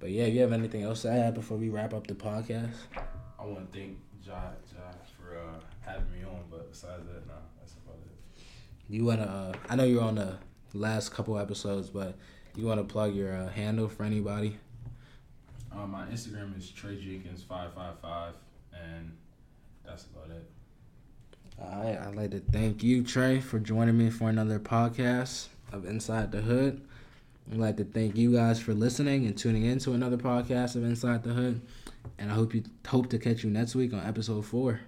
But 0.00 0.10
yeah, 0.10 0.26
you 0.26 0.40
have 0.40 0.50
anything 0.50 0.82
else 0.82 1.02
to 1.02 1.12
add 1.12 1.34
before 1.34 1.56
we 1.56 1.68
wrap 1.68 1.94
up 1.94 2.08
the 2.08 2.14
podcast? 2.14 2.74
I 3.38 3.44
want 3.44 3.72
to 3.72 3.78
thank 3.78 3.98
Josh, 4.20 4.56
Josh 4.68 5.10
for 5.16 5.38
uh, 5.38 5.60
having 5.80 6.10
me 6.10 6.24
on, 6.24 6.42
but 6.50 6.68
besides 6.72 7.06
that, 7.06 7.24
nah, 7.28 7.34
that's 7.60 7.74
about 7.74 7.98
it. 8.04 8.42
You 8.88 9.04
wanna? 9.04 9.22
Uh, 9.22 9.56
I 9.68 9.76
know 9.76 9.84
you're 9.84 10.02
on 10.02 10.16
the 10.16 10.38
last 10.74 11.10
couple 11.10 11.38
episodes, 11.38 11.88
but 11.88 12.16
you 12.56 12.66
wanna 12.66 12.82
plug 12.82 13.14
your 13.14 13.32
uh, 13.36 13.48
handle 13.48 13.88
for 13.88 14.02
anybody? 14.02 14.58
Um, 15.70 15.92
my 15.92 16.04
Instagram 16.06 16.58
is 16.58 16.68
Trey 16.68 16.96
Jenkins 16.96 17.44
five 17.44 17.72
five 17.74 18.00
five, 18.02 18.34
and 18.72 19.16
that's 19.86 20.06
about 20.06 20.36
it. 20.36 20.50
All 21.62 21.84
right, 21.84 21.96
I'd 21.96 22.16
like 22.16 22.32
to 22.32 22.40
thank 22.40 22.82
you, 22.82 23.04
Trey, 23.04 23.38
for 23.38 23.60
joining 23.60 23.96
me 23.96 24.10
for 24.10 24.28
another 24.28 24.58
podcast 24.58 25.46
of 25.72 25.84
Inside 25.84 26.32
the 26.32 26.40
Hood. 26.40 26.82
I'd 27.50 27.58
like 27.58 27.76
to 27.76 27.84
thank 27.84 28.16
you 28.16 28.34
guys 28.34 28.58
for 28.58 28.74
listening 28.74 29.26
and 29.26 29.36
tuning 29.36 29.64
in 29.64 29.78
to 29.80 29.92
another 29.92 30.16
podcast 30.16 30.74
of 30.74 30.84
Inside 30.84 31.22
the 31.22 31.32
Hood. 31.32 31.60
And 32.18 32.30
I 32.30 32.34
hope 32.34 32.54
you 32.54 32.64
hope 32.86 33.08
to 33.10 33.18
catch 33.18 33.44
you 33.44 33.50
next 33.50 33.74
week 33.74 33.92
on 33.92 34.00
episode 34.00 34.44
four. 34.44 34.80